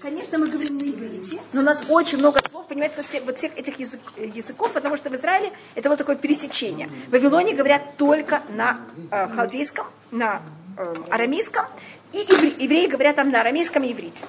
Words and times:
Конечно, 0.00 0.38
мы 0.38 0.48
говорим 0.48 0.78
на 0.78 0.82
иврите, 0.82 1.40
но 1.52 1.60
у 1.60 1.64
нас 1.64 1.84
очень 1.90 2.16
много 2.18 2.40
слов, 2.50 2.66
понимаете, 2.66 2.94
вот 2.96 3.06
всех, 3.06 3.22
вот 3.24 3.36
всех 3.36 3.56
этих 3.58 3.78
язык, 3.78 4.00
языков, 4.16 4.72
потому 4.72 4.96
что 4.96 5.10
в 5.10 5.14
Израиле 5.14 5.52
это 5.74 5.90
вот 5.90 5.98
такое 5.98 6.16
пересечение. 6.16 6.88
В 7.08 7.12
Вавилоне 7.12 7.52
говорят 7.52 7.98
только 7.98 8.42
на 8.48 8.80
э, 9.10 9.28
халдейском, 9.28 9.86
на 10.10 10.40
э, 10.78 10.94
арамейском, 11.10 11.66
и 12.14 12.18
евре, 12.18 12.48
евреи 12.58 12.86
говорят 12.86 13.16
там 13.16 13.30
на 13.30 13.42
арамейском 13.42 13.82
и 13.82 13.92
иврите. 13.92 14.24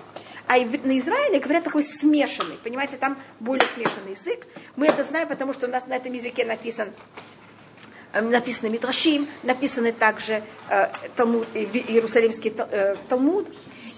А 0.48 0.58
на 0.58 1.00
Израиле 1.00 1.40
говорят 1.40 1.64
такой 1.64 1.84
смешанный, 1.84 2.58
понимаете, 2.62 2.98
там 2.98 3.18
более 3.40 3.66
смешанный 3.74 4.12
язык. 4.12 4.46
Мы 4.76 4.88
это 4.88 5.06
знаем, 5.06 5.30
потому 5.30 5.54
что 5.54 5.68
у 5.68 5.70
нас 5.70 5.88
на 5.88 5.94
этом 5.94 6.12
языке 6.12 6.44
написан 6.44 6.90
написаны 8.14 8.70
Мидрашим, 8.70 9.28
написаны 9.44 9.92
также 9.92 10.44
э, 10.70 10.90
Талмуд, 11.16 11.48
Иерусалимский 11.54 12.54
э, 12.58 12.96
Талмуд. 13.08 13.48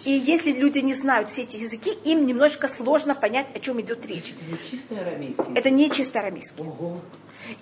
И 0.06 0.12
если 0.12 0.52
люди 0.52 0.80
не 0.80 0.94
знают 0.94 1.30
все 1.30 1.44
эти 1.44 1.56
языки, 1.56 1.92
им 2.04 2.26
немножко 2.26 2.68
сложно 2.68 3.16
понять, 3.16 3.48
о 3.56 3.60
чем 3.60 3.80
идет 3.80 4.06
речь. 4.06 4.34
Это 4.34 4.52
не 4.52 4.70
чисто 4.70 5.00
арамейский. 5.00 5.44
Это 5.56 5.70
не 5.70 5.90
чисто 5.90 6.20
арамейский. 6.20 6.64
Ого. 6.64 7.00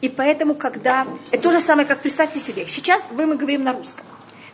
И 0.02 0.09
поэтому, 0.09 0.55
когда... 0.55 1.08
Это 1.31 1.44
то 1.44 1.52
же 1.52 1.59
самое, 1.59 1.88
как 1.88 2.02
представьте 2.02 2.39
себе. 2.39 2.66
Сейчас 2.67 3.05
вы 3.11 3.27
мы 3.27 3.36
говорим 3.36 3.63
на 3.63 3.73
русском. 3.73 4.05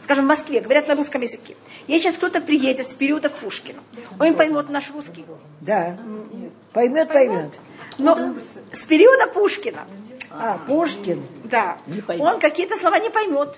Скажем, 0.04 0.26
в 0.26 0.27
Москве 0.27 0.62
говорят 0.62 0.88
на 0.88 0.95
русском 0.95 1.21
языке. 1.21 1.55
Если 1.88 2.04
сейчас 2.04 2.16
кто-то 2.16 2.41
приедет 2.41 2.90
с 2.90 2.93
периода 2.93 3.29
Пушкина, 3.29 3.79
он 4.20 4.35
поймет 4.35 4.70
наш 4.70 4.91
русский? 4.91 5.26
Да. 5.62 5.98
Поймет, 6.73 7.07
поймет. 7.09 7.54
Но 7.98 8.35
с 8.71 8.84
периода 8.85 9.27
Пушкина. 9.27 9.85
А, 10.40 10.58
Пушкин. 10.66 11.26
Да. 11.44 11.77
Он 12.20 12.40
какие-то 12.40 12.76
слова 12.76 13.00
не 13.00 13.09
поймет. 13.09 13.58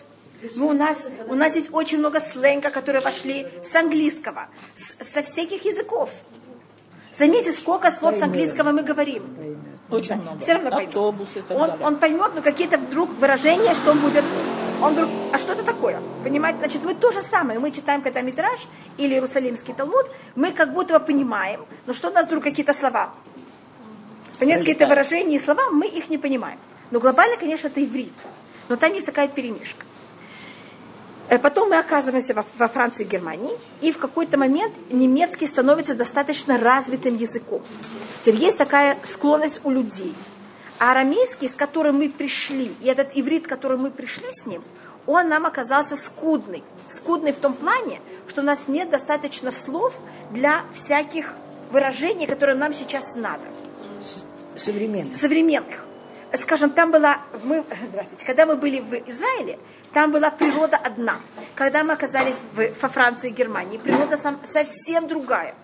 Ну, 0.56 0.68
у 0.68 0.74
нас, 0.74 0.98
у 1.28 1.36
нас 1.36 1.56
есть 1.56 1.70
очень 1.74 1.98
много 1.98 2.20
сленга, 2.22 2.70
которые 2.70 3.02
пошли 3.02 3.46
с 3.62 3.76
английского, 3.76 4.48
с, 4.74 5.04
со 5.04 5.22
всяких 5.22 5.66
языков. 5.66 6.12
Заметьте, 7.18 7.52
сколько 7.52 7.92
слов 7.92 8.16
с 8.16 8.22
английского 8.22 8.72
мы 8.72 8.84
говорим. 8.84 9.24
Очень 9.90 10.16
много. 10.16 10.40
Все 10.40 10.54
равно 10.54 10.72
поймет. 10.72 10.88
Автобус 10.90 11.30
и 11.36 11.42
так 11.42 11.58
он, 11.58 11.68
далее. 11.68 11.86
он 11.86 11.96
поймет, 11.98 12.32
но 12.36 12.42
какие-то 12.42 12.78
вдруг 12.78 13.10
выражения, 13.20 13.74
что 13.76 13.92
он 13.92 14.00
будет... 14.00 14.24
Он 14.82 14.94
вдруг, 14.94 15.10
а 15.34 15.38
что 15.40 15.52
это 15.52 15.64
такое? 15.64 16.00
Понимаете, 16.24 16.60
значит, 16.60 16.84
мы 16.86 16.94
то 16.94 17.12
же 17.12 17.22
самое. 17.22 17.60
Мы 17.60 17.72
читаем 17.72 18.02
когда 18.02 18.22
Митраж 18.22 18.66
или 18.98 19.16
Иерусалимский 19.16 19.74
Талмуд, 19.74 20.06
мы 20.36 20.54
как 20.54 20.74
будто 20.74 20.98
бы 20.98 21.06
понимаем, 21.06 21.66
но 21.86 21.92
что 21.92 22.10
у 22.10 22.14
нас 22.14 22.28
вдруг 22.28 22.46
какие-то 22.46 22.74
слова. 22.74 23.10
Понимаете, 24.40 24.66
какие-то 24.66 24.88
выражения 24.88 25.36
и 25.36 25.40
слова, 25.40 25.70
мы 25.70 25.88
их 25.88 26.10
не 26.10 26.18
понимаем. 26.18 26.58
Но 26.92 27.00
глобально, 27.00 27.38
конечно, 27.38 27.68
это 27.68 27.84
иврит. 27.84 28.14
Но 28.70 28.78
там 28.78 28.94
есть 28.94 29.06
такая 29.06 29.28
перемешка. 29.28 29.86
Э, 31.30 31.38
потом 31.38 31.70
мы 31.70 31.78
оказываемся 31.78 32.34
во, 32.34 32.46
во 32.58 32.68
Франции 32.68 33.04
и 33.04 33.08
Германии, 33.08 33.56
и 33.82 33.92
в 33.92 34.00
какой-то 34.00 34.38
момент 34.38 34.74
немецкий 34.92 35.46
становится 35.46 35.94
достаточно 35.94 36.58
развитым 36.58 37.18
языком. 37.18 37.62
Теперь 38.22 38.42
есть 38.42 38.58
такая 38.58 38.98
склонность 39.04 39.62
у 39.64 39.70
людей. 39.70 40.16
А 40.80 40.92
арамейский, 40.92 41.50
с 41.50 41.56
которым 41.56 41.98
мы 41.98 42.10
пришли, 42.10 42.74
и 42.80 42.88
этот 42.88 43.10
иврит, 43.14 43.46
который 43.46 43.78
мы 43.78 43.92
пришли 43.92 44.28
с 44.32 44.46
ним, 44.46 44.64
он 45.06 45.28
нам 45.28 45.46
оказался 45.46 45.96
скудный. 45.96 46.64
Скудный 46.88 47.34
в 47.34 47.38
том 47.38 47.54
плане, 47.54 48.00
что 48.28 48.42
у 48.42 48.46
нас 48.46 48.68
нет 48.68 48.90
достаточно 48.90 49.52
слов 49.52 50.02
для 50.32 50.64
всяких 50.74 51.34
выражений, 51.72 52.26
которые 52.26 52.56
нам 52.56 52.74
сейчас 52.74 53.16
надо. 53.16 53.44
Современных. 54.60 55.16
Современных. 55.16 55.86
Скажем, 56.34 56.70
там 56.72 56.92
была, 56.92 57.20
мы, 57.44 57.64
здравствуйте, 57.90 58.26
когда 58.26 58.46
мы 58.46 58.56
были 58.56 58.80
в 58.80 58.94
Израиле, 59.10 59.58
там 59.94 60.12
была 60.12 60.30
природа 60.30 60.78
одна. 60.78 61.20
Когда 61.56 61.84
мы 61.84 61.94
оказались 61.94 62.36
в, 62.54 62.82
во 62.82 62.90
Франции 62.90 63.30
и 63.30 63.34
Германии, 63.34 63.78
природа 63.78 64.18
сам, 64.18 64.40
совсем 64.44 65.08
другая. 65.08 65.56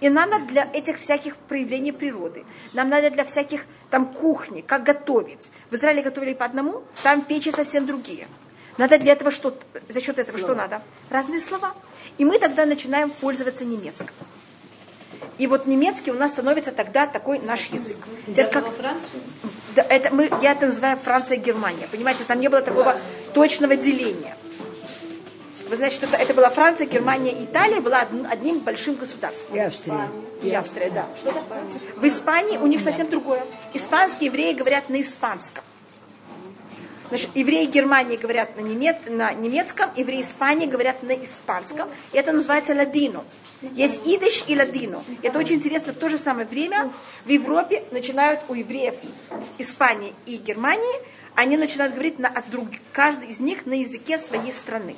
И 0.00 0.08
нам 0.08 0.30
надо 0.30 0.46
для 0.46 0.70
этих 0.72 0.98
всяких 0.98 1.36
проявлений 1.36 1.90
природы, 1.90 2.44
нам 2.72 2.88
надо 2.88 3.10
для 3.10 3.24
всяких 3.24 3.64
там 3.90 4.06
кухни, 4.06 4.60
как 4.60 4.84
готовить. 4.84 5.50
В 5.70 5.74
Израиле 5.74 6.02
готовили 6.02 6.34
по 6.34 6.44
одному, 6.44 6.84
там 7.02 7.22
печи 7.22 7.50
совсем 7.50 7.86
другие. 7.86 8.28
Надо 8.76 8.98
для 8.98 9.12
этого 9.12 9.32
что, 9.32 9.58
за 9.88 10.00
счет 10.00 10.18
этого 10.18 10.38
слова. 10.38 10.54
что 10.54 10.62
надо? 10.62 10.82
Разные 11.10 11.40
слова. 11.40 11.74
И 12.16 12.24
мы 12.24 12.38
тогда 12.38 12.64
начинаем 12.64 13.10
пользоваться 13.10 13.64
немецким. 13.64 14.06
И 15.38 15.46
вот 15.46 15.66
немецкий 15.66 16.10
у 16.10 16.14
нас 16.14 16.32
становится 16.32 16.72
тогда 16.72 17.06
такой 17.06 17.38
наш 17.38 17.66
язык. 17.66 17.96
Теперь 18.26 18.48
как... 18.48 18.64
Да, 19.74 19.82
это 19.88 20.12
мы, 20.12 20.30
я 20.42 20.52
это 20.52 20.66
называю 20.66 20.96
Франция 20.96 21.36
и 21.36 21.40
Германия. 21.40 21.86
Понимаете, 21.90 22.24
там 22.24 22.40
не 22.40 22.48
было 22.48 22.60
такого 22.60 22.96
точного 23.32 23.76
деления. 23.76 24.36
Вы 25.68 25.76
знаете, 25.76 25.96
что 25.96 26.06
это, 26.06 26.16
это 26.16 26.34
была 26.34 26.48
Франция, 26.48 26.86
Германия 26.86 27.30
и 27.30 27.44
Италия 27.44 27.80
была 27.80 28.06
одним 28.30 28.60
большим 28.60 28.94
государством. 28.94 29.56
И 29.56 29.60
Австрия. 29.60 30.08
И 30.42 30.52
Австрия, 30.52 30.90
да. 30.90 31.06
Что 31.16 31.32
такое? 31.32 31.62
В 31.96 32.04
Испании 32.06 32.56
у 32.56 32.66
них 32.66 32.80
совсем 32.80 33.08
другое. 33.10 33.44
Испанские 33.74 34.28
евреи 34.28 34.54
говорят 34.54 34.88
на 34.88 35.00
испанском. 35.00 35.62
Значит, 37.08 37.30
евреи 37.34 37.66
Германии 37.66 38.16
говорят 38.16 38.56
на, 38.56 38.60
немец, 38.60 38.96
на 39.06 39.32
немецком, 39.32 39.90
евреи 39.96 40.20
Испании 40.20 40.66
говорят 40.66 41.02
на 41.02 41.12
испанском. 41.12 41.88
И 42.12 42.18
это 42.18 42.32
называется 42.32 42.74
ладино. 42.74 43.24
Есть 43.62 44.00
идыш 44.04 44.44
и 44.46 44.56
ладино. 44.56 45.02
Это 45.22 45.38
очень 45.38 45.56
интересно. 45.56 45.92
В 45.92 45.96
то 45.96 46.08
же 46.08 46.18
самое 46.18 46.46
время 46.46 46.90
в 47.24 47.28
Европе 47.28 47.84
начинают 47.90 48.40
у 48.48 48.54
евреев 48.54 48.94
в 49.30 49.60
Испании 49.60 50.14
и 50.26 50.36
Германии, 50.36 50.96
они 51.34 51.56
начинают 51.56 51.94
говорить 51.94 52.18
на, 52.18 52.28
от 52.28 52.50
друг, 52.50 52.66
каждый 52.92 53.28
из 53.28 53.38
них 53.38 53.64
на 53.64 53.74
языке 53.74 54.18
своей 54.18 54.50
страны. 54.50 54.96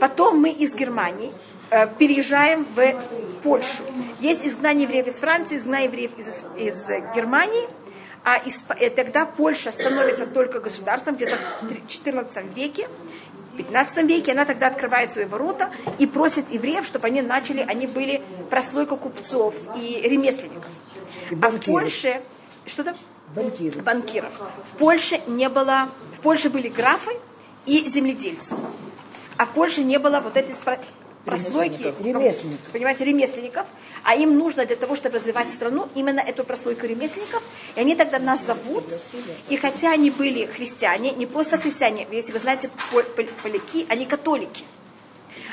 Потом 0.00 0.40
мы 0.40 0.48
из 0.48 0.74
Германии 0.74 1.30
э, 1.70 1.86
переезжаем 1.98 2.66
в 2.74 3.40
Польшу. 3.42 3.84
Есть 4.20 4.44
изгнание 4.46 4.84
евреев 4.84 5.06
из 5.06 5.14
Франции, 5.16 5.56
изгнание 5.56 5.88
евреев 5.88 6.18
из, 6.18 6.44
из 6.56 6.88
Германии. 7.14 7.68
А 8.24 8.38
из, 8.38 8.64
э, 8.80 8.88
тогда 8.90 9.26
Польша 9.26 9.70
становится 9.70 10.26
только 10.26 10.58
государством, 10.58 11.16
где-то 11.16 11.36
в 11.60 11.88
14 11.88 12.54
веке. 12.54 12.88
В 13.52 13.56
15 13.58 14.06
веке 14.06 14.32
она 14.32 14.46
тогда 14.46 14.68
открывает 14.68 15.12
свои 15.12 15.26
ворота 15.26 15.70
и 15.98 16.06
просит 16.06 16.50
евреев, 16.50 16.86
чтобы 16.86 17.06
они 17.06 17.20
начали, 17.20 17.60
они 17.60 17.86
были 17.86 18.22
прослойка 18.50 18.96
купцов 18.96 19.54
и 19.76 20.00
ремесленников. 20.02 20.70
И 21.30 21.36
а 21.40 21.50
в 21.50 21.60
Польше, 21.60 22.22
что-то? 22.66 22.96
Банкиров. 23.34 23.82
Банкиров. 23.82 24.32
В 24.72 24.76
Польше 24.78 25.20
не 25.26 25.48
было, 25.48 25.88
в 26.18 26.22
Польше 26.22 26.48
были 26.48 26.68
графы 26.68 27.12
и 27.66 27.88
земледельцы. 27.90 28.56
А 29.36 29.46
в 29.46 29.50
Польше 29.50 29.82
не 29.82 29.98
было 29.98 30.20
вот 30.20 30.36
этой 30.36 30.54
прослойки, 31.24 31.94
ремесленников. 32.00 32.72
понимаете, 32.72 33.04
ремесленников, 33.04 33.66
а 34.02 34.14
им 34.14 34.36
нужно 34.38 34.66
для 34.66 34.76
того, 34.76 34.96
чтобы 34.96 35.16
развивать 35.16 35.50
страну, 35.52 35.88
именно 35.94 36.20
эту 36.20 36.44
прослойку 36.44 36.86
ремесленников, 36.86 37.42
и 37.74 37.80
они 37.80 37.94
тогда 37.94 38.18
нас 38.18 38.44
зовут, 38.44 38.84
и 39.48 39.56
хотя 39.56 39.92
они 39.92 40.10
были 40.10 40.46
христиане, 40.46 41.12
не 41.12 41.26
просто 41.26 41.58
христиане, 41.58 42.06
если 42.10 42.32
вы 42.32 42.38
знаете, 42.38 42.70
поляки, 43.42 43.86
они 43.88 44.06
католики, 44.06 44.64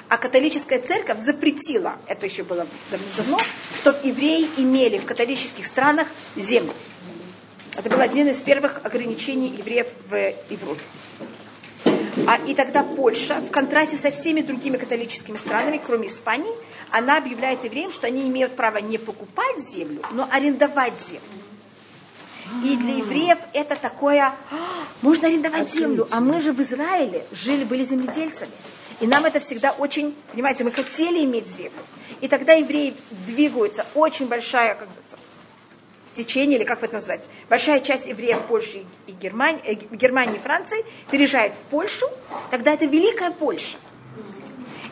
а 0.09 0.17
католическая 0.17 0.79
церковь 0.81 1.19
запретила, 1.19 1.95
это 2.07 2.25
еще 2.25 2.43
было 2.43 2.67
давно, 3.15 3.39
чтобы 3.77 3.99
евреи 4.03 4.49
имели 4.57 4.97
в 4.97 5.05
католических 5.05 5.65
странах 5.65 6.07
землю. 6.35 6.73
Это 7.77 7.89
был 7.89 8.01
один 8.01 8.27
из 8.27 8.37
первых 8.37 8.81
ограничений 8.83 9.55
евреев 9.57 9.87
в 10.09 10.33
Европе. 10.49 10.81
А, 12.27 12.37
и 12.45 12.53
тогда 12.53 12.83
Польша, 12.83 13.39
в 13.39 13.51
контрасте 13.51 13.97
со 13.97 14.11
всеми 14.11 14.41
другими 14.41 14.77
католическими 14.77 15.37
странами, 15.37 15.81
кроме 15.83 16.07
Испании, 16.07 16.53
она 16.89 17.17
объявляет 17.17 17.63
евреям, 17.63 17.91
что 17.91 18.07
они 18.07 18.27
имеют 18.27 18.55
право 18.55 18.77
не 18.77 18.97
покупать 18.97 19.59
землю, 19.59 20.01
но 20.11 20.27
арендовать 20.29 20.93
землю. 21.01 21.21
И 22.65 22.75
для 22.75 22.95
евреев 22.97 23.37
это 23.53 23.75
такое, 23.75 24.33
«А, 24.51 24.55
можно 25.01 25.27
арендовать 25.29 25.71
землю, 25.71 26.07
а 26.11 26.19
мы 26.19 26.41
же 26.41 26.51
в 26.51 26.61
Израиле 26.61 27.25
жили, 27.31 27.63
были 27.63 27.83
земледельцами. 27.83 28.51
И 28.99 29.07
нам 29.07 29.25
это 29.25 29.39
всегда 29.39 29.71
очень, 29.71 30.13
понимаете, 30.31 30.63
мы 30.63 30.71
хотели 30.71 31.23
иметь 31.23 31.47
землю. 31.47 31.81
И 32.19 32.27
тогда 32.27 32.53
евреи 32.53 32.93
двигаются, 33.25 33.85
очень 33.95 34.27
большая, 34.27 34.75
как 34.75 34.89
называется, 34.89 35.17
течение, 36.13 36.57
или 36.57 36.65
как 36.65 36.83
это 36.83 36.93
назвать, 36.93 37.27
большая 37.49 37.79
часть 37.79 38.07
евреев 38.07 38.41
Польши 38.43 38.83
и 39.07 39.11
Германии, 39.11 39.61
э, 39.65 39.95
Германии 39.95 40.35
и 40.35 40.39
Франции 40.39 40.85
переезжает 41.09 41.53
в 41.55 41.59
Польшу, 41.69 42.07
тогда 42.49 42.73
это 42.73 42.85
Великая 42.85 43.31
Польша. 43.31 43.77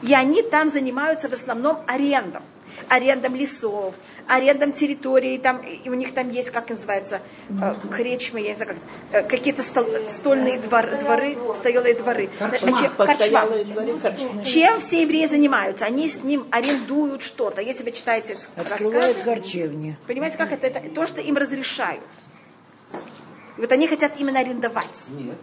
И 0.02 0.14
они 0.14 0.42
там 0.44 0.70
занимаются 0.70 1.30
в 1.30 1.34
основном 1.34 1.80
арендом. 1.88 2.44
Арендом 2.88 3.36
лесов, 3.36 3.94
арендом 4.28 4.74
территории, 4.74 5.38
там, 5.38 5.58
и 5.58 5.90
у 5.90 5.94
них 5.94 6.14
там 6.14 6.30
есть, 6.30 6.50
как 6.52 6.70
называется, 6.70 7.22
э, 7.50 7.76
кречмы, 7.92 8.42
я 8.42 8.50
не 8.50 8.56
знаю, 8.56 8.76
как, 8.76 8.78
э, 9.12 9.28
какие-то 9.28 9.64
стол, 9.64 9.86
стольные 10.08 10.60
двор, 10.60 10.86
дворы, 10.86 11.38
стоялые 11.56 11.96
дворы. 11.96 12.30
Корчма, 12.38 12.90
дворы, 12.96 14.00
корчмы. 14.00 14.44
Чем 14.46 14.80
все 14.80 15.02
евреи 15.02 15.26
занимаются? 15.26 15.86
Они 15.86 16.08
с 16.08 16.24
ним 16.24 16.48
арендуют 16.52 17.24
что-то. 17.24 17.62
Если 17.62 17.84
вы 17.84 17.92
читаете 17.92 18.38
Открывают 18.56 19.18
рассказы, 19.18 19.24
харчевни. 19.24 19.98
Понимаете, 20.08 20.38
как 20.38 20.52
это? 20.52 20.68
Это 20.68 20.90
то, 20.90 21.08
что 21.08 21.22
им 21.22 21.38
разрешают. 21.38 22.04
И 23.58 23.62
вот 23.62 23.72
они 23.72 23.88
хотят 23.88 24.14
именно 24.20 24.40
арендовать. 24.40 25.10
Нет. 25.10 25.36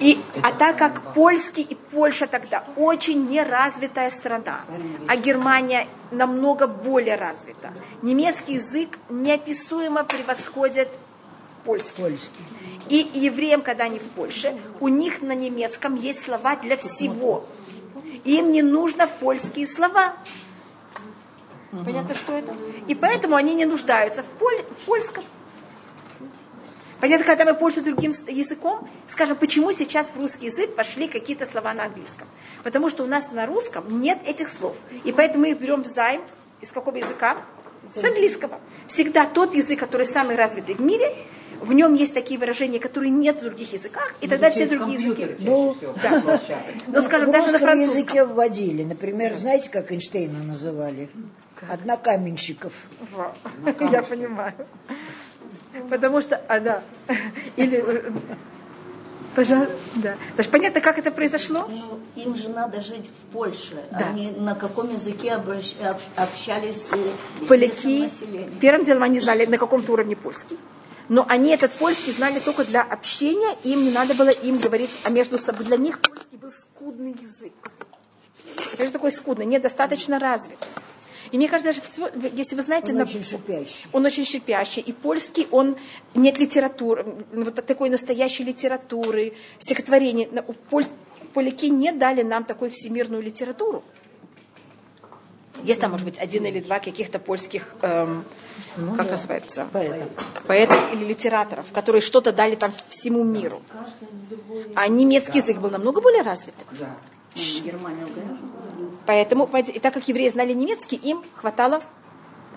И, 0.00 0.18
а 0.42 0.52
так 0.52 0.78
как 0.78 1.12
польский 1.14 1.62
и 1.62 1.74
Польша 1.74 2.26
тогда 2.26 2.64
очень 2.76 3.28
неразвитая 3.28 4.08
страна, 4.10 4.60
а 5.06 5.16
Германия 5.16 5.86
намного 6.10 6.66
более 6.66 7.16
развита, 7.16 7.72
немецкий 8.00 8.54
язык 8.54 8.98
неописуемо 9.10 10.04
превосходит 10.04 10.88
польский. 11.64 12.02
Польский. 12.02 12.44
И 12.88 13.10
евреям, 13.14 13.60
когда 13.60 13.84
они 13.84 13.98
в 13.98 14.08
Польше, 14.10 14.56
у 14.80 14.88
них 14.88 15.20
на 15.20 15.34
немецком 15.34 15.96
есть 15.96 16.22
слова 16.22 16.56
для 16.56 16.76
всего. 16.76 17.44
Им 18.24 18.52
не 18.52 18.62
нужно 18.62 19.06
польские 19.06 19.66
слова. 19.66 20.14
Понятно, 21.70 22.14
что 22.14 22.32
это? 22.32 22.56
И 22.88 22.94
поэтому 22.94 23.36
они 23.36 23.54
не 23.54 23.66
нуждаются 23.66 24.22
в, 24.22 24.32
поль- 24.38 24.64
в 24.64 24.86
польском. 24.86 25.24
Понятно, 27.00 27.24
когда 27.24 27.44
мы 27.44 27.54
пользуемся 27.54 27.90
другим 27.92 28.12
языком, 28.28 28.88
скажем, 29.08 29.36
почему 29.36 29.72
сейчас 29.72 30.10
в 30.10 30.16
русский 30.16 30.46
язык 30.46 30.74
пошли 30.74 31.08
какие-то 31.08 31.46
слова 31.46 31.72
на 31.72 31.84
английском? 31.84 32.28
Потому 32.62 32.90
что 32.90 33.04
у 33.04 33.06
нас 33.06 33.32
на 33.32 33.46
русском 33.46 34.02
нет 34.02 34.18
этих 34.26 34.48
слов. 34.48 34.76
И 35.04 35.12
поэтому 35.12 35.42
мы 35.42 35.52
их 35.52 35.58
берем 35.58 35.82
в 35.82 35.86
займ 35.86 36.22
из 36.60 36.70
какого 36.70 36.96
языка? 36.96 37.38
С 37.94 38.04
английского. 38.04 38.60
Всегда 38.88 39.24
тот 39.24 39.54
язык, 39.54 39.80
который 39.80 40.04
самый 40.04 40.36
развитый 40.36 40.74
в 40.74 40.80
мире, 40.80 41.14
в 41.60 41.72
нем 41.72 41.94
есть 41.94 42.12
такие 42.12 42.38
выражения, 42.38 42.78
которые 42.78 43.10
нет 43.10 43.40
в 43.40 43.44
других 43.44 43.72
языках, 43.72 44.14
и 44.20 44.28
тогда 44.28 44.50
все 44.50 44.66
другие 44.66 45.00
языки. 45.00 45.36
Ну, 45.40 45.74
Да. 46.02 46.40
Но, 46.86 47.00
скажем, 47.00 47.28
в 47.28 47.32
даже 47.32 47.50
на 47.50 47.58
французском. 47.58 47.98
языке 47.98 48.24
вводили. 48.24 48.84
Например, 48.84 49.36
знаете, 49.36 49.68
как 49.68 49.90
Эйнштейна 49.90 50.42
называли? 50.42 51.10
Однокаменщиков. 51.68 52.72
Я 53.92 54.02
понимаю. 54.02 54.54
Потому 55.88 56.20
что, 56.20 56.36
а, 56.48 56.60
да. 56.60 56.82
Или, 57.56 57.84
пожалуйста, 59.34 59.76
да. 59.96 60.16
Даже 60.36 60.48
понятно, 60.48 60.80
как 60.80 60.98
это 60.98 61.10
произошло? 61.10 61.68
Ну, 61.68 62.00
им 62.16 62.34
же 62.36 62.48
надо 62.48 62.80
жить 62.80 63.08
в 63.08 63.32
Польше. 63.32 63.82
Да. 63.92 64.08
Они 64.08 64.32
на 64.32 64.54
каком 64.54 64.92
языке 64.92 65.30
обращ- 65.32 65.76
общ- 65.82 66.08
общались 66.16 66.88
э, 66.92 67.44
с 67.44 67.48
Поляки, 67.48 68.10
первым 68.60 68.84
делом 68.84 69.02
они 69.04 69.20
знали 69.20 69.46
на 69.46 69.58
каком-то 69.58 69.92
уровне 69.92 70.16
польский. 70.16 70.58
Но 71.08 71.26
они 71.28 71.50
этот 71.50 71.72
польский 71.72 72.12
знали 72.12 72.38
только 72.38 72.64
для 72.64 72.82
общения, 72.82 73.56
им 73.64 73.82
не 73.84 73.90
надо 73.90 74.14
было 74.14 74.28
им 74.28 74.58
говорить, 74.58 74.90
а 75.02 75.10
между 75.10 75.38
собой. 75.38 75.64
Для 75.66 75.76
них 75.76 75.98
польский 76.00 76.36
был 76.36 76.52
скудный 76.52 77.16
язык. 77.20 77.52
Это 78.74 78.86
же 78.86 78.92
такой 78.92 79.10
скудный, 79.10 79.44
недостаточно 79.46 80.18
развит. 80.20 80.58
И 81.32 81.36
мне 81.36 81.48
кажется, 81.48 81.72
даже 81.72 82.10
если 82.36 82.56
вы 82.56 82.62
знаете... 82.62 82.90
Он 82.92 82.98
на- 82.98 83.04
очень 83.04 83.24
шипящий. 83.24 83.86
Он 83.92 84.04
очень 84.04 84.24
шипящий. 84.24 84.82
И 84.82 84.92
польский, 84.92 85.46
он 85.50 85.76
нет 86.14 86.38
литературы, 86.38 87.06
вот 87.32 87.54
такой 87.66 87.88
настоящей 87.90 88.44
литературы, 88.44 89.34
стихотворений. 89.58 90.28
Поль- 90.70 90.86
Поляки 91.34 91.66
не 91.66 91.92
дали 91.92 92.22
нам 92.22 92.44
такую 92.44 92.70
всемирную 92.72 93.22
литературу. 93.22 93.84
Есть 95.62 95.80
там, 95.80 95.90
может 95.90 96.06
быть, 96.06 96.18
один 96.18 96.46
или 96.46 96.58
два 96.60 96.78
каких-то 96.78 97.18
польских, 97.18 97.74
эм, 97.82 98.24
как 98.96 99.10
называется, 99.10 99.68
поэтов 100.46 100.92
или 100.94 101.04
литераторов, 101.04 101.66
которые 101.72 102.00
что-то 102.00 102.32
дали 102.32 102.54
там 102.56 102.72
всему 102.88 103.22
миру. 103.24 103.62
А 104.74 104.88
немецкий 104.88 105.38
язык 105.38 105.58
был 105.58 105.70
намного 105.70 106.00
более 106.00 106.22
развит. 106.22 106.54
Германия, 106.72 106.88
конечно. 106.88 107.19
Поэтому, 109.06 109.48
и 109.56 109.78
так 109.78 109.94
как 109.94 110.08
евреи 110.08 110.28
знали 110.28 110.52
немецкий, 110.52 110.96
им 110.96 111.22
хватало 111.34 111.82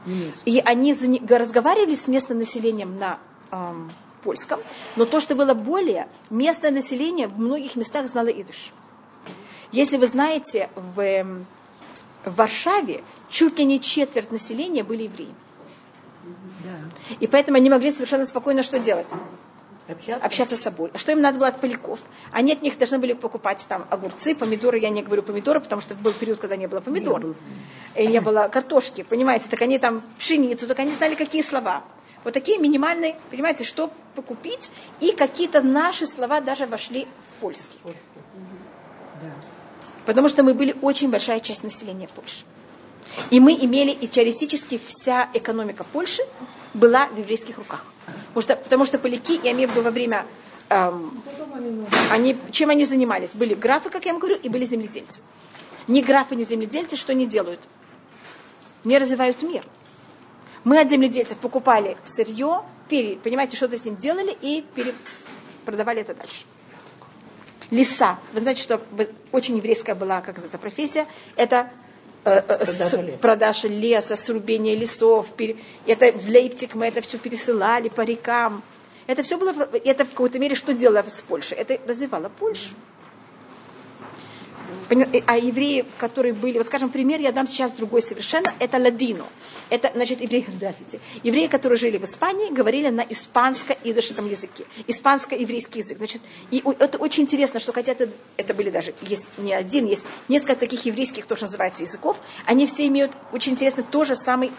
Немецкий. 0.05 0.51
и 0.51 0.59
они 0.59 0.93
разговаривали 1.27 1.95
с 1.95 2.07
местным 2.07 2.39
населением 2.39 2.97
на 2.97 3.19
ам, 3.51 3.91
польском, 4.23 4.59
но 4.95 5.05
то, 5.05 5.19
что 5.19 5.35
было 5.35 5.53
более, 5.53 6.07
местное 6.29 6.71
население 6.71 7.27
в 7.27 7.39
многих 7.39 7.75
местах 7.75 8.07
знало 8.07 8.27
идыш. 8.27 8.71
Если 9.71 9.97
вы 9.97 10.07
знаете, 10.07 10.69
в, 10.75 10.99
эм, 10.99 11.45
в 12.25 12.35
Варшаве 12.35 13.03
чуть 13.29 13.57
ли 13.57 13.65
не 13.65 13.81
четверть 13.81 14.31
населения 14.31 14.83
были 14.83 15.03
евреи. 15.03 15.33
Да. 16.63 17.15
И 17.19 17.27
поэтому 17.27 17.57
они 17.57 17.69
могли 17.69 17.91
совершенно 17.91 18.25
спокойно 18.25 18.63
что 18.63 18.79
делать? 18.79 19.07
Общаться? 19.87 20.25
общаться 20.25 20.55
с 20.55 20.61
собой. 20.61 20.91
А 20.93 20.97
что 20.97 21.11
им 21.11 21.21
надо 21.21 21.37
было 21.37 21.47
от 21.49 21.59
поляков? 21.59 21.99
Они 22.31 22.53
от 22.53 22.61
них 22.61 22.77
должны 22.77 22.99
были 22.99 23.13
покупать 23.13 23.65
там 23.67 23.85
огурцы, 23.89 24.33
помидоры. 24.33 24.79
Я 24.79 24.89
не 24.89 25.01
говорю 25.01 25.23
помидоры, 25.23 25.59
потому 25.59 25.81
что 25.81 25.93
был 25.95 26.13
период, 26.13 26.39
когда 26.39 26.55
не 26.55 26.67
было 26.67 26.79
помидор. 26.79 27.35
И 27.95 28.07
не 28.07 28.21
было 28.21 28.47
картошки, 28.47 29.03
понимаете? 29.03 29.47
Так 29.49 29.61
они 29.61 29.79
там 29.79 30.01
пшеницу, 30.17 30.67
так 30.67 30.79
они 30.79 30.91
знали, 30.91 31.15
какие 31.15 31.41
слова. 31.41 31.83
Вот 32.23 32.33
такие 32.33 32.57
минимальные, 32.57 33.17
понимаете, 33.29 33.65
что 33.65 33.91
покупить. 34.15 34.71
И 35.01 35.11
какие-то 35.11 35.61
наши 35.61 36.05
слова 36.05 36.39
даже 36.39 36.65
вошли 36.65 37.05
в 37.27 37.41
польский. 37.41 37.79
Да. 39.21 39.31
Потому 40.05 40.29
что 40.29 40.43
мы 40.43 40.53
были 40.53 40.75
очень 40.81 41.09
большая 41.09 41.39
часть 41.39 41.63
населения 41.63 42.07
Польши. 42.13 42.45
И 43.31 43.39
мы 43.39 43.53
имели, 43.53 43.91
и 43.91 44.07
теоретически 44.07 44.79
вся 44.85 45.29
экономика 45.33 45.83
Польши 45.83 46.23
была 46.73 47.07
в 47.07 47.17
еврейских 47.17 47.57
руках. 47.57 47.85
Потому 48.33 48.41
что, 48.41 48.55
потому 48.55 48.85
что 48.85 48.97
поляки, 48.97 49.39
я 49.43 49.51
имею 49.51 49.69
в 49.69 49.71
виду 49.71 49.83
во 49.83 49.91
время, 49.91 50.25
эм, 50.69 51.21
они, 52.11 52.35
чем 52.51 52.69
они 52.71 52.83
занимались? 52.83 53.29
Были 53.33 53.53
графы, 53.53 53.89
как 53.89 54.05
я 54.05 54.11
вам 54.11 54.19
говорю, 54.19 54.37
и 54.37 54.49
были 54.49 54.65
земледельцы. 54.65 55.21
Ни 55.87 56.01
графы, 56.01 56.35
ни 56.35 56.43
земледельцы 56.43 56.95
что 56.95 57.13
не 57.13 57.27
делают? 57.27 57.59
Не 58.83 58.97
развивают 58.97 59.41
мир. 59.43 59.63
Мы 60.63 60.79
от 60.79 60.89
земледельцев 60.89 61.37
покупали 61.37 61.97
сырье, 62.05 62.63
пере, 62.89 63.17
понимаете, 63.17 63.55
что-то 63.55 63.77
с 63.77 63.85
ним 63.85 63.97
делали 63.97 64.35
и 64.41 64.65
пере- 64.75 64.95
продавали 65.65 66.01
это 66.01 66.15
дальше. 66.15 66.45
Леса. 67.69 68.19
Вы 68.33 68.39
знаете, 68.39 68.61
что 68.61 68.81
очень 69.31 69.57
еврейская 69.57 69.95
была, 69.95 70.21
как 70.21 70.35
называется, 70.35 70.57
профессия. 70.57 71.07
Это 71.35 71.71
Продажа 72.23 72.71
с- 72.71 72.93
леса. 72.93 73.17
продажа 73.21 73.67
леса, 73.67 74.15
срубение 74.15 74.75
лесов. 74.75 75.27
Это 75.85 76.11
в 76.11 76.27
Лейпциг 76.27 76.75
мы 76.75 76.87
это 76.87 77.01
все 77.01 77.17
пересылали 77.17 77.89
по 77.89 78.01
рекам. 78.01 78.63
Это 79.07 79.21
все 79.23 79.37
было, 79.37 79.53
это 79.83 80.05
в 80.05 80.09
какой-то 80.11 80.39
мере 80.39 80.55
что 80.55 80.73
делало 80.73 81.03
с 81.09 81.21
Польшей? 81.21 81.57
Это 81.57 81.77
развивало 81.85 82.29
Польшу. 82.29 82.69
А 85.27 85.37
евреи, 85.37 85.85
которые 85.97 86.33
были, 86.33 86.57
вот 86.57 86.67
скажем, 86.67 86.89
пример 86.89 87.19
я 87.19 87.31
дам 87.31 87.47
сейчас 87.47 87.71
другой 87.71 88.01
совершенно, 88.01 88.53
это 88.59 88.77
ладино. 88.77 89.25
Это, 89.69 89.91
значит, 89.93 90.21
евреи, 90.21 90.45
здравствуйте, 90.55 90.99
евреи, 91.23 91.47
которые 91.47 91.77
жили 91.77 91.97
в 91.97 92.03
Испании, 92.03 92.51
говорили 92.51 92.89
на 92.89 93.01
испанско-идышском 93.01 94.29
языке. 94.29 94.65
Испанско-еврейский 94.87 95.79
язык. 95.79 95.97
Значит, 95.97 96.21
и 96.51 96.63
это 96.79 96.97
очень 96.97 97.23
интересно, 97.23 97.59
что 97.59 97.73
хотя 97.73 97.93
это, 97.93 98.09
это 98.37 98.53
были 98.53 98.69
даже, 98.69 98.93
есть 99.01 99.25
не 99.37 99.53
один, 99.53 99.85
есть 99.85 100.03
несколько 100.27 100.55
таких 100.55 100.85
еврейских, 100.85 101.25
тоже 101.25 101.43
называется, 101.43 101.83
языков, 101.83 102.17
они 102.45 102.67
все 102.67 102.87
имеют 102.87 103.11
очень 103.31 103.53
интересно 103.53 103.83
то 103.83 104.05
же 104.05 104.15
самое, 104.15 104.51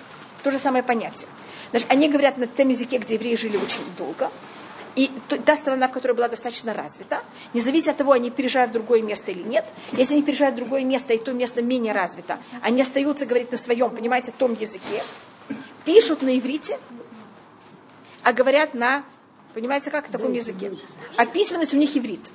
то 0.42 0.50
же 0.50 0.58
самое 0.58 0.82
понятие. 0.82 1.28
Значит, 1.70 1.90
они 1.90 2.08
говорят 2.08 2.38
на 2.38 2.46
том 2.46 2.68
языке, 2.68 2.98
где 2.98 3.14
евреи 3.14 3.34
жили 3.34 3.56
очень 3.56 3.84
долго, 3.98 4.30
и 4.96 5.10
та 5.44 5.56
страна, 5.56 5.88
в 5.88 5.92
которой 5.92 6.12
была 6.12 6.28
достаточно 6.28 6.72
развита, 6.72 7.22
независимо 7.52 7.92
от 7.92 7.96
того, 7.98 8.12
они 8.12 8.30
переезжают 8.30 8.70
в 8.70 8.74
другое 8.74 9.02
место 9.02 9.30
или 9.32 9.42
нет, 9.42 9.64
если 9.92 10.14
они 10.14 10.22
переезжают 10.22 10.54
в 10.54 10.58
другое 10.58 10.84
место, 10.84 11.12
и 11.12 11.18
то 11.18 11.32
место 11.32 11.62
менее 11.62 11.92
развито, 11.92 12.38
они 12.62 12.82
остаются 12.82 13.26
говорить 13.26 13.50
на 13.50 13.58
своем, 13.58 13.90
понимаете, 13.90 14.32
том 14.36 14.54
языке, 14.54 15.02
пишут 15.84 16.22
на 16.22 16.38
иврите, 16.38 16.78
а 18.22 18.32
говорят 18.32 18.74
на, 18.74 19.04
понимаете, 19.52 19.90
как 19.90 20.08
в 20.08 20.10
таком 20.10 20.32
языке. 20.32 20.72
А 21.16 21.26
письменность 21.26 21.74
у 21.74 21.76
них 21.76 21.96
иврит. 21.96 22.30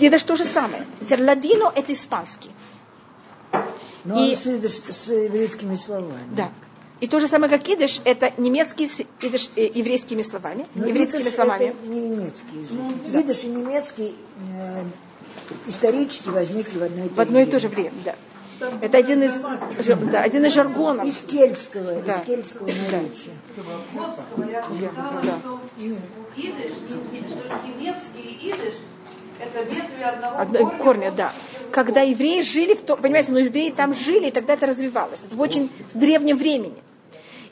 И 0.00 0.06
это 0.06 0.24
то 0.24 0.36
же 0.36 0.44
самое. 0.44 0.84
Ладино– 1.18 1.72
это 1.74 1.92
испанский. 1.92 2.50
Но 4.04 4.24
И- 4.24 4.30
он 4.30 4.36
с, 4.36 4.46
идыш- 4.46 4.92
с 4.92 5.08
еврейскими 5.08 5.76
словами. 5.76 6.20
Да. 6.30 6.50
И 7.00 7.06
то 7.06 7.20
же 7.20 7.28
самое, 7.28 7.50
как 7.50 7.68
идыш, 7.68 8.00
это 8.04 8.32
немецкий 8.38 8.86
с 8.88 9.00
идыш, 9.20 9.50
э, 9.56 9.70
еврейскими 9.72 10.22
словами, 10.22 10.66
Но 10.74 10.86
еврейскими 10.86 11.20
идыш 11.22 11.34
словами. 11.34 11.64
это 11.66 11.86
не 11.86 12.00
немецкий 12.08 12.56
язык. 12.58 13.24
Идыш 13.24 13.44
и 13.44 13.46
немецкий 13.46 14.14
э, 14.52 14.84
исторически 15.66 16.28
возникли 16.28 16.78
в 16.78 16.82
одно 16.82 17.04
и 17.04 17.08
то 17.08 17.14
В 17.14 17.20
одно 17.20 17.40
и 17.40 17.46
то 17.46 17.58
же 17.60 17.68
время, 17.68 17.92
да. 18.04 18.14
Это 18.80 18.98
один 18.98 19.22
из, 19.22 19.40
да, 20.10 20.22
один 20.22 20.44
из 20.44 20.52
жаргонов. 20.52 21.06
Из 21.06 21.18
кельтского, 21.18 22.02
Да. 22.02 22.16
из 22.18 22.26
кельтского 22.26 22.66
наречия. 22.66 23.34
Готского 23.94 24.50
я 24.50 24.62
читала, 24.62 25.22
что 25.22 25.60
идыш, 26.36 26.72
не- 27.12 27.20
что 27.20 27.60
немецкий 27.64 28.50
идыш 28.50 28.74
это 29.38 29.62
ветви 29.62 30.02
одного 30.02 30.38
Одно- 30.38 30.58
корня, 30.58 30.78
корня, 30.82 31.10
да. 31.12 31.32
языков. 31.52 31.70
Когда 31.70 32.00
евреи 32.00 32.42
жили, 32.42 32.74
в 32.74 32.80
то, 32.80 32.96
понимаете, 32.96 33.30
но 33.30 33.38
евреи 33.38 33.70
там 33.70 33.94
жили, 33.94 34.26
и 34.26 34.30
тогда 34.32 34.54
это 34.54 34.66
развивалось 34.66 35.20
в 35.30 35.40
очень 35.40 35.70
древнем 35.94 36.36
времени. 36.36 36.74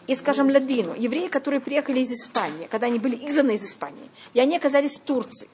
И, 0.07 0.15
скажем, 0.15 0.51
ладину, 0.51 0.95
евреи, 0.95 1.29
которые 1.29 1.61
приехали 1.61 2.01
из 2.01 2.13
Испании, 2.13 2.69
когда 2.71 2.87
они 2.87 2.99
были 2.99 3.17
изгнаны 3.29 3.57
из 3.57 3.65
Испании, 3.65 4.09
и 4.35 4.41
они 4.41 4.57
оказались 4.57 4.99
в 5.01 5.03
Турции, 5.03 5.49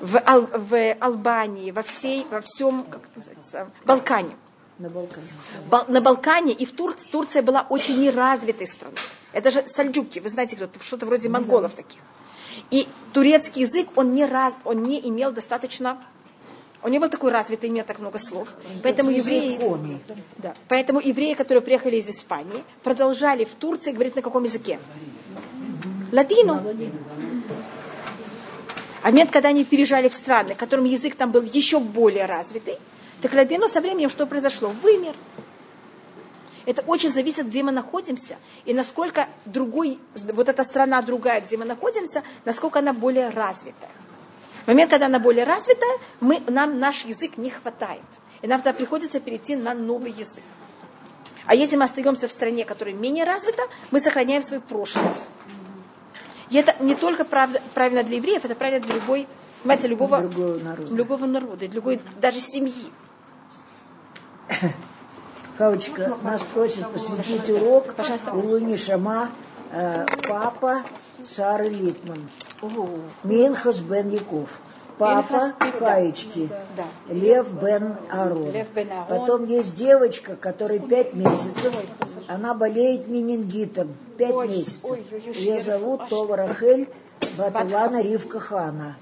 в, 0.00 0.16
Ал- 0.26 0.48
в 0.52 0.94
Албании, 1.00 1.70
во 1.70 1.82
всей, 1.82 2.26
во 2.30 2.40
всем, 2.40 2.84
как 2.84 3.02
это 3.04 3.12
называется, 3.16 3.70
Балкане. 3.84 4.36
На 4.78 4.88
Балкане. 4.88 5.26
Бал- 5.68 5.86
на 5.88 6.00
Балкане 6.00 6.52
и 6.52 6.64
в 6.64 6.72
Турции, 6.72 7.08
Турция 7.10 7.42
была 7.42 7.66
очень 7.68 7.98
неразвитой 8.00 8.66
страной. 8.66 8.98
Это 9.32 9.50
же 9.50 9.66
сальджуки, 9.66 10.20
вы 10.20 10.28
знаете, 10.28 10.56
что-то 10.80 11.06
вроде 11.06 11.28
монголов 11.28 11.74
таких. 11.74 12.00
И 12.70 12.86
турецкий 13.12 13.62
язык, 13.62 13.88
он 13.96 14.14
не, 14.14 14.24
раз, 14.24 14.54
он 14.64 14.84
не 14.84 15.00
имел 15.08 15.32
достаточно, 15.32 15.98
он 16.82 16.90
не 16.90 16.98
был 16.98 17.08
такой 17.08 17.32
развитый, 17.32 17.70
не 17.70 17.82
так 17.82 17.98
много 17.98 18.18
слов. 18.18 18.48
Поэтому 18.82 19.10
евреи, 19.10 19.58
да, 20.36 20.54
поэтому 20.68 21.00
евреи, 21.00 21.34
которые 21.34 21.62
приехали 21.62 21.96
из 21.96 22.08
Испании, 22.08 22.64
продолжали 22.82 23.44
в 23.44 23.54
Турции 23.54 23.92
говорить 23.92 24.16
на 24.16 24.22
каком 24.22 24.44
языке? 24.44 24.78
Ладину. 26.12 26.62
А 29.02 29.10
момент, 29.10 29.30
когда 29.30 29.50
они 29.50 29.64
переезжали 29.64 30.08
в 30.08 30.14
страны, 30.14 30.54
в 30.54 30.56
котором 30.56 30.84
язык 30.84 31.14
там 31.14 31.30
был 31.30 31.42
еще 31.42 31.78
более 31.78 32.26
развитый, 32.26 32.78
так 33.22 33.32
ладину 33.32 33.68
со 33.68 33.80
временем 33.80 34.10
что 34.10 34.26
произошло? 34.26 34.68
Вымер. 34.82 35.14
Это 36.66 36.82
очень 36.82 37.12
зависит, 37.12 37.46
где 37.46 37.62
мы 37.62 37.72
находимся, 37.72 38.36
и 38.66 38.74
насколько 38.74 39.28
другой, 39.46 39.98
вот 40.14 40.48
эта 40.48 40.64
страна 40.64 41.00
другая, 41.00 41.40
где 41.40 41.56
мы 41.56 41.64
находимся, 41.64 42.22
насколько 42.44 42.80
она 42.80 42.92
более 42.92 43.30
развитая. 43.30 43.90
В 44.68 44.70
момент, 44.70 44.90
когда 44.90 45.06
она 45.06 45.18
более 45.18 45.44
развитая, 45.44 45.96
мы, 46.20 46.42
нам 46.46 46.78
наш 46.78 47.06
язык 47.06 47.38
не 47.38 47.48
хватает. 47.48 48.04
И 48.42 48.46
нам 48.46 48.60
тогда 48.60 48.76
приходится 48.76 49.18
перейти 49.18 49.56
на 49.56 49.72
новый 49.72 50.12
язык. 50.12 50.44
А 51.46 51.54
если 51.54 51.76
мы 51.76 51.84
остаемся 51.84 52.28
в 52.28 52.32
стране, 52.32 52.66
которая 52.66 52.94
менее 52.94 53.24
развита, 53.24 53.62
мы 53.90 53.98
сохраняем 53.98 54.42
свой 54.42 54.60
язык. 54.60 55.30
И 56.50 56.58
это 56.58 56.76
не 56.84 56.94
только 56.94 57.24
правда, 57.24 57.62
правильно 57.72 58.02
для 58.02 58.18
евреев, 58.18 58.44
это 58.44 58.54
правильно 58.54 58.84
для 58.84 58.96
любой, 58.96 59.26
понимаете, 59.62 59.88
любого, 59.88 60.20
Другого 60.20 60.58
народа. 60.58 60.94
любого 60.94 61.24
народа, 61.24 61.56
для 61.56 61.68
любой 61.68 62.02
даже 62.20 62.40
семьи. 62.40 62.92
Хавочка, 65.56 66.14
нас 66.22 66.42
просят 66.52 66.92
посвятить 66.92 67.48
урок 67.48 67.94
Пожалуйста. 67.94 68.32
Илуни 68.32 68.76
Шама, 68.76 69.30
э, 69.72 70.04
папа 70.28 70.84
Сары 71.24 71.68
Литман. 71.68 72.28
Минхас 73.24 73.80
бен 73.80 74.10
Яков. 74.10 74.60
Папа 74.98 75.52
Пинхас, 75.60 76.26
да. 76.76 76.84
Лев 77.08 77.52
бен 77.62 77.96
Арон. 78.10 78.50
Лев 78.50 78.68
бен 78.74 78.90
Аарон. 78.90 79.06
Потом 79.08 79.44
есть 79.46 79.74
девочка, 79.74 80.34
которой 80.34 80.80
пять 80.80 81.14
месяцев. 81.14 81.72
Она 82.26 82.52
болеет 82.54 83.06
менингитом. 83.06 83.94
Пять 84.16 84.34
Ой, 84.34 84.48
месяцев. 84.48 84.84
ой, 84.84 85.06
ой, 85.12 85.22
ой, 85.26 85.32
Ее 85.34 85.60
зовут. 85.62 86.08
Това 86.08 86.36
Рахель 86.36 86.88
Батулана 87.36 88.02
Ривка 88.02 88.40
Хана. 88.40 88.96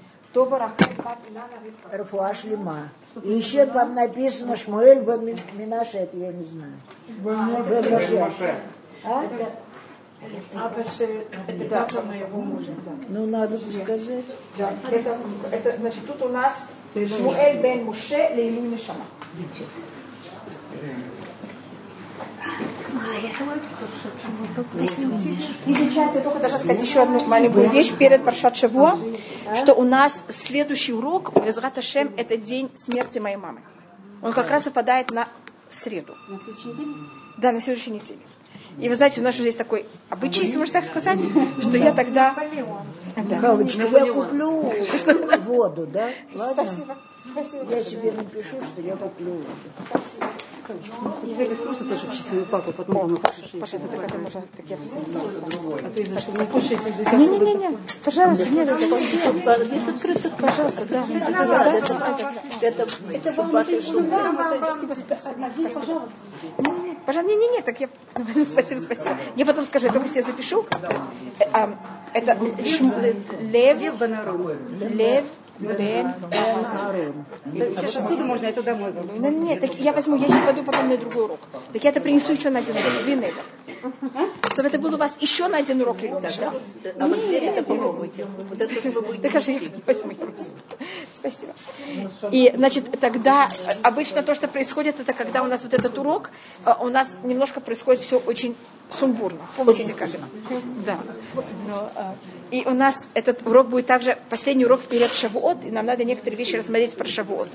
Рафуаш 1.91 2.43
Лима. 2.43 2.89
И 3.23 3.31
еще 3.31 3.65
там 3.65 3.95
написано 3.95 4.55
Шмуэль 4.55 4.99
бен 4.99 5.25
Ми- 5.25 5.35
Минаше, 5.53 5.97
это 5.97 6.15
я 6.17 6.31
не 6.31 6.45
знаю. 6.45 6.73
Бен 7.07 8.19
Моше. 8.19 8.55
А? 9.03 9.23
Ну, 13.09 13.25
надо 13.27 13.57
бы 13.57 13.71
сказать. 13.73 14.25
Да, 14.57 14.73
это, 14.91 15.17
это, 15.51 15.77
значит, 15.77 16.07
тут 16.07 16.21
у 16.23 16.29
нас 16.29 16.69
Шмуэль 16.93 17.61
бен 17.61 17.85
Муше 17.85 18.29
Лейлу 18.35 18.77
Шама. 18.77 19.05
И 25.65 25.73
сейчас 25.73 26.15
я 26.15 26.21
только 26.21 26.39
должна 26.39 26.57
сказать 26.57 26.81
еще 26.81 27.01
одну 27.01 27.23
маленькую 27.25 27.69
вещь 27.69 27.93
перед 27.93 28.23
Паршат 28.23 28.57
Шавуа, 28.57 28.97
что 29.57 29.73
у 29.75 29.83
нас 29.83 30.19
следующий 30.29 30.93
урок, 30.93 31.33
Безрат 31.43 31.83
Шем, 31.83 32.11
это 32.17 32.37
день 32.37 32.71
смерти 32.75 33.19
моей 33.19 33.37
мамы. 33.37 33.61
Он 34.21 34.33
как 34.33 34.49
раз 34.49 34.65
выпадает 34.65 35.11
на 35.11 35.27
среду. 35.69 36.15
Да, 37.37 37.51
на 37.51 37.59
следующей 37.59 37.91
неделе. 37.91 38.19
И 38.79 38.89
вы 38.89 38.95
знаете, 38.95 39.21
у 39.21 39.23
нас 39.23 39.35
уже 39.35 39.45
есть 39.45 39.57
такой 39.57 39.85
обычай, 40.09 40.41
если 40.41 40.57
можно 40.57 40.73
так 40.73 40.85
сказать, 40.85 41.19
что 41.61 41.77
я 41.77 41.93
тогда... 41.93 42.35
Да. 43.15 43.39
Хавочка, 43.39 43.81
я 43.81 44.13
куплю 44.13 44.71
воду, 45.43 45.87
да? 45.87 46.09
Ладно? 46.35 46.67
Я 47.69 47.83
себе 47.83 48.11
напишу, 48.11 48.57
что 48.61 48.81
я 48.81 48.95
куплю 48.95 49.33
воду. 49.33 50.03
Просто 50.67 51.85
тоже 51.85 52.07
в 52.07 52.13
счастливый 52.13 52.45
папа, 52.45 52.71
потом 52.71 52.95
там 52.95 53.17
Пожалуйста, 53.17 53.87
так 53.89 54.03
это 54.03 54.17
можно 54.17 54.41
так 54.55 54.65
я 54.67 54.77
все. 54.77 54.99
А 54.99 55.89
то 55.89 56.01
из-за 56.01 56.19
что 56.19 56.31
не 56.31 56.45
кушаете 56.45 56.89
здесь. 56.91 57.11
Не-не-не, 57.13 57.77
пожалуйста, 58.03 58.49
нет, 58.49 58.69
это 58.69 59.65
Здесь 59.65 59.87
открыто, 59.87 60.29
пожалуйста, 60.39 60.85
да. 60.89 61.05
Это, 62.61 62.87
ваши 63.43 63.81
Спасибо, 63.81 64.93
спасибо, 64.93 66.07
Пожалуйста, 67.05 67.33
не-не-не, 67.33 67.61
так 67.61 67.79
я... 67.79 67.89
Спасибо, 68.49 68.79
спасибо. 68.79 69.17
Я 69.37 69.45
потом 69.45 69.63
скажу, 69.63 69.85
я 69.85 69.93
только 69.93 70.09
себе 70.09 70.23
запишу. 70.23 70.65
Э, 71.39 71.45
а, 71.53 71.69
Это 72.13 72.37
Лев, 73.39 73.79
Лев, 74.81 75.23
Бен, 75.59 76.13
Аарон. 76.31 77.25
А 77.45 77.49
вот 77.49 77.83
отсюда 77.83 78.23
можно, 78.23 78.51
туда 78.53 78.73
домой. 78.73 78.93
Ну, 79.17 79.31
нет, 79.45 79.61
так 79.61 79.73
я 79.75 79.91
возьму, 79.91 80.15
я 80.15 80.27
сейчас 80.27 80.45
пойду 80.45 80.63
потом 80.63 80.89
на 80.89 80.97
другой 80.97 81.23
урок. 81.25 81.39
Так 81.73 81.83
я 81.83 81.89
это 81.89 82.01
принесу 82.01 82.33
еще 82.33 82.49
на 82.49 82.59
один 82.59 82.75
урок, 82.75 83.03
длинный 83.03 83.27
это. 83.27 84.51
Чтобы 84.51 84.69
это 84.69 84.79
был 84.79 84.93
у 84.93 84.97
вас 84.97 85.15
еще 85.19 85.47
на 85.47 85.57
один 85.57 85.81
урок, 85.81 85.97
Илюша, 86.03 86.53
да? 86.83 86.91
А 86.99 87.07
вот 87.07 87.19
здесь 87.19 87.43
это 87.43 87.63
попробуйте. 87.63 88.25
Вот 88.49 88.61
это 88.61 88.75
попробуйте. 88.75 89.21
Да 89.21 89.29
хорошо, 89.29 89.51
я 89.51 89.59
возьму. 89.85 90.13
Спасибо. 91.17 91.53
И, 92.31 92.53
значит, 92.55 92.99
тогда 92.99 93.47
э, 93.47 93.73
обычно 93.81 94.21
то, 94.21 94.35
что 94.35 94.47
происходит, 94.47 94.99
это 94.99 95.13
когда 95.13 95.41
у 95.41 95.45
нас 95.45 95.63
вот 95.63 95.73
этот 95.73 95.97
урок, 95.97 96.29
э, 96.65 96.73
у 96.79 96.89
нас 96.89 97.07
немножко 97.23 97.59
происходит 97.59 98.03
все 98.03 98.19
очень 98.19 98.55
сумбурно. 98.89 99.39
Помните, 99.55 99.93
как 99.93 100.09
это? 100.09 100.23
Да. 100.85 100.97
Но, 101.67 101.91
э, 101.95 102.13
И 102.49 102.63
у 102.65 102.73
нас 102.73 103.09
этот 103.13 103.45
урок 103.45 103.67
будет 103.67 103.87
также 103.87 104.17
последний 104.29 104.65
урок 104.65 104.81
перед 104.81 105.11
Шавуот, 105.11 105.65
и 105.65 105.69
нам 105.71 105.85
надо 105.85 106.05
некоторые 106.05 106.37
вещи 106.37 106.55
рассмотреть 106.55 106.95
про 106.95 107.05
Шавуот. 107.05 107.49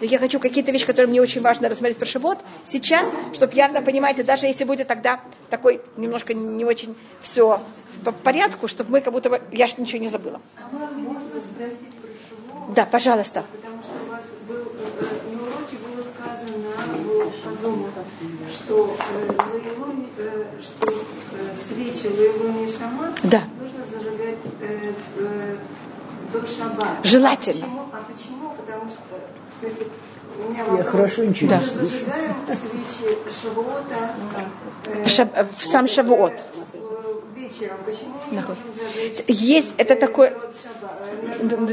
Так 0.00 0.08
я 0.08 0.18
хочу 0.18 0.38
какие-то 0.38 0.70
вещи, 0.70 0.86
которые 0.86 1.08
мне 1.08 1.20
очень 1.20 1.40
важно 1.40 1.68
рассмотреть 1.68 1.98
про 1.98 2.06
Шавуот, 2.06 2.38
сейчас, 2.64 3.08
чтобы 3.32 3.54
явно, 3.54 3.82
понимаете, 3.82 4.22
даже 4.22 4.46
если 4.46 4.62
будет 4.64 4.86
тогда 4.86 5.20
такой 5.50 5.80
немножко 5.96 6.32
не 6.32 6.64
очень 6.64 6.94
все 7.22 7.60
по 8.04 8.12
порядку, 8.12 8.68
чтобы 8.68 8.92
мы 8.92 9.00
как 9.00 9.12
будто 9.12 9.30
бы, 9.30 9.42
я 9.50 9.66
ж 9.66 9.78
ничего 9.78 10.00
не 10.00 10.08
забыла. 10.08 10.40
Можно 10.70 11.40
спросить 11.40 11.94
про 12.00 12.08
Шивот? 12.08 12.74
Да, 12.74 12.86
пожалуйста. 12.86 13.44
Потому 13.52 13.82
что 13.82 13.92
у 14.06 14.10
вас 14.10 14.22
был, 14.46 14.72
э, 14.78 15.34
на 15.34 15.42
уроке 15.42 15.76
было 15.76 16.04
сказано 16.14 17.02
было 17.02 17.30
по-зому, 17.44 17.88
что, 18.50 18.96
э, 18.98 19.32
э, 20.18 20.44
что 20.62 20.88
э, 20.90 20.94
свечи 21.66 22.06
Лейлуни 22.06 22.70
Шама 22.72 23.12
Да. 23.22 23.42
нужно 23.60 23.84
зажигать 23.84 24.38
э, 24.60 24.92
э, 25.18 25.56
до 26.32 26.46
шаббата. 26.46 26.96
Желательно. 27.02 27.66
А 27.66 27.68
почему? 27.68 27.82
А 27.92 28.12
почему? 28.12 28.50
Потому 28.56 28.88
что 28.88 29.00
у 30.38 30.50
меня 30.52 30.64
Я 30.78 30.84
хорошо 30.84 31.24
ничего 31.24 31.50
Да. 31.50 31.56
не 31.58 31.62
Мы 31.64 31.68
слышу. 31.70 31.92
зажигаем 31.92 32.34
свечи 32.46 33.16
Шавуота 33.42 34.14
э, 34.86 35.04
В 35.04 35.06
шаб- 35.08 35.46
в 35.58 35.64
сам 35.64 35.88
Шавуот. 35.88 36.32
э, 36.32 36.78
вечером. 37.34 37.76
Почему 37.84 38.14
мы 38.30 38.36
не 38.36 38.40
можем 38.40 38.56
Есть, 39.28 39.74
это 39.78 39.94
э, 39.94 39.96
такое, 39.96 40.30
шаба- 40.30 40.92
э, 41.00 41.66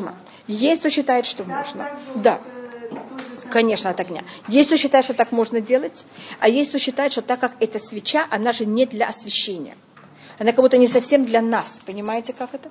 ну. 0.00 0.10
Есть, 0.46 0.80
кто 0.80 0.90
считает, 0.90 1.26
что 1.26 1.44
можно. 1.44 1.88
Да. 2.16 2.40
Конечно, 3.50 3.90
от 3.90 4.00
огня. 4.00 4.22
Есть, 4.48 4.68
кто 4.68 4.76
считает, 4.76 5.04
что 5.04 5.14
так 5.14 5.32
можно 5.32 5.60
делать, 5.60 6.04
а 6.40 6.48
есть, 6.48 6.70
кто 6.70 6.78
считает, 6.78 7.12
что 7.12 7.22
так 7.22 7.40
как 7.40 7.52
эта 7.60 7.78
свеча, 7.78 8.26
она 8.30 8.52
же 8.52 8.64
не 8.66 8.86
для 8.86 9.08
освещения. 9.08 9.76
Она 10.38 10.52
как 10.52 10.60
будто 10.62 10.78
не 10.78 10.86
совсем 10.86 11.24
для 11.24 11.42
нас. 11.42 11.80
Понимаете, 11.84 12.32
как 12.32 12.54
это? 12.54 12.70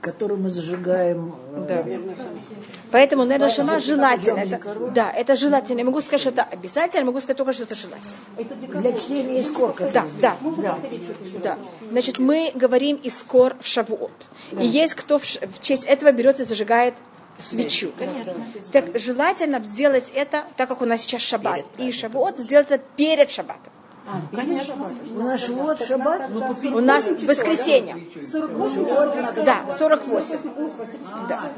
Который 0.00 0.36
мы 0.36 0.48
зажигаем. 0.50 1.34
э, 1.52 1.66
Да. 1.68 1.84
Поэтому, 2.92 3.24
наверное, 3.24 3.48
шама 3.50 3.80
желательно. 3.80 4.38
Это, 4.38 4.60
да, 4.94 5.10
это 5.10 5.34
желательно. 5.36 5.80
Я 5.80 5.84
могу 5.84 6.00
сказать, 6.00 6.20
что 6.20 6.30
это 6.30 6.44
обязательно, 6.44 7.04
могу 7.06 7.18
сказать 7.18 7.36
только, 7.36 7.52
что 7.52 7.64
это 7.64 7.74
желательно. 7.74 8.80
Для 8.80 8.92
чтения 8.92 9.40
искорка. 9.40 9.90
Да, 9.92 10.04
да, 10.20 10.36
да, 10.56 10.78
да. 11.42 11.58
Значит, 11.90 12.18
мы 12.18 12.52
говорим 12.54 13.00
искор 13.02 13.56
в 13.60 13.66
Шавуот. 13.66 14.28
И 14.52 14.66
есть 14.66 14.94
кто 14.94 15.18
в, 15.18 15.24
в 15.24 15.60
честь 15.60 15.84
этого 15.84 16.12
берет 16.12 16.38
и 16.38 16.44
зажигает 16.44 16.94
свечу. 17.38 17.92
Так 18.72 18.98
желательно 18.98 19.62
сделать 19.64 20.10
это, 20.14 20.44
так 20.56 20.68
как 20.68 20.82
у 20.82 20.84
нас 20.84 21.02
сейчас 21.02 21.22
шаббат. 21.22 21.64
И 21.78 21.90
Шавуот 21.92 22.38
сделать 22.38 22.70
это 22.70 22.82
перед 22.96 23.30
шаббатом. 23.30 23.72
У 24.30 25.22
нас 25.22 25.48
вот 25.48 25.84
шаббат. 25.84 26.30
У 26.30 26.80
нас 26.80 27.06
воскресенье. 27.06 27.96
Да, 29.44 29.68
48. 29.76 30.38
Да. 31.28 31.50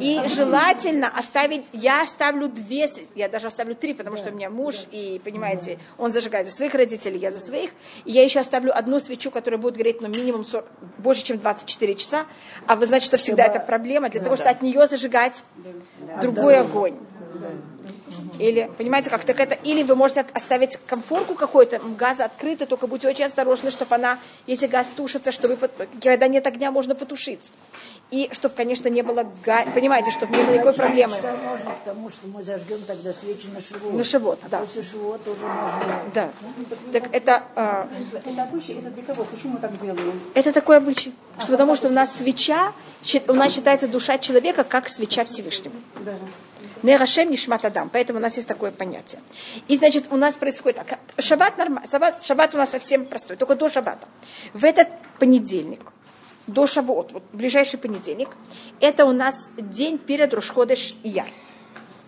И 0.00 0.20
желательно 0.28 1.08
оставить, 1.08 1.64
я 1.72 2.02
оставлю 2.02 2.48
две, 2.48 2.88
я 3.14 3.28
даже 3.28 3.48
оставлю 3.48 3.74
три, 3.74 3.94
потому 3.94 4.16
что 4.16 4.30
у 4.30 4.32
меня 4.32 4.50
муж, 4.50 4.86
и, 4.90 5.20
понимаете, 5.22 5.78
он 5.98 6.12
зажигает 6.12 6.48
за 6.48 6.54
своих 6.54 6.74
родителей, 6.74 7.18
я 7.18 7.30
за 7.30 7.38
своих. 7.38 7.70
И 8.04 8.12
я 8.12 8.24
еще 8.24 8.40
оставлю 8.40 8.76
одну 8.76 8.98
свечу, 8.98 9.30
которая 9.30 9.60
будет 9.60 9.76
гореть, 9.76 10.00
ну, 10.00 10.08
минимум 10.08 10.44
40 10.44 10.66
больше, 10.98 11.24
чем 11.24 11.38
24 11.38 11.94
часа. 11.96 12.26
А 12.66 12.76
вы 12.76 12.86
знаете, 12.86 13.06
что 13.06 13.16
всегда 13.16 13.44
это 13.44 13.60
проблема, 13.60 14.08
для 14.08 14.20
того, 14.20 14.36
чтобы 14.36 14.50
от 14.50 14.62
нее 14.62 14.86
зажигать 14.86 15.44
другой 16.22 16.58
огонь. 16.58 16.96
Или, 18.40 18.70
понимаете, 18.78 19.10
как 19.10 19.24
так 19.24 19.38
это, 19.38 19.54
или 19.54 19.82
вы 19.82 19.94
можете 19.94 20.24
оставить 20.32 20.78
комфорку 20.86 21.34
какой-то, 21.34 21.76
м, 21.76 21.94
газа 21.94 22.24
открытой, 22.24 22.66
только 22.66 22.86
будьте 22.86 23.06
очень 23.06 23.24
осторожны, 23.24 23.70
чтобы 23.70 23.94
она, 23.94 24.18
если 24.46 24.66
газ 24.66 24.88
тушится, 24.96 25.30
чтобы, 25.30 25.58
когда 26.02 26.26
нет 26.26 26.46
огня, 26.46 26.70
можно 26.70 26.94
потушить. 26.94 27.52
И 28.10 28.28
чтобы, 28.32 28.54
конечно, 28.54 28.88
не 28.88 29.02
было, 29.02 29.30
га... 29.44 29.64
понимаете, 29.74 30.10
чтобы 30.10 30.36
не 30.36 30.42
было 30.42 30.54
никакой 30.54 30.74
проблемы. 30.74 31.14
Можно, 31.14 31.70
потому 31.84 32.10
что 32.10 32.26
мы 32.26 32.42
зажгем 32.42 32.82
тогда 32.86 33.12
свечи 33.12 33.46
на 33.46 33.60
шивот. 33.60 33.92
На 33.92 34.04
шивот, 34.04 34.38
а 34.44 34.48
да. 34.48 34.58
после 34.58 34.82
шивота 34.82 35.30
уже 35.30 35.46
можно... 35.46 36.02
Да. 36.14 36.30
Так 36.92 37.04
это, 37.12 37.42
а, 37.54 37.88
Это 38.12 38.42
обычай, 38.42 38.72
это 38.78 38.90
для 38.90 39.02
кого? 39.02 39.24
Почему 39.24 39.54
мы 39.54 39.58
так 39.60 39.80
делаем? 39.80 40.20
это 40.34 40.52
такой 40.52 40.78
обычай. 40.78 41.14
Что 41.38 41.52
потому 41.52 41.76
что 41.76 41.88
у 41.88 41.92
нас 41.92 42.16
свеча, 42.16 42.72
у 43.28 43.32
нас 43.32 43.52
считается 43.52 43.86
душа 43.88 44.18
человека 44.18 44.64
как 44.64 44.88
свеча 44.88 45.24
Всевышнего. 45.24 45.74
Да. 46.04 46.14
Нерашем 46.82 47.30
нишмат 47.30 47.64
адам. 47.64 47.90
Поэтому 47.90 48.18
у 48.18 48.22
нас 48.22 48.36
есть 48.36 48.48
такое 48.48 48.70
понятие. 48.70 49.20
И 49.68 49.76
значит, 49.76 50.06
у 50.10 50.16
нас 50.16 50.36
происходит 50.36 50.78
так. 50.78 50.98
Шаббат 51.18 51.58
нормально. 51.58 51.88
Шаббат, 51.90 52.24
шаббат 52.24 52.54
у 52.54 52.58
нас 52.58 52.70
совсем 52.70 53.04
простой, 53.04 53.36
только 53.36 53.54
до 53.54 53.68
шаббата. 53.68 54.08
В 54.54 54.64
этот 54.64 54.88
понедельник, 55.18 55.80
до 56.52 56.66
шавуот, 56.66 57.12
вот 57.12 57.22
ближайший 57.32 57.78
понедельник, 57.78 58.28
это 58.80 59.04
у 59.04 59.12
нас 59.12 59.50
день 59.56 59.98
перед 59.98 60.34
Рушходыш 60.34 60.94
Яр. 61.02 61.28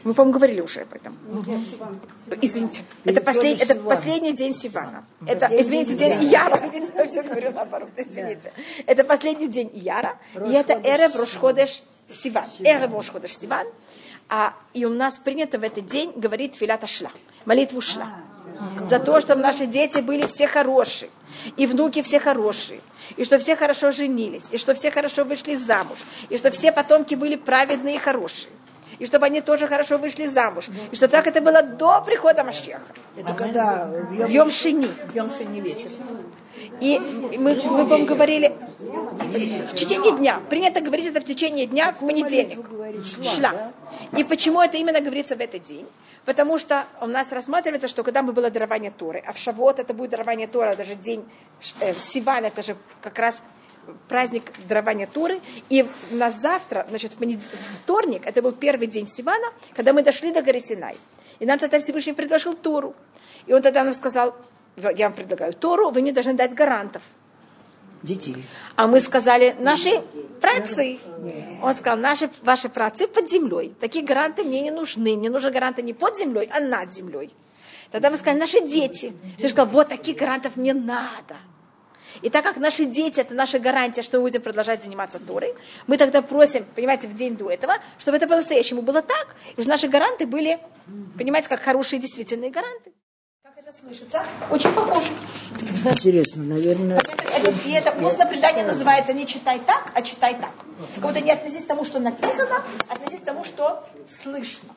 Мы, 0.05 0.15
по-моему, 0.15 0.39
говорили 0.39 0.61
уже 0.61 0.81
об 0.81 0.95
этом. 0.95 1.17
Извините. 2.41 2.83
Это, 3.05 3.21
послед- 3.21 3.63
это 3.63 3.77
последний 3.77 4.33
день 4.33 4.53
Сивана. 4.53 5.05
Это, 5.27 5.49
извините, 5.53 5.95
день 5.95 6.25
Яра. 6.25 6.59
Видите, 6.59 6.93
я 6.97 7.07
все 7.07 7.23
говорю 7.23 7.53
наоборот. 7.53 7.91
Извините. 7.97 8.53
Это 8.87 9.05
последний 9.05 9.47
день 9.47 9.71
Яра. 9.75 10.19
И 10.35 10.53
это 10.53 10.73
Эрев 10.73 11.15
Рошходеш 11.15 11.83
Сиван. 12.09 12.47
Эрев 12.61 12.93
Рошходеш 12.93 13.39
Сиван. 13.39 13.67
А, 14.29 14.55
и 14.75 14.85
у 14.85 14.89
нас 14.93 15.19
принято 15.19 15.59
в 15.59 15.63
этот 15.63 15.87
день 15.87 16.13
говорить 16.17 16.57
филата 16.57 16.87
шла, 16.87 17.11
молитву 17.45 17.81
шла. 17.81 18.09
За 18.89 18.99
то, 18.99 19.21
чтобы 19.21 19.43
наши 19.43 19.67
дети 19.67 20.01
были 20.01 20.27
все 20.27 20.47
хорошие, 20.47 21.11
и 21.57 21.67
внуки 21.67 22.03
все 22.03 22.19
хорошие, 22.19 22.81
и 23.17 23.25
что 23.25 23.39
все 23.39 23.57
хорошо 23.57 23.91
женились, 23.91 24.45
и 24.51 24.59
что 24.59 24.75
все 24.75 24.91
хорошо 24.91 25.25
вышли 25.25 25.57
замуж, 25.57 25.99
и 26.29 26.37
что 26.37 26.51
все 26.51 26.73
потомки 26.73 27.15
были 27.15 27.37
праведные 27.37 27.97
и 27.97 27.99
хорошие, 27.99 28.53
и 28.99 29.07
чтобы 29.07 29.27
они 29.27 29.41
тоже 29.41 29.67
хорошо 29.67 29.99
вышли 29.99 30.27
замуж, 30.27 30.69
и 30.91 30.97
чтобы 30.97 31.11
так 31.11 31.27
это 31.27 31.41
было 31.41 31.63
до 31.63 32.01
прихода 32.03 32.45
Машеха, 32.45 32.83
Это 33.17 33.33
когда 33.35 33.87
в 33.87 34.27
в 34.27 34.31
Йом 34.31 34.51
Шини. 34.51 34.89
Днем 35.13 35.31
не 35.53 35.61
вечер. 35.61 35.91
И 36.81 36.99
мы, 36.99 37.55
мы 37.55 37.85
вам 37.85 38.07
говорили, 38.07 38.53
в 39.71 39.75
течение 39.75 40.17
дня. 40.17 40.41
Принято 40.49 40.81
говорить 40.81 41.07
это 41.07 41.21
в 41.21 41.25
течение 41.25 41.67
дня 41.67 41.93
в 41.93 42.07
понедельник. 42.07 42.67
Шла. 43.23 43.73
И 44.17 44.25
почему 44.25 44.61
это 44.61 44.77
именно 44.77 45.01
говорится 45.01 45.37
в 45.37 45.41
этот 45.41 45.65
день? 45.65 45.87
Потому 46.25 46.59
что 46.59 46.85
у 47.01 47.07
нас 47.07 47.33
рассматривается, 47.33 47.89
что 47.89 48.05
когда 48.05 48.23
мы 48.23 48.33
было 48.33 48.51
дарование 48.51 48.93
Торы, 48.93 49.23
а 49.27 49.33
в 49.33 49.39
Шавот 49.39 49.79
это 49.81 49.93
будет 49.93 50.11
дарование 50.11 50.47
Торы, 50.47 50.77
даже 50.77 50.95
день 50.95 51.29
э, 51.81 51.95
Сиван, 51.95 52.45
это 52.45 52.63
же 52.63 52.77
как 53.01 53.19
раз 53.19 53.43
праздник 54.09 54.53
дарования 54.69 55.07
Торы. 55.07 55.41
И 55.69 55.85
на 56.13 56.31
завтра, 56.31 56.87
значит, 56.89 57.15
в 57.15 57.17
понед- 57.17 57.41
вторник, 57.83 58.23
это 58.25 58.41
был 58.41 58.53
первый 58.53 58.87
день 58.87 59.09
Сивана, 59.09 59.53
когда 59.75 59.93
мы 59.93 60.03
дошли 60.03 60.33
до 60.33 60.43
горы 60.43 60.61
Синай. 60.61 60.97
И 61.41 61.47
нам 61.47 61.59
тогда 61.59 61.81
Всевышний 61.81 62.13
предложил 62.13 62.55
Тору. 62.55 62.95
И 63.47 63.53
он 63.53 63.61
тогда 63.63 63.83
нам 63.83 63.93
сказал, 63.93 64.37
я 64.77 65.09
вам 65.09 65.15
предлагаю 65.15 65.53
Тору, 65.53 65.91
вы 65.91 66.03
мне 66.03 66.13
должны 66.13 66.35
дать 66.35 66.55
гарантов. 66.55 67.03
Детей. 68.03 68.45
А 68.77 68.87
мы 68.87 69.01
сказали, 69.01 69.55
наши 69.59 70.03
працы. 70.41 70.99
Он 71.63 71.75
сказал, 71.75 71.99
наши, 71.99 72.31
ваши 72.43 72.69
працы 72.69 73.07
под 73.07 73.31
землей. 73.31 73.75
Такие 73.81 74.05
гаранты 74.05 74.43
мне 74.45 74.61
не 74.61 74.71
нужны. 74.71 75.17
Мне 75.17 75.31
нужны 75.31 75.51
гаранты 75.51 75.83
не 75.83 75.93
под 75.93 76.19
землей, 76.19 76.49
а 76.53 76.61
над 76.61 76.93
землей. 76.93 77.33
Тогда 77.91 78.11
мы 78.11 78.17
сказали, 78.17 78.41
наши 78.41 78.61
дети. 78.61 79.13
Все 79.39 79.49
сказал, 79.49 79.67
вот 79.67 79.89
таких 79.89 80.17
гарантов 80.17 80.57
не 80.57 80.73
надо. 80.73 81.37
И 82.21 82.29
так 82.29 82.45
как 82.45 82.57
наши 82.57 82.85
дети, 82.85 83.21
это 83.21 83.35
наша 83.35 83.59
гарантия, 83.59 84.03
что 84.03 84.19
мы 84.19 84.25
будем 84.25 84.43
продолжать 84.43 84.83
заниматься 84.83 85.19
Торой, 85.19 85.55
мы 85.87 85.97
тогда 85.97 86.21
просим, 86.21 86.67
понимаете, 86.75 87.09
в 87.09 87.15
день 87.15 87.37
до 87.37 87.51
этого, 87.51 87.77
чтобы 87.99 88.19
это 88.19 88.29
по-настоящему 88.29 88.83
было 88.83 89.01
так, 89.01 89.35
и 89.51 89.53
чтобы 89.53 89.69
наши 89.69 89.89
гаранты 89.89 90.27
были, 90.27 90.59
понимаете, 91.17 91.49
как 91.49 91.63
хорошие 91.63 92.01
действительные 92.01 92.51
гаранты. 92.51 92.93
Слышится? 93.81 94.23
Очень 94.51 94.73
похоже. 94.73 95.09
Интересно, 95.85 96.45
наверное, 96.45 96.99
Это, 96.99 97.49
это- 97.49 97.69
и 97.69 97.73
это 97.73 98.07
устное 98.07 98.27
предание 98.27 98.65
называется 98.65 99.13
не 99.13 99.27
читай 99.27 99.61
так, 99.61 99.91
а 99.95 100.03
читай 100.03 100.35
так. 100.35 100.51
Как 100.95 101.03
будто 101.05 101.21
не 101.21 101.31
относись 101.31 101.65
к 101.65 101.67
тому, 101.67 101.85
что 101.85 101.99
написано, 101.99 102.63
а 102.89 102.93
относись 102.95 103.21
к 103.21 103.25
тому, 103.25 103.45
что 103.45 103.85
слышно. 104.09 104.69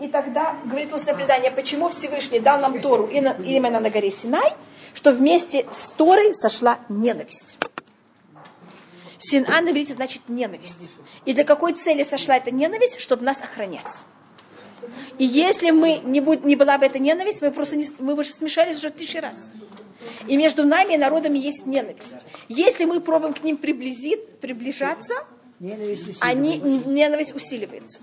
И 0.00 0.08
тогда 0.08 0.56
говорит 0.64 0.92
устное 0.92 1.14
предание, 1.14 1.50
почему 1.50 1.88
Всевышний 1.90 2.40
дал 2.40 2.60
нам 2.60 2.80
Тору 2.80 3.06
и 3.08 3.20
на- 3.20 3.32
именно 3.32 3.80
на 3.80 3.90
горе 3.90 4.10
Синай, 4.10 4.54
что 4.94 5.12
вместе 5.12 5.66
с 5.70 5.90
Торой 5.90 6.32
сошла 6.34 6.78
ненависть. 6.88 7.58
Сина 9.18 9.60
на 9.60 9.70
иврите 9.70 9.92
значит 9.92 10.22
ненависть. 10.28 10.90
И 11.26 11.32
для 11.34 11.44
какой 11.44 11.74
цели 11.74 12.02
сошла 12.04 12.36
эта 12.36 12.50
ненависть? 12.50 12.98
Чтобы 13.00 13.24
нас 13.24 13.40
охранять. 13.42 14.04
И 15.18 15.24
если 15.24 15.70
мы 15.70 16.00
не, 16.04 16.20
будь, 16.20 16.44
не 16.44 16.56
была 16.56 16.78
бы 16.78 16.86
эта 16.86 16.98
ненависть, 16.98 17.42
мы 17.42 17.50
просто 17.50 17.76
не, 17.76 17.86
мы 17.98 18.14
бы 18.14 18.24
смешались 18.24 18.78
уже 18.78 18.90
тысячи 18.90 19.16
раз. 19.16 19.52
И 20.26 20.36
между 20.36 20.64
нами 20.64 20.94
и 20.94 20.98
народами 20.98 21.38
есть 21.38 21.66
ненависть. 21.66 22.26
Если 22.48 22.84
мы 22.84 23.00
пробуем 23.00 23.34
к 23.34 23.42
ним 23.42 23.56
приблизит, 23.56 24.40
приближаться, 24.40 25.14
ненависть 25.60 26.18
они, 26.20 26.58
ненависть 26.58 27.34
усиливается. 27.34 28.00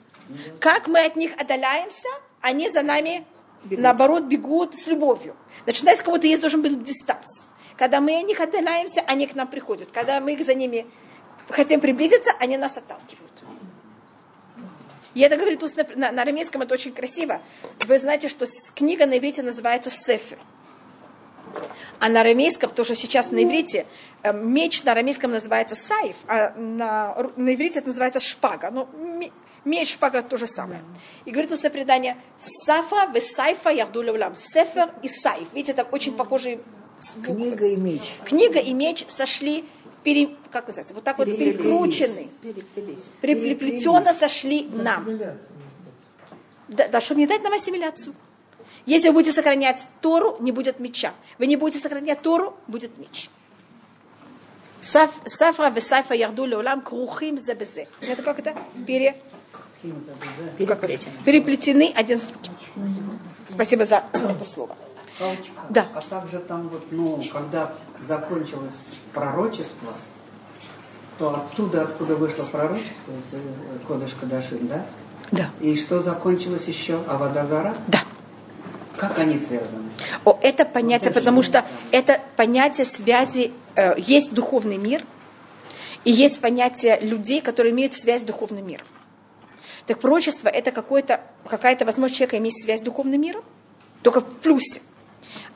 Как 0.59 0.87
мы 0.87 1.05
от 1.05 1.15
них 1.15 1.31
отдаляемся, 1.39 2.09
они 2.41 2.69
за 2.69 2.81
нами, 2.81 3.25
наоборот, 3.69 4.23
бегут 4.23 4.75
с 4.77 4.87
любовью. 4.87 5.35
Значит, 5.63 5.83
у 5.83 5.85
нас 5.87 6.01
кого-то 6.01 6.27
есть 6.27 6.41
должен 6.41 6.61
быть 6.61 6.83
дистанс. 6.83 7.49
Когда 7.77 8.01
мы 8.01 8.19
от 8.19 8.27
них 8.27 8.39
отдаляемся, 8.39 9.01
они 9.07 9.25
к 9.25 9.35
нам 9.35 9.47
приходят. 9.47 9.91
Когда 9.91 10.19
мы 10.19 10.41
за 10.43 10.53
ними 10.53 10.85
хотим 11.49 11.79
приблизиться, 11.79 12.31
они 12.39 12.57
нас 12.57 12.77
отталкивают. 12.77 13.31
И 15.19 15.21
это 15.21 15.35
говорит 15.35 15.61
на, 15.97 16.13
на 16.13 16.21
арамейском, 16.21 16.61
это 16.61 16.73
очень 16.73 16.93
красиво. 16.93 17.41
Вы 17.85 17.99
знаете, 17.99 18.29
что 18.29 18.45
книга 18.73 19.05
на 19.05 19.17
иврите 19.17 19.43
называется 19.43 19.89
сефер. 19.89 20.37
А 21.99 22.07
на 22.07 22.21
арамейском, 22.21 22.71
то, 22.71 22.85
что 22.85 22.95
сейчас 22.95 23.29
на 23.29 23.43
иврите, 23.43 23.85
э, 24.23 24.31
меч 24.31 24.81
на 24.85 24.93
арамейском 24.93 25.31
называется 25.31 25.75
сайф, 25.75 26.15
а 26.29 26.53
на, 26.55 27.31
на 27.35 27.53
иврите 27.53 27.79
это 27.79 27.89
называется 27.89 28.21
шпага. 28.21 28.71
Ну, 28.71 28.87
ме- 28.97 29.33
меч, 29.65 29.91
шпага 29.91 30.23
то 30.23 30.37
же 30.37 30.47
самое. 30.47 30.81
И 31.25 31.31
говорит 31.31 31.51
устное 31.51 31.69
предание, 31.69 32.15
сафа 32.39 33.11
в 33.13 33.19
сайфа 33.19 33.71
ярду 33.71 34.01
левлам. 34.01 34.35
Сефер 34.35 34.93
и 35.03 35.09
сайф. 35.09 35.49
Видите, 35.51 35.73
это 35.73 35.83
очень 35.83 36.13
похожие 36.15 36.61
буквы. 37.17 37.33
Книга 37.33 37.67
и 37.67 37.75
меч. 37.75 38.13
Книга 38.23 38.59
и 38.59 38.73
меч 38.73 39.05
сошли, 39.09 39.65
пере, 40.03 40.35
как 40.51 40.67
называется, 40.67 40.93
вот 40.93 41.03
так 41.03 41.17
вот 41.17 41.25
перекручены, 41.25 42.29
переплетенно 43.21 44.13
сошли 44.13 44.67
нам. 44.71 45.19
Да, 46.67 46.87
да, 46.87 47.01
чтобы 47.01 47.21
не 47.21 47.27
дать 47.27 47.41
нам 47.43 47.53
ассимиляцию. 47.53 48.13
Если 48.85 49.07
вы 49.09 49.15
будете 49.15 49.33
сохранять 49.33 49.85
Тору, 50.01 50.37
не 50.39 50.51
будет 50.51 50.79
меча. 50.79 51.13
Вы 51.37 51.47
не 51.47 51.55
будете 51.57 51.79
сохранять 51.79 52.21
Тору, 52.21 52.55
будет 52.67 52.97
меч. 52.97 53.29
Саф- 54.79 55.21
Сафра 55.25 55.69
в 55.69 55.79
Сафа 55.81 56.13
ярду 56.13 56.45
леулам 56.45 56.81
крухим 56.81 57.37
за 57.37 57.53
безе. 57.53 57.87
Это 58.01 58.23
как 58.23 58.39
это? 58.39 58.55
Пере... 58.87 59.15
Переплетены 61.25 61.91
один 61.95 62.17
с 62.17 62.27
другим. 62.27 62.53
Спасибо 63.49 63.85
за 63.85 64.03
это 64.13 64.45
слово. 64.45 64.77
Да. 65.69 65.85
А 65.93 66.01
также 66.01 66.39
там 66.39 66.69
вот, 66.69 66.83
ну, 66.91 67.21
когда 67.31 67.73
закончилось 68.07 68.73
пророчество, 69.13 69.93
то 71.17 71.35
оттуда, 71.35 71.83
откуда 71.83 72.15
вышло 72.15 72.43
пророчество, 72.45 73.11
э, 73.33 73.37
Кодыш 73.87 74.13
Кадашин, 74.19 74.67
да? 74.67 74.85
Да. 75.31 75.49
И 75.59 75.75
что 75.75 76.01
закончилось 76.01 76.65
еще? 76.65 77.03
А 77.07 77.15
Авадазара? 77.15 77.75
Да. 77.87 77.99
Как 78.97 79.19
они 79.19 79.37
связаны? 79.37 79.89
О, 80.25 80.37
это 80.41 80.65
понятие, 80.65 81.13
потому 81.13 81.41
что 81.41 81.65
это 81.91 82.19
понятие 82.35 82.85
связи, 82.85 83.51
э, 83.75 83.95
есть 83.97 84.33
духовный 84.33 84.77
мир, 84.77 85.03
и 86.05 86.11
есть 86.11 86.39
понятие 86.39 86.99
людей, 87.01 87.41
которые 87.41 87.73
имеют 87.73 87.93
связь 87.93 88.21
с 88.21 88.23
духовным 88.23 88.65
миром. 88.65 88.85
Так 89.85 89.99
пророчество 89.99 90.47
это 90.47 90.71
какое-то, 90.71 91.21
какая-то 91.45 91.85
возможность 91.85 92.17
человека 92.17 92.37
иметь 92.37 92.61
связь 92.61 92.81
с 92.81 92.83
духовным 92.83 93.19
миром, 93.19 93.43
только 94.01 94.21
в 94.21 94.25
плюсе. 94.25 94.81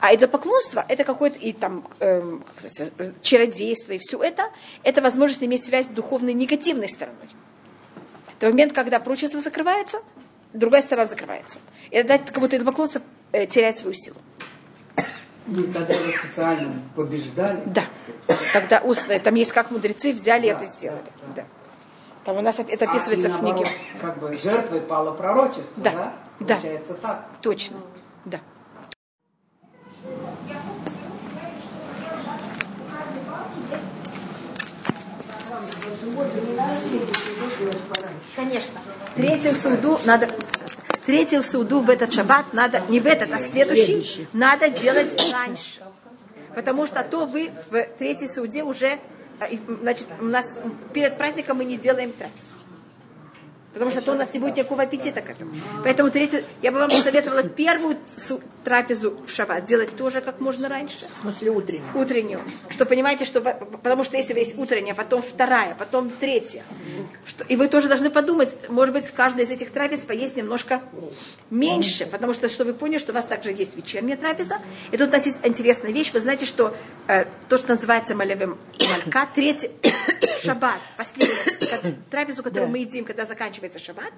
А 0.04 0.12
это 0.12 0.28
поклонство, 0.28 0.84
это 0.90 1.06
какое-то 1.06 1.40
и 1.40 1.54
там 1.54 1.88
эм, 2.02 2.44
как 2.44 2.70
сказать, 2.70 2.92
чародейство 3.22 3.94
и 3.94 4.00
все 4.00 4.22
это, 4.22 4.50
это 4.84 5.02
возможность 5.02 5.42
иметь 5.44 5.64
связь 5.64 5.86
с 5.86 5.90
духовной 5.90 6.34
негативной 6.34 6.90
стороной. 6.90 7.30
Это 8.38 8.48
момент, 8.48 8.74
когда 8.74 9.00
пророчество 9.00 9.40
закрывается, 9.40 10.02
другая 10.52 10.82
сторона 10.82 11.08
закрывается. 11.08 11.62
И 11.90 11.96
тогда 11.96 12.18
как 12.18 12.38
будто 12.42 12.58
это 12.58 12.66
поклонство 12.66 13.02
э, 13.32 13.46
теряет 13.46 13.78
свою 13.78 13.94
силу. 13.94 14.18
Ну, 15.48 15.72
тогда 15.72 15.96
вы 15.98 16.12
специально 16.12 16.74
побеждали. 16.98 17.62
Да. 17.68 17.86
Тогда 18.52 18.82
устно, 18.82 19.18
там 19.20 19.36
есть 19.36 19.54
как 19.54 19.72
мудрецы 19.72 20.12
взяли 20.12 20.52
Да, 20.52 20.58
это 20.58 20.66
сделали. 20.66 21.12
да, 21.34 21.44
Да. 21.44 21.46
Там 22.26 22.38
у 22.40 22.42
нас 22.42 22.60
это 22.60 22.86
А, 22.86 22.90
описывается 22.90 23.30
и 23.30 23.32
в 23.32 23.40
книге. 23.40 23.68
Как 24.02 24.20
бы 24.20 24.38
жертвой 24.38 24.82
пало 24.82 25.12
пророчество, 25.14 25.64
Да, 25.78 25.92
да? 25.92 26.14
да. 26.42 26.56
Получается 26.56 26.94
так. 26.96 27.26
Точно. 27.42 27.78
Конечно. 38.36 38.80
Третьим 39.16 39.56
суду 39.56 40.00
надо... 40.06 40.30
Третьим 41.06 41.44
суду 41.44 41.82
в 41.82 41.90
этот 41.90 42.14
шаббат 42.14 42.54
надо, 42.54 42.82
не 42.88 43.02
в 43.02 43.06
этот, 43.06 43.30
а 43.34 43.40
следующий, 43.40 44.26
надо 44.32 44.70
делать 44.70 45.22
раньше. 45.32 45.82
Потому 46.56 46.88
что 46.88 47.04
то 47.04 47.26
вы 47.26 47.52
в 47.70 47.84
третьей 47.98 48.30
суде 48.30 48.64
уже, 48.64 49.00
э, 49.40 49.58
значит, 49.82 50.08
у 50.22 50.26
нас 50.26 50.46
перед 50.94 51.18
праздником 51.18 51.58
мы 51.58 51.66
не 51.66 51.78
делаем 51.78 52.14
трапезу. 52.14 52.54
Потому 53.74 53.92
что 53.92 54.02
то 54.02 54.12
у 54.12 54.16
нас 54.16 54.34
не 54.34 54.40
будет 54.40 54.58
никакого 54.58 54.84
аппетита 54.84 55.22
к 55.22 55.30
этому. 55.30 55.52
Поэтому 55.84 56.12
третью, 56.12 56.44
я 56.62 56.72
бы 56.72 56.78
вам 56.80 56.90
посоветовала 56.90 57.44
первую 57.44 57.98
трапезу 58.64 59.18
в 59.28 59.30
шаббат 59.30 59.66
делать 59.66 59.96
тоже 59.98 60.22
как 60.22 60.40
можно 60.40 60.70
раньше. 60.70 61.06
В 61.14 61.22
смысле 61.22 61.52
утренний. 61.52 61.82
Утреннюю. 61.96 62.42
Что 62.70 62.86
понимаете, 62.86 63.26
что 63.26 63.42
вы- 63.42 63.54
потому 63.82 64.04
что 64.04 64.16
если 64.16 64.34
есть 64.38 64.58
утренняя, 64.58 64.94
потом 64.94 65.22
вторая, 65.22 65.76
потом 65.78 66.10
третья. 66.10 66.64
Что, 67.26 67.44
и 67.44 67.56
вы 67.56 67.68
тоже 67.68 67.88
должны 67.90 68.10
подумать, 68.10 68.56
может 68.70 68.94
быть, 68.94 69.06
в 69.06 69.14
каждой 69.14 69.44
из 69.44 69.50
этих 69.52 69.72
трапез 69.72 70.00
поесть 70.02 70.38
немножко 70.38 70.82
меньше, 71.50 72.06
потому 72.06 72.34
что, 72.34 72.50
что 72.50 72.64
вы 72.66 72.74
поняли, 72.74 73.00
что 73.00 73.12
у 73.12 73.16
вас 73.16 73.26
также 73.26 73.52
есть 73.52 73.76
вечерняя 73.76 74.18
трапеза. 74.18 74.60
И 74.92 74.98
тут 74.98 75.10
у 75.10 75.12
нас 75.12 75.26
есть 75.26 75.40
интересная 75.44 75.92
вещь. 75.92 76.12
Вы 76.14 76.20
знаете, 76.20 76.46
что 76.46 76.76
э, 77.08 77.26
то, 77.50 77.58
что 77.58 77.70
называется 77.70 78.16
малявим 78.16 78.58
малька, 78.80 79.28
третий 79.34 79.72
шаббат, 80.44 80.80
последний 80.96 81.98
трапезу, 82.10 82.44
которую 82.44 82.70
мы 82.70 82.80
едим, 82.80 83.04
когда 83.04 83.26
заканчивается 83.64 83.80
шаббат, 83.80 84.14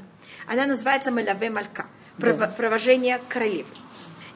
она 0.47 0.65
называется 0.65 1.11
маляве 1.11 1.49
малька, 1.49 1.85
прово- 2.17 2.53
провожение 2.55 3.19
королевы. 3.29 3.69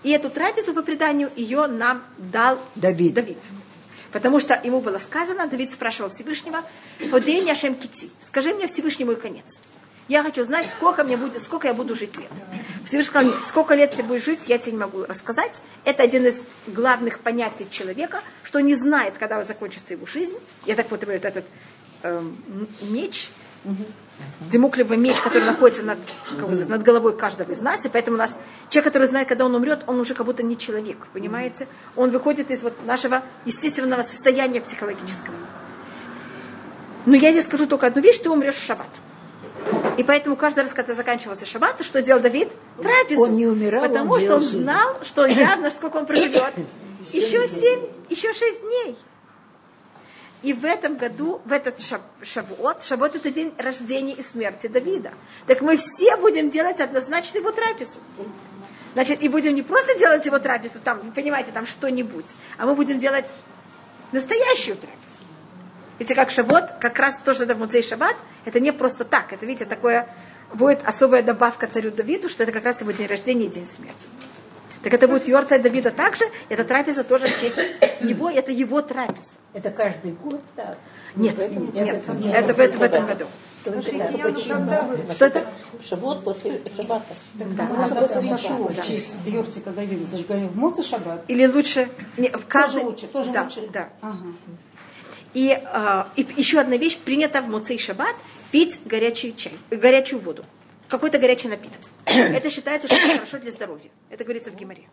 И 0.04 0.12
эту 0.12 0.30
трапезу 0.30 0.74
по 0.74 0.82
преданию 0.82 1.30
ее 1.36 1.68
нам 1.68 2.04
дал 2.18 2.60
Давид. 2.76 3.14
Давид. 3.14 3.38
Потому 4.12 4.40
что 4.40 4.60
ему 4.64 4.82
было 4.82 4.98
сказано, 4.98 5.48
Давид 5.48 5.72
спрашивал 5.72 6.10
Всевышнего, 6.10 6.64
«Подень 7.12 7.48
Яшем 7.48 7.76
Кити, 7.76 8.10
скажи 8.22 8.54
мне 8.54 8.68
Всевышний 8.68 9.06
мой 9.06 9.16
конец. 9.16 9.62
Я 10.08 10.24
хочу 10.24 10.44
знать, 10.44 10.68
сколько, 10.72 11.04
мне 11.04 11.18
будет, 11.18 11.40
сколько 11.42 11.68
я 11.68 11.74
буду 11.76 11.96
жить 11.96 12.18
лет. 12.18 12.32
Всевышний 12.86 13.10
сказал, 13.10 13.32
нет, 13.32 13.44
сколько 13.46 13.76
лет 13.76 13.96
ты 13.96 14.02
будешь 14.02 14.26
жить, 14.26 14.48
я 14.48 14.58
тебе 14.58 14.72
не 14.72 14.80
могу 14.80 15.06
рассказать. 15.06 15.62
Это 15.86 16.02
один 16.02 16.26
из 16.26 16.44
главных 16.66 17.20
понятий 17.20 17.68
человека, 17.70 18.24
что 18.44 18.60
не 18.60 18.74
знает, 18.74 19.20
когда 19.20 19.44
закончится 19.44 19.94
его 19.94 20.08
жизнь. 20.08 20.36
Я 20.66 20.76
так 20.76 20.90
вот 20.90 21.04
этот 21.04 21.46
эм, 22.02 22.68
меч, 22.82 23.30
Демоклевый 24.52 24.98
меч, 24.98 25.18
который 25.18 25.44
находится 25.44 25.84
над, 25.84 26.00
как 26.30 26.50
бы, 26.50 26.56
над 26.56 26.82
головой 26.82 27.16
каждого 27.16 27.52
из 27.52 27.62
нас, 27.62 27.86
и 27.86 27.90
поэтому 27.90 28.16
у 28.16 28.20
нас 28.20 28.38
человек, 28.70 28.92
который 28.92 29.08
знает, 29.08 29.28
когда 29.28 29.46
он 29.46 29.54
умрет, 29.54 29.82
он 29.86 30.00
уже 30.00 30.14
как 30.14 30.26
будто 30.26 30.44
не 30.44 30.58
человек, 30.58 30.98
понимаете? 31.14 31.68
Он 31.96 32.10
выходит 32.10 32.50
из 32.52 32.64
вот 32.64 32.74
нашего 32.86 33.22
естественного 33.46 34.02
состояния 34.02 34.62
психологического. 34.62 35.36
Но 37.06 37.16
я 37.16 37.32
здесь 37.32 37.46
скажу 37.46 37.68
только 37.68 37.88
одну 37.88 38.02
вещь, 38.02 38.20
ты 38.20 38.30
умрешь 38.30 38.56
в 38.56 38.64
шаббат. 38.64 38.90
И 39.98 40.04
поэтому 40.04 40.36
каждый 40.36 40.62
раз, 40.62 40.74
когда 40.74 40.94
заканчивался 40.94 41.46
шаббат, 41.46 41.84
что 41.84 42.02
делал 42.02 42.22
Давид? 42.22 42.50
Трапезу. 42.82 43.24
Он 43.24 43.36
не 43.36 43.48
умирал, 43.48 43.82
Потому 43.82 44.14
он 44.14 44.22
что 44.22 44.36
он 44.36 44.42
знал, 44.42 45.00
что 45.04 45.26
явно, 45.26 45.70
сколько 45.70 45.98
он 45.98 46.06
проживет. 46.06 46.54
Еще 47.12 47.48
семь, 47.48 47.80
еще 48.10 48.34
шесть 48.34 48.62
дней. 48.62 48.98
И 50.42 50.54
в 50.54 50.64
этом 50.64 50.96
году, 50.96 51.42
в 51.44 51.52
этот 51.52 51.82
шав- 51.82 52.02
шавуот, 52.24 52.84
шавуот 52.84 53.16
это 53.16 53.30
день 53.30 53.54
рождения 53.58 54.14
и 54.14 54.22
смерти 54.22 54.68
Давида. 54.68 55.12
Так 55.48 55.62
мы 55.62 55.76
все 55.76 56.16
будем 56.16 56.50
делать 56.50 56.80
однозначно 56.80 57.40
его 57.40 57.52
трапезу. 57.52 57.98
Значит, 58.94 59.22
и 59.22 59.28
будем 59.28 59.54
не 59.54 59.62
просто 59.62 59.98
делать 60.00 60.26
его 60.26 60.40
трапезу, 60.40 60.80
там, 60.80 61.12
понимаете, 61.12 61.52
там 61.52 61.66
что-нибудь, 61.66 62.26
а 62.58 62.66
мы 62.66 62.74
будем 62.74 63.00
делать 63.00 63.28
настоящую 64.12 64.78
трапезу. 64.78 65.24
Видите, 66.00 66.16
как 66.16 66.32
шавот, 66.32 66.72
как 66.80 66.98
раз 66.98 67.20
то, 67.24 67.34
что 67.34 67.44
это 67.44 67.56
в 67.56 67.60
Муцей 67.60 67.84
Шаббат, 67.84 68.16
это 68.46 68.62
не 68.62 68.72
просто 68.72 69.04
так. 69.04 69.34
Это, 69.34 69.46
видите, 69.46 69.66
такое, 69.66 70.08
будет 70.54 70.80
особая 70.86 71.22
добавка 71.22 71.68
царю 71.68 71.92
Давиду, 71.92 72.30
что 72.30 72.44
это 72.44 72.54
как 72.54 72.64
раз 72.64 72.80
его 72.80 72.92
день 72.92 73.08
рождения 73.08 73.46
и 73.46 73.50
день 73.50 73.66
смерти. 73.66 74.08
Так 74.84 74.94
это 74.94 75.08
будет 75.08 75.28
Йорцай 75.28 75.60
Давида 75.60 75.92
также, 75.92 76.26
эта 76.48 76.64
трапеза 76.64 77.04
тоже 77.04 77.28
в 77.28 77.42
честь 77.42 77.58
него, 78.02 78.30
это 78.30 78.52
его 78.52 78.82
трапеза. 78.82 79.38
Это 79.54 79.72
каждый 79.72 80.14
год 80.14 80.42
так. 80.56 80.78
Нет, 81.16 81.36
нет, 81.74 82.02
это 82.34 82.54
в, 82.54 82.60
этом- 82.60 82.80
в 82.80 82.84
этом 82.84 83.06
году. 83.06 83.26
Что 85.12 85.26
это? 85.26 85.46
Шабот 85.88 86.24
после 86.24 86.62
шабата. 86.76 87.14
Надо 87.36 88.08
свечу 88.08 88.70
в 88.70 88.88
честь 88.88 89.18
Йортика 89.26 89.72
Давида 89.72 90.06
зажигаем 90.12 90.48
в 90.48 90.56
Моци 90.56 90.82
Шаббат. 90.84 91.24
Или 91.28 91.46
лучше, 91.46 91.90
не, 92.18 92.30
в 92.30 92.46
каждый, 92.48 92.84
лучше, 92.84 93.08
тоже 93.08 93.32
да, 93.32 93.44
лучше. 93.44 93.68
Да. 93.74 93.90
Ага. 94.02 94.28
И, 95.34 95.52
а, 95.52 96.08
и 96.16 96.26
еще 96.38 96.60
одна 96.60 96.78
вещь, 96.78 96.98
принято 96.98 97.42
в 97.42 97.50
Муцей 97.50 97.78
Шаббат 97.78 98.16
пить 98.52 98.80
горячий 98.86 99.36
чай, 99.36 99.54
э, 99.70 99.76
горячую 99.76 100.22
воду, 100.22 100.46
какой-то 100.90 101.20
горячий 101.20 101.48
напиток. 101.48 101.80
Это 102.06 102.50
считается, 102.50 102.88
что 102.88 102.98
это 102.98 103.14
хорошо 103.14 103.40
для 103.40 103.52
здоровья. 103.52 103.90
Это 104.10 104.24
говорится 104.24 104.52
в 104.52 104.56
Гимаре. 104.56 104.84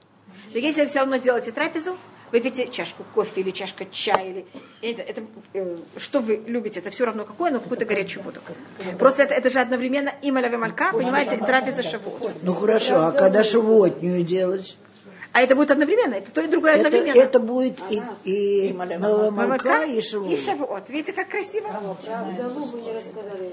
Но 0.53 0.59
если 0.59 0.83
вы 0.83 0.87
все 0.87 1.01
равно 1.01 1.17
делаете 1.17 1.51
трапезу, 1.51 1.97
выпейте 2.31 2.69
чашку 2.69 3.05
кофе 3.15 3.41
или 3.41 3.51
чашка 3.51 3.87
чая, 3.87 4.31
или, 4.31 4.47
я 4.83 4.89
не 4.89 4.95
знаю, 4.95 5.11
это, 5.11 5.23
э, 5.55 5.77
что 5.99 6.21
вы 6.21 6.43
любите, 6.47 6.81
это 6.81 6.91
все 6.91 7.05
равно 7.05 7.25
какое, 7.25 7.51
но 7.51 7.61
какую-то 7.61 7.85
горячую 7.85 8.23
воду. 8.23 8.41
Просто 8.99 9.25
это, 9.25 9.35
это 9.35 9.51
же 9.51 9.61
одновременно 9.61 10.13
и 10.23 10.31
маляве 10.31 10.59
малька, 10.59 10.93
понимаете, 10.93 11.37
и 11.37 11.39
трапеза 11.39 11.83
шавуот. 11.83 12.37
Ну 12.43 12.55
хорошо, 12.55 13.07
а 13.07 13.13
когда 13.13 13.43
шавуотнюю 13.43 14.23
делать? 14.23 14.77
А 15.37 15.43
это 15.43 15.55
будет 15.55 15.71
одновременно, 15.71 16.15
это 16.15 16.33
то 16.33 16.41
и 16.41 16.47
другое 16.47 16.77
Это, 16.77 16.87
одновременно. 16.87 17.21
это 17.21 17.39
будет 17.41 17.79
и, 17.91 18.03
и 18.25 18.73
новая 18.73 19.31
молока, 19.31 19.85
и 19.85 19.99
и 19.99 20.01
шавуот. 20.01 20.41
шавуот. 20.41 20.89
Видите, 20.89 21.13
как 21.13 21.29
красиво? 21.29 21.69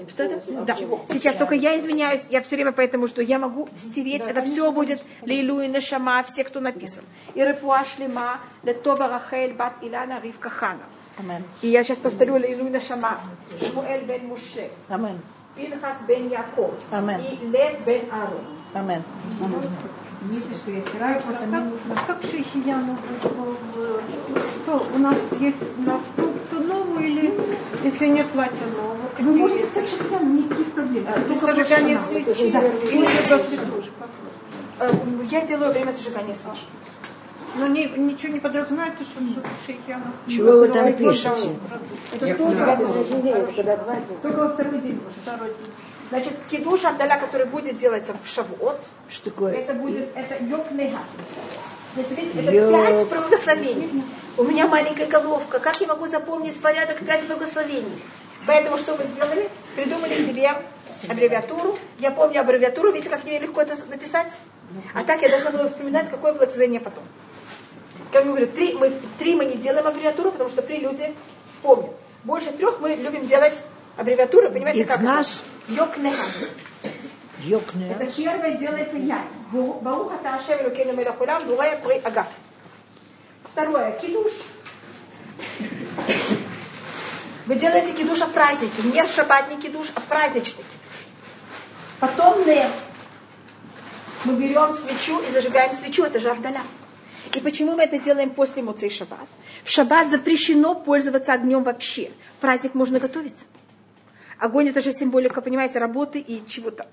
Что 0.08 0.22
это? 0.22 0.40
Да. 0.64 0.76
Сейчас 1.10 1.36
только 1.36 1.54
я 1.54 1.78
извиняюсь, 1.78 2.22
я 2.30 2.40
все 2.40 2.56
время 2.56 2.72
поэтому 2.72 3.06
что 3.06 3.20
я 3.20 3.38
могу 3.38 3.68
стереть, 3.76 4.22
это 4.24 4.40
все 4.44 4.72
будет 4.72 5.02
Лейлу 5.20 5.60
и 5.60 5.68
Нешама, 5.68 6.22
все, 6.22 6.44
кто 6.44 6.60
написан. 6.60 7.04
И 7.34 7.44
Рефуа 7.44 7.84
Шлема, 7.84 8.40
Летова 8.62 9.06
Рахель, 9.06 9.52
Бат 9.52 9.74
Илана, 9.82 10.22
Ривка 10.22 10.48
Хана. 10.48 10.84
И 11.60 11.68
я 11.68 11.84
сейчас 11.84 11.98
повторю 11.98 12.36
Лейлу 12.36 12.66
и 12.66 12.70
Нешама, 12.70 13.20
Шмуэль 13.60 14.06
бен 14.06 14.28
Муше, 14.28 14.70
Амен. 14.88 15.20
Пинхас 15.54 15.98
бен 16.08 16.30
Яков, 16.30 16.72
Амен. 16.90 17.20
и 17.20 17.46
Лев 17.46 17.84
бен 17.84 18.10
Арон. 18.10 18.40
Амен. 18.72 19.02
Если 20.30 20.54
что 20.54 20.70
я 20.70 20.80
стираю, 20.80 21.20
просто 21.22 21.46
мне 21.46 21.58
нужно. 21.60 21.94
Как 22.06 22.22
Шейхияну 22.22 22.96
Что, 24.62 24.86
у 24.94 24.98
нас 24.98 25.18
есть 25.38 25.58
на 25.78 26.00
то 26.16 26.58
новую 26.58 27.06
или 27.06 27.34
если 27.82 28.06
нет 28.06 28.26
платья 28.28 28.66
нового? 28.76 28.96
Вы 29.18 29.36
можете 29.36 29.66
сказать 29.66 29.90
Шейхияну, 29.90 30.32
никаких 30.34 30.72
проблем. 30.72 31.06
Только 31.28 31.46
зажигание 31.46 31.98
свечи 32.08 32.40
или. 32.40 33.06
Э, 34.80 34.92
Я 35.30 35.46
делаю 35.46 35.72
время 35.72 35.92
зажигания 35.92 36.34
свечи. 36.34 36.64
Но 37.56 37.68
не, 37.68 37.86
ничего 37.86 38.32
не 38.32 38.40
подразумевается, 38.40 39.04
что 39.04 39.20
что 39.20 39.42
Шейхияну. 39.66 40.04
Чего 40.28 40.58
вы 40.58 40.68
там 40.68 40.92
пишете? 40.94 41.50
Только 44.22 44.38
во 44.38 44.48
второй 44.48 44.80
день. 44.80 45.00
Второй 45.22 45.48
день. 45.48 45.93
Значит, 46.10 46.34
кидуш 46.50 46.84
Абдаля, 46.84 47.18
который 47.18 47.46
будет 47.46 47.78
делаться 47.78 48.14
в 48.22 48.28
Шавуот, 48.28 48.80
Что 49.08 49.30
такое? 49.30 49.54
это 49.54 49.72
будет, 49.74 50.08
это 50.14 50.42
йог. 50.44 50.66
Значит, 50.70 52.10
видите, 52.18 52.40
это 52.40 52.70
пять 52.70 53.08
благословений. 53.08 54.02
У 54.36 54.42
меня 54.42 54.66
маленькая 54.66 55.06
головка. 55.06 55.58
Как 55.58 55.80
я 55.80 55.86
могу 55.86 56.06
запомнить 56.06 56.60
порядок 56.60 57.04
пять 57.04 57.26
благословений? 57.26 58.02
Поэтому 58.46 58.78
что 58.78 58.96
мы 58.96 59.04
сделали? 59.04 59.48
Придумали 59.74 60.14
себе 60.26 60.50
аббревиатуру. 61.08 61.78
Я 61.98 62.10
помню 62.10 62.40
аббревиатуру, 62.40 62.92
видите, 62.92 63.10
как 63.10 63.24
мне 63.24 63.38
легко 63.38 63.62
это 63.62 63.76
написать? 63.88 64.32
А 64.92 65.04
так 65.04 65.22
я 65.22 65.28
должна 65.28 65.50
была 65.50 65.68
вспоминать, 65.68 66.10
какое 66.10 66.32
благословение 66.32 66.80
потом. 66.80 67.04
Как 68.12 68.24
я 68.24 68.28
говорю, 68.28 68.46
три 68.48 68.74
мы, 68.74 68.92
три 69.18 69.34
мы 69.34 69.44
не 69.44 69.56
делаем 69.56 69.86
аббревиатуру, 69.86 70.32
потому 70.32 70.50
что 70.50 70.62
три 70.62 70.78
люди 70.78 71.14
помнят. 71.62 71.92
Больше 72.24 72.52
трех 72.52 72.80
мы 72.80 72.90
любим 72.94 73.26
делать 73.26 73.54
аббревиатуры, 73.96 74.50
понимаете, 74.50 74.84
как 74.84 75.00
это? 75.00 75.24
Йог 75.68 75.96
нейхас. 77.74 78.00
Это 78.00 78.16
первое 78.16 78.52
делается 78.52 78.96
я. 78.96 79.22
Баруха 79.52 80.16
Таашем 80.22 80.62
Элокейну 80.62 80.92
Мелахулам, 80.94 81.44
Бурая 81.46 81.76
При 81.76 81.98
Агаф. 81.98 82.28
Второе, 83.52 83.92
кидуш. 84.00 84.32
Вы 87.46 87.54
делаете 87.56 87.92
кидуш 87.92 88.20
в 88.20 88.32
празднике. 88.32 88.82
Не 88.84 89.04
в 89.04 89.10
шаббатный 89.10 89.56
кидуш, 89.56 89.88
а 89.94 90.00
в 90.00 90.04
праздничный 90.04 90.64
кидуш. 90.64 90.66
Потом 92.00 92.46
нер. 92.46 92.68
Мы 94.24 94.34
берем 94.34 94.72
свечу 94.72 95.20
и 95.20 95.30
зажигаем 95.30 95.74
свечу. 95.74 96.04
Это 96.04 96.18
же 96.18 96.30
Авдаля. 96.30 96.62
И 97.34 97.40
почему 97.40 97.76
мы 97.76 97.82
это 97.82 97.98
делаем 97.98 98.30
после 98.30 98.62
Муцей 98.62 98.90
Шаббат? 98.90 99.28
В 99.64 99.70
Шаббат 99.70 100.08
запрещено 100.08 100.74
пользоваться 100.74 101.32
огнем 101.32 101.62
вообще. 101.62 102.10
В 102.38 102.40
праздник 102.40 102.74
можно 102.74 102.98
готовиться. 102.98 103.44
Огонь 104.38 104.68
это 104.68 104.80
же 104.80 104.92
символика, 104.92 105.40
понимаете, 105.40 105.78
работы 105.78 106.18
и 106.18 106.46
чего-то. 106.46 106.86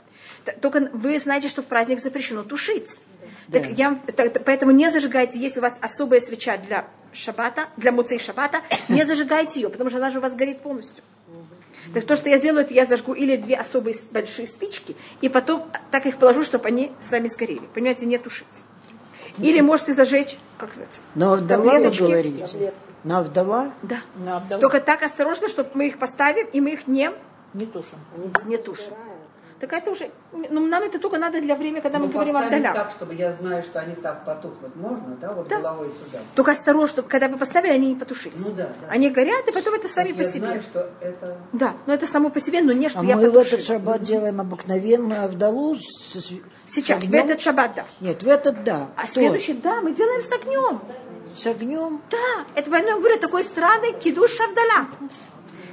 Только 0.61 0.89
вы 0.93 1.19
знаете, 1.19 1.49
что 1.49 1.61
в 1.61 1.65
праздник 1.65 2.01
запрещено 2.01 2.43
тушить. 2.43 2.99
Так 3.51 3.65
я, 3.77 3.99
так- 4.15 4.43
поэтому 4.45 4.71
не 4.71 4.89
зажигайте, 4.89 5.39
если 5.39 5.59
у 5.59 5.63
вас 5.63 5.77
особая 5.81 6.19
свеча 6.19 6.57
для 6.57 6.87
шаббата, 7.11 7.67
для 7.77 7.91
муцей 7.91 8.19
шаббата, 8.19 8.61
не 8.89 9.03
зажигайте 9.05 9.59
ее, 9.61 9.69
потому 9.69 9.89
что 9.89 9.99
она 9.99 10.09
же 10.09 10.19
у 10.19 10.21
вас 10.21 10.33
горит 10.35 10.61
полностью. 10.61 11.03
Так 11.93 12.05
то, 12.05 12.15
что 12.15 12.29
я 12.29 12.37
сделаю, 12.37 12.63
это 12.63 12.73
я 12.73 12.85
зажгу 12.85 13.13
или 13.13 13.35
две 13.35 13.55
особые 13.57 13.95
большие 14.11 14.47
спички, 14.47 14.95
и 15.19 15.27
потом 15.29 15.69
так 15.89 16.05
их 16.05 16.17
положу, 16.17 16.43
чтобы 16.43 16.67
они 16.67 16.91
сами 17.01 17.27
сгорели. 17.27 17.63
Понимаете, 17.73 18.05
не 18.05 18.17
тушить. 18.17 18.45
Или 19.39 19.61
можете 19.61 19.93
зажечь, 19.93 20.37
как 20.57 20.71
сказать, 20.71 20.99
Но 21.15 21.35
вдова 21.35 21.79
вы 21.79 21.89
говорите? 21.91 22.73
На 23.03 23.23
вдова? 23.23 23.71
Да. 23.81 23.97
На 24.15 24.39
вдову 24.39 24.61
Только 24.61 24.79
так 24.79 25.01
осторожно, 25.01 25.49
чтобы 25.49 25.69
мы 25.73 25.87
их 25.87 25.97
поставим, 25.97 26.47
и 26.53 26.61
мы 26.61 26.71
их 26.73 26.87
не, 26.87 27.11
не 27.53 27.65
тушим. 27.65 27.99
не 28.45 28.57
тушим. 28.57 28.93
Так 29.59 29.73
это 29.73 29.91
уже, 29.91 30.09
ну, 30.31 30.65
нам 30.65 30.81
это 30.81 30.97
только 30.97 31.19
надо 31.19 31.39
для 31.39 31.55
времени, 31.55 31.81
когда 31.81 31.99
мы 31.99 32.07
Ну, 32.07 32.13
говорим 32.13 32.35
о 32.35 32.47
вдалях. 32.47 32.73
так, 32.73 32.89
чтобы 32.89 33.13
я 33.13 33.31
знаю, 33.31 33.61
что 33.61 33.79
они 33.79 33.93
так 33.93 34.25
потухнут. 34.25 34.75
Можно, 34.75 35.15
да? 35.21 35.33
Вот 35.33 35.47
Да. 35.49 35.59
головой 35.59 35.91
сюда. 35.91 36.17
Только 36.33 36.53
осторожно, 36.53 36.87
чтобы 36.87 37.07
когда 37.09 37.27
вы 37.27 37.37
поставили, 37.37 37.71
они 37.73 37.89
не 37.89 37.95
потушились. 37.95 38.41
Ну 38.41 38.49
да, 38.53 38.69
да. 38.81 38.87
Они 38.89 39.11
горят, 39.11 39.47
и 39.47 39.51
потом 39.51 39.75
это 39.75 39.87
То 39.87 39.93
сами 39.93 40.07
есть 40.07 40.17
по 40.17 40.23
я 40.23 40.29
себе. 40.29 40.39
знаю, 40.47 40.61
что 40.63 40.89
это... 40.99 41.37
Да, 41.53 41.75
но 41.85 41.93
это 41.93 42.07
само 42.07 42.31
по 42.31 42.39
себе, 42.39 42.61
но 42.61 42.71
не 42.71 42.89
что 42.89 43.01
А 43.01 43.03
я 43.03 43.15
мы 43.15 43.29
в 43.29 43.33
потушила. 43.33 43.41
этот 43.53 43.63
шаббат 43.67 44.01
делаем 44.01 44.41
обыкновенную 44.41 45.25
Авдалу 45.25 45.75
с, 45.75 45.83
Сейчас, 46.65 47.03
с 47.03 47.05
в 47.07 47.13
этот 47.13 47.39
шаббат, 47.39 47.73
да. 47.75 47.85
Нет, 47.99 48.23
в 48.23 48.27
этот 48.27 48.63
да. 48.63 48.87
А 48.97 49.03
Кто? 49.03 49.11
следующий, 49.11 49.53
да, 49.53 49.79
мы 49.81 49.93
делаем 49.93 50.23
с 50.23 50.31
огнем. 50.31 50.81
С 51.37 51.45
огнем? 51.45 52.01
Да, 52.09 52.45
это 52.55 52.75
я 52.75 52.97
говорю, 52.97 53.19
такой 53.19 53.43
странный 53.43 53.93
кидуш 53.93 54.39
Авдала. 54.39 54.87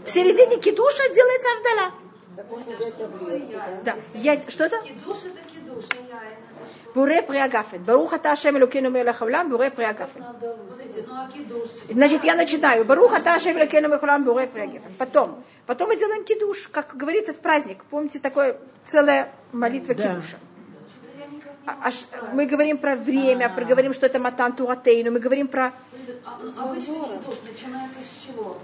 В 0.09 0.11
середине 0.11 0.57
кидуша 0.59 1.03
делается 1.15 1.49
Авдала. 1.59 1.93
Да, 3.85 3.95
я, 4.15 4.41
что 4.49 4.65
это? 4.65 4.81
Кидуш 4.81 5.19
это 5.25 5.47
кидуш, 5.53 5.85
а? 6.11 6.95
Буре 6.95 7.21
приагафен. 7.21 7.83
Барух 7.85 8.15
ата 8.15 8.33
Ашем 8.33 8.57
Элокену 8.57 8.91
хаулам, 9.13 9.51
буре 9.51 9.71
приагафен. 9.71 10.25
Ну 10.41 11.15
а? 11.15 11.29
Значит, 11.91 12.25
я 12.25 12.37
начинаю. 12.37 12.87
Барух 12.87 13.13
ата 13.13 13.35
Ашем 13.35 13.59
Элокену 13.59 13.91
хаулам, 13.99 14.25
буре 14.25 14.47
приагафен. 14.47 14.95
Потом, 14.97 15.45
потом 15.67 15.89
мы 15.89 15.97
делаем 15.97 16.25
кидуш, 16.25 16.69
как 16.69 16.97
говорится 16.97 17.35
в 17.35 17.37
праздник. 17.37 17.85
Помните, 17.91 18.19
такое 18.19 18.57
целая 18.87 19.31
молитва 19.53 19.95
Да. 19.95 20.15
кидуша. 20.15 20.39
А- 21.67 21.89
аж- 21.89 22.07
мы 22.33 22.47
говорим 22.47 22.79
про 22.79 22.97
время, 22.97 23.51
про- 23.51 23.67
говорим, 23.67 23.93
что 23.93 24.07
это 24.07 24.19
матан 24.19 24.55
туатейну, 24.55 25.11
мы 25.13 25.21
говорим 25.21 25.49
про 25.49 25.75
а- 26.25 26.63
Обычный 26.65 26.95
кидуш 26.95 27.37
начинается 27.47 27.99
с 28.01 28.25
чего? 28.27 28.57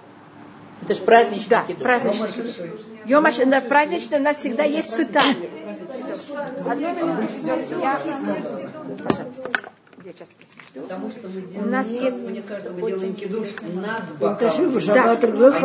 Это 0.85 0.95
же 0.95 1.03
праздничный 1.03 1.49
да, 1.49 1.65
кидуш. 1.67 1.83
праздничный. 1.83 2.71
Йомаш, 3.07 3.39
на 3.39 3.61
праздничный 3.61 4.19
у 4.19 4.23
нас 4.23 4.37
всегда 4.39 4.65
есть 4.65 4.95
цитаты. 4.95 5.49
Одну 6.69 6.93
минуту. 6.95 7.23
Я- 7.83 7.99
Пожалуйста. 9.09 9.51
Я 10.05 10.13
сейчас 10.13 10.29
посмотрю. 10.39 10.83
Потому 10.83 11.11
что 11.11 11.29
мы 11.29 11.41
У 11.41 11.47
делаем, 11.47 11.71
нас 11.71 11.87
есть 11.89 12.17
мне 12.19 12.43
кажется, 12.43 12.73
мы 12.75 12.91
делаем 12.91 13.15
кидуш 13.15 13.49
над 13.63 14.19
бокалом. 14.19 14.41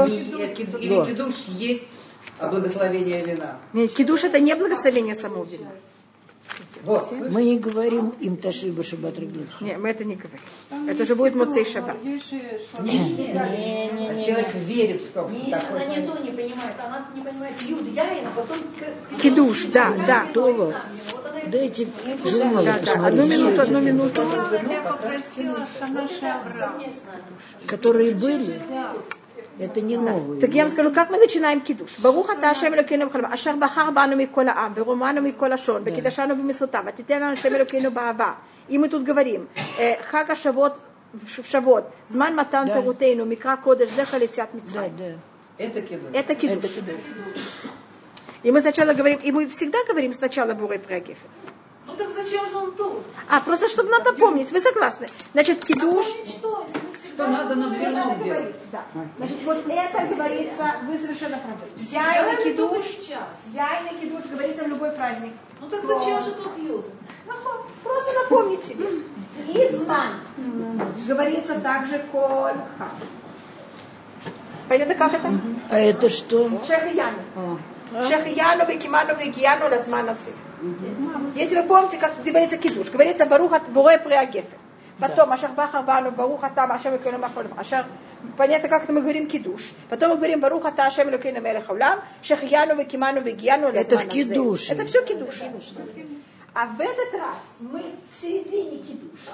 э, 0.09 0.53
кид- 0.55 0.79
Или 0.79 1.05
кидуш 1.05 1.33
есть 1.49 1.87
благословение 2.39 3.21
вина. 3.25 3.57
Нет, 3.73 3.91
Кидуш 3.91 4.23
это 4.23 4.39
не 4.39 4.55
благословение 4.55 5.15
самого 5.15 5.43
вина. 5.43 5.71
Вот. 6.83 7.11
Мы 7.11 7.43
не 7.43 7.59
говорим 7.59 8.09
им 8.21 8.37
Ташиба 8.37 8.83
Шаббат 8.83 9.19
Ргоха. 9.19 9.63
Нет, 9.63 9.79
мы 9.79 9.89
это 9.89 10.05
не 10.05 10.15
говорим. 10.15 10.89
Это 10.89 11.03
уже 11.03 11.15
будет 11.15 11.35
Муцей 11.35 11.65
Шаббат. 11.65 11.97
Же 12.03 12.19
шаббат. 12.71 12.89
А 12.89 14.21
человек 14.21 14.53
верит 14.55 15.01
в 15.01 15.11
том, 15.11 15.29
что 15.29 15.37
Нет, 15.37 15.51
такое. 15.61 15.85
она 15.85 15.95
не 15.95 16.07
то 16.07 16.17
не 16.19 16.31
понимает, 16.31 16.75
она 16.79 17.09
не 17.13 17.21
понимает 17.21 17.61
юд, 17.61 17.87
яин, 17.87 18.27
а 18.27 18.31
потом... 18.35 18.57
Кидуш, 19.21 19.65
да, 19.65 19.93
да. 20.07 20.27
Вот 20.33 20.75
Дайте 21.47 21.87
журнал 22.25 22.63
Да, 22.63 22.79
да. 22.85 23.07
Одну 23.07 23.25
минуту, 23.25 23.61
одну 23.61 23.81
минуту. 23.81 24.21
Я 24.69 24.81
попросила 24.81 25.67
Шанаши 25.79 26.25
Авраам. 26.25 26.83
которые 27.65 28.15
были. 28.15 28.61
Это 29.59 29.81
не 29.81 29.97
новый. 29.97 30.39
Так 30.39 30.51
я 30.51 30.63
вам 30.63 30.71
скажу, 30.71 30.91
как 30.91 31.09
мы 31.09 31.17
начинаем 31.17 31.59
кидуш. 31.59 31.99
Баруха 31.99 32.35
та 32.35 32.51
Ашем 32.51 32.73
Элокейну 32.73 33.07
Бхалам, 33.07 33.31
Ашар 33.31 33.55
Бахар 33.57 33.91
Бану 33.91 34.15
Микол 34.15 34.47
Аам, 34.47 34.73
Беруману 34.73 35.21
Микол 35.21 35.51
Ашон, 35.51 35.83
Бекидашану 35.83 36.35
Бемецутам, 36.35 36.87
Атитен 36.87 37.21
Ашем 37.23 37.53
Элокейну 37.53 37.91
Баава. 37.91 38.37
И 38.69 38.77
мы 38.77 38.87
тут 38.87 39.03
говорим, 39.03 39.49
Хака 40.09 40.35
Шавот, 40.35 40.77
Шавот, 41.49 41.91
Зман 42.07 42.35
Матан 42.35 42.69
Тарутейну, 42.69 43.25
Микра 43.25 43.57
Кодеш, 43.57 43.89
Зеха 43.89 44.17
Летят 44.17 44.49
да. 44.73 44.89
Это 45.57 45.81
кидуш. 45.81 46.09
Это 46.13 46.35
кидуш. 46.35 46.71
И 48.43 48.51
мы 48.51 48.61
сначала 48.61 48.93
говорим, 48.93 49.19
и 49.21 49.31
мы 49.33 49.49
всегда 49.49 49.79
говорим 49.85 50.13
сначала 50.13 50.53
Бурой 50.53 50.79
Прегев. 50.79 51.17
Ну 51.85 51.95
так 51.95 52.07
зачем 52.15 52.49
же 52.49 52.55
он 52.55 52.71
тут? 52.71 53.03
А, 53.27 53.41
просто 53.41 53.67
чтобы 53.67 53.89
надо 53.89 54.13
помнить, 54.13 54.49
вы 54.51 54.61
согласны? 54.61 55.07
Значит, 55.33 55.65
кидуш... 55.65 56.05
А 56.05 56.09
помнить 56.09 56.29
что? 56.29 56.65
Что 57.19 57.27
надо 57.27 57.55
над 57.55 57.77
вином 57.77 58.23
делать? 58.23 58.55
да. 58.71 58.83
Значит, 59.17 59.37
вот 59.43 59.65
это 59.67 60.15
говорится, 60.15 60.71
вы 60.87 60.97
совершенно 60.97 61.37
правы. 61.37 61.67
Я 61.75 62.15
и 62.15 62.37
только 62.37 62.43
кидуш, 62.43 62.83
сейчас. 62.97 63.27
я 63.53 63.81
и 63.91 63.95
кидуш 63.99 64.25
говорится 64.31 64.63
в 64.63 64.67
любой 64.69 64.91
праздник. 64.91 65.33
Ну 65.59 65.67
так 65.67 65.83
зачем 65.83 66.23
же 66.23 66.31
тут 66.31 66.57
юд? 66.57 66.85
Ну, 67.27 67.33
Просто 67.83 68.13
напомнить 68.23 68.63
себе. 68.63 68.85
Изман. 69.49 70.21
Говорится 71.05 71.59
также 71.59 71.99
коль 72.09 72.55
хам. 72.77 72.91
Понятно, 74.69 74.95
как 74.95 75.13
это? 75.13 75.29
А 75.69 75.77
это 75.77 76.09
что? 76.09 76.49
Шехияну. 76.65 77.59
Шехияну, 78.07 78.65
Викиману, 78.65 79.15
Викияну, 79.17 79.69
Лазманасы. 79.69 80.31
Если 81.35 81.57
вы 81.57 81.63
помните, 81.63 81.97
как 81.97 82.13
говорится 82.23 82.55
кидуш, 82.57 82.89
говорится 82.91 83.25
Баруха 83.25 83.59
Буре 83.67 83.97
Приагефе. 83.97 84.57
Потом 84.99 85.31
Ашар 85.31 85.51
Бахар 85.51 85.83
Бану, 85.83 86.11
Баруха 86.11 86.51
Там, 86.53 86.71
Ашем 86.71 86.95
Экену 86.97 87.17
Махолем. 87.19 87.53
Ашар 87.57 87.85
Понятно, 88.37 88.67
как 88.67 88.83
это 88.83 88.91
мы 88.91 89.01
говорим 89.01 89.27
кидуш. 89.27 89.61
Потом 89.89 90.09
мы 90.09 90.15
говорим 90.17 90.41
Баруха 90.41 90.71
Та 90.71 90.87
Ашем 90.87 91.09
Элокейну 91.09 91.39
Мелех 91.39 91.69
Аулам, 91.69 92.01
Шехияну, 92.21 92.75
Викиману, 92.75 93.21
Викияну, 93.21 93.69
Это 93.69 93.97
в 93.97 94.07
кидуше. 94.07 94.73
Это 94.73 94.85
все 94.85 95.03
кидуш. 95.05 95.35
А 96.53 96.65
в 96.65 96.81
этот 96.81 97.13
раз 97.13 97.37
мы 97.59 97.95
в 98.11 98.21
середине 98.21 98.79
кидуша 98.79 99.31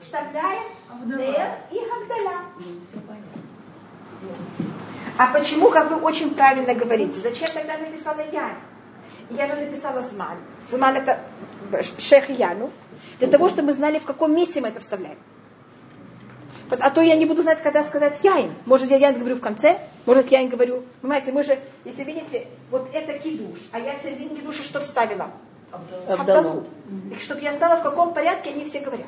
вставляем 0.00 0.62
Нер 1.04 1.58
и 1.70 1.78
Хагдаля. 1.78 2.40
А 5.18 5.26
почему, 5.32 5.70
как 5.70 5.90
вы 5.90 5.96
очень 5.96 6.34
правильно 6.34 6.74
говорите, 6.74 7.18
зачем 7.20 7.48
тогда 7.52 7.76
написала 7.76 8.22
я? 8.32 8.56
Я 9.30 9.48
же 9.48 9.56
написала 9.56 10.02
Зман. 10.02 10.38
Зман 10.66 10.96
это 10.96 11.20
шех 11.98 12.30
Яну. 12.30 12.70
Для 13.24 13.32
того, 13.32 13.48
чтобы 13.48 13.68
мы 13.68 13.72
знали, 13.72 13.98
в 13.98 14.04
каком 14.04 14.34
месте 14.36 14.60
мы 14.60 14.68
это 14.68 14.80
вставляем. 14.80 15.16
А 16.70 16.90
то 16.90 17.00
я 17.00 17.16
не 17.16 17.24
буду 17.24 17.42
знать, 17.42 17.62
когда 17.62 17.82
сказать 17.84 18.20
яин. 18.22 18.50
Может, 18.66 18.90
я 18.90 18.96
яин 18.96 19.18
говорю 19.18 19.36
в 19.36 19.40
конце, 19.40 19.78
может, 20.06 20.30
я 20.30 20.42
не 20.42 20.48
говорю. 20.48 20.82
Понимаете, 21.00 21.32
мы 21.32 21.42
же, 21.42 21.58
если 21.84 22.04
видите, 22.04 22.46
вот 22.70 22.88
это 22.92 23.18
кидуш, 23.18 23.58
а 23.72 23.78
я 23.78 23.96
в 23.96 24.02
середине 24.02 24.36
кидуша 24.36 24.62
что 24.62 24.80
вставила? 24.80 25.30
Абдалу. 26.06 26.64
И 27.10 27.18
чтобы 27.18 27.40
я 27.40 27.52
знала, 27.52 27.76
в 27.76 27.82
каком 27.82 28.12
порядке 28.12 28.50
они 28.50 28.64
все 28.64 28.80
говорят. 28.80 29.06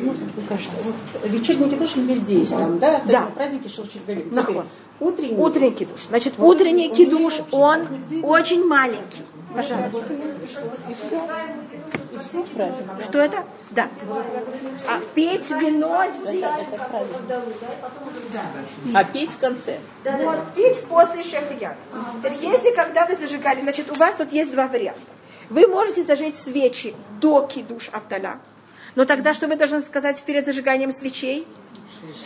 Можно 0.00 0.26
покажется. 0.28 0.76
Вот 0.82 1.30
вечерний 1.30 1.70
кидуш 1.70 1.96
везде 1.96 2.38
есть 2.40 2.52
там, 2.52 2.78
да? 2.78 2.96
Особенно 2.96 3.26
Да. 3.26 3.32
праздники 3.34 3.68
Шелчергалим. 3.68 4.64
Утренний. 5.00 5.36
Утренний 5.36 5.72
кидуш. 5.72 6.06
Значит, 6.08 6.34
утренний 6.38 6.88
кидуш, 6.90 7.40
он 7.50 7.86
очень 8.22 8.64
маленький. 8.64 9.22
Пожалуйста. 9.54 10.02
Что 13.04 13.18
это? 13.18 13.44
Да. 13.70 13.88
А 14.88 15.00
петь 15.14 15.50
вино 15.50 16.04
здесь. 16.22 16.44
А 18.94 19.04
петь 19.04 19.30
в 19.30 19.38
конце. 19.38 19.78
Вот, 20.24 20.54
петь 20.54 20.84
после. 20.84 21.22
Теперь, 21.24 22.38
если 22.40 22.74
когда 22.74 23.06
вы 23.06 23.16
зажигали, 23.16 23.60
значит, 23.60 23.90
у 23.90 23.94
вас 23.94 24.14
тут 24.16 24.32
есть 24.32 24.52
два 24.52 24.66
варианта. 24.68 25.00
Вы 25.50 25.66
можете 25.66 26.02
зажечь 26.04 26.36
свечи 26.36 26.94
до 27.20 27.46
кидуш 27.46 27.90
Авдаля. 27.92 28.38
Но 28.94 29.04
тогда 29.04 29.34
что 29.34 29.48
вы 29.48 29.56
должны 29.56 29.80
сказать 29.80 30.22
перед 30.22 30.46
зажиганием 30.46 30.90
свечей? 30.92 31.46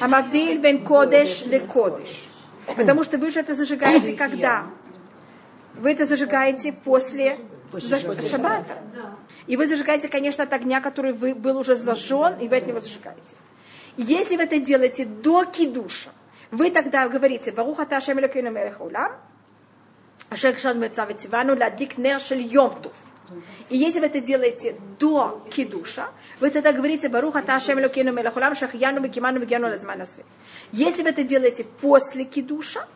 Амавдиль 0.01 0.59
бен 0.59 0.85
кодеш 0.85 1.46
ле 1.46 1.61
кодеш. 1.61 2.29
Потому 2.77 3.05
что 3.05 3.16
вы 3.18 3.31
же 3.31 3.40
это 3.40 3.55
зажигаете 3.55 4.12
когда? 4.14 4.66
Вы 5.74 5.92
это 5.92 6.05
зажигаете 6.05 6.72
после, 6.72 7.37
за- 7.72 7.98
шаббата. 8.29 8.74
И 9.49 9.57
вы 9.57 9.67
зажигаете, 9.67 10.09
конечно, 10.09 10.45
от 10.45 10.53
огня, 10.53 10.81
который 10.81 11.13
вы, 11.13 11.35
был 11.35 11.59
уже 11.59 11.75
зажжен, 11.75 12.39
и 12.39 12.49
вы 12.49 12.59
от 12.59 12.67
него 12.67 12.81
зажигаете. 12.81 13.37
Если 13.97 14.37
вы 14.37 14.43
это 14.43 14.61
делаете 14.61 15.07
до 15.07 15.45
кидуша, 15.45 16.11
вы 16.51 16.71
тогда 16.71 17.09
говорите, 17.09 17.51
Баруха 17.51 17.87
Ташем 17.87 18.21
Элокейну 18.21 18.51
Мелех 18.51 18.81
Улам, 18.81 19.13
Ашер 20.29 20.55
Кшан 20.55 20.79
Мецав 20.79 21.17
Тивану 21.17 21.59
Ладлик 21.59 21.97
Нер 21.99 22.21
Шель 22.21 22.43
Йом 22.43 22.81
Тув. 22.81 22.93
И 23.71 23.77
если 23.77 24.01
вы 24.01 24.07
это 24.07 24.21
делаете 24.21 24.77
до 24.99 25.43
кидуша, 25.51 26.09
вы 26.41 26.51
тогда 26.51 26.73
говорите 26.73 27.09
Баруха 27.09 27.43
Ташем 27.43 27.81
Элокейну 27.81 28.13
Мелех 28.13 28.37
Улам, 28.37 28.55
Шахьяну 28.55 29.01
Бекиману 29.01 29.41
Бегяну 29.41 29.69
Лазманасе. 29.69 30.25
Если 30.73 31.03
вы 31.03 31.09
это 31.09 31.25
делаете 31.25 31.65
после 31.81 32.25
кидуша, 32.25 32.87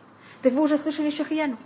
так 0.43 0.51
вы 0.51 0.61
уже 0.61 0.77
слышали 0.77 1.09
Шахьяну. 1.09 1.57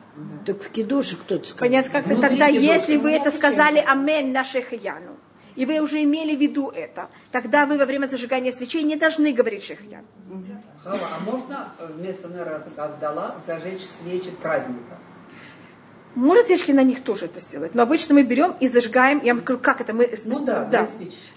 Так 0.46 0.62
в 0.62 0.70
Кидуше 0.70 1.18
кто-то 1.18 1.48
сказал. 1.48 1.68
Понятно, 1.68 1.92
как-то 1.92 2.22
тогда, 2.22 2.46
если 2.46 2.98
вы 2.98 3.12
это 3.12 3.32
сказали 3.32 3.84
Амен 3.86 4.32
на 4.32 4.44
Шехияну, 4.44 5.18
и 5.56 5.66
вы 5.66 5.80
уже 5.80 6.04
имели 6.04 6.36
в 6.36 6.40
виду 6.40 6.70
это, 6.70 7.10
тогда 7.32 7.66
вы 7.66 7.80
во 7.80 7.86
время 7.86 8.06
зажигания 8.06 8.52
свечей 8.52 8.84
не 8.84 8.96
должны 8.96 9.34
говорить 9.34 9.64
Шехиян. 9.64 10.06
Хава, 10.84 11.08
а 11.18 11.20
можно 11.26 11.74
вместо 11.80 12.28
Нера 12.28 12.64
Авдала 12.78 13.36
зажечь 13.48 13.82
свечи 14.00 14.30
праздника? 14.30 15.00
Может, 16.18 16.48
свечки 16.48 16.72
на 16.72 16.82
них 16.82 17.04
тоже 17.04 17.26
это 17.26 17.40
сделать. 17.40 17.76
Но 17.76 17.84
обычно 17.84 18.16
мы 18.16 18.24
берем 18.24 18.56
и 18.60 18.68
зажигаем. 18.68 19.22
Я 19.24 19.36
вам 19.36 19.44
скажу, 19.44 19.60
как 19.60 19.82
это 19.82 19.94
мы... 19.94 20.10
Ну 20.26 20.44
да, 20.44 20.66
да. 20.66 20.90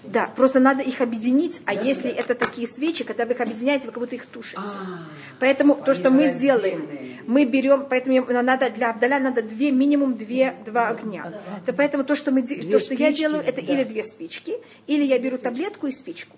Да, 0.03 0.31
просто 0.35 0.59
надо 0.59 0.81
их 0.81 1.01
объединить, 1.01 1.61
а 1.65 1.75
Да, 1.75 1.81
если 1.81 2.09
да. 2.09 2.17
это 2.17 2.33
такие 2.33 2.67
свечи, 2.67 3.03
когда 3.03 3.27
вы 3.27 3.33
их 3.33 3.41
объединяете, 3.41 3.85
вы 3.85 3.91
как 3.91 4.01
будто 4.01 4.15
их 4.15 4.25
тушите. 4.25 4.57
А, 4.57 5.05
Поэтому 5.39 5.75
то, 5.75 5.93
что 5.93 6.09
мы 6.09 6.33
сделаем, 6.33 6.89
мы 7.27 7.45
берем, 7.45 7.85
поэтому 7.87 8.25
надо 8.41 8.71
для 8.71 8.89
Абдаля 8.89 9.19
надо 9.19 9.43
две, 9.43 9.69
минимум 9.69 10.15
две, 10.15 10.55
два 10.65 10.87
огня. 10.87 11.31
То 11.67 11.73
поэтому 11.73 12.03
то, 12.03 12.15
что, 12.15 12.31
мы, 12.31 12.41
то, 12.41 12.79
что 12.79 12.95
я 12.95 13.11
делаю, 13.11 13.43
это 13.45 13.61
да. 13.61 13.71
или 13.71 13.83
две 13.83 14.01
спички, 14.01 14.55
или 14.87 15.03
я 15.03 15.19
беру 15.19 15.37
таблетку 15.37 15.85
и 15.85 15.91
спичку. 15.91 16.37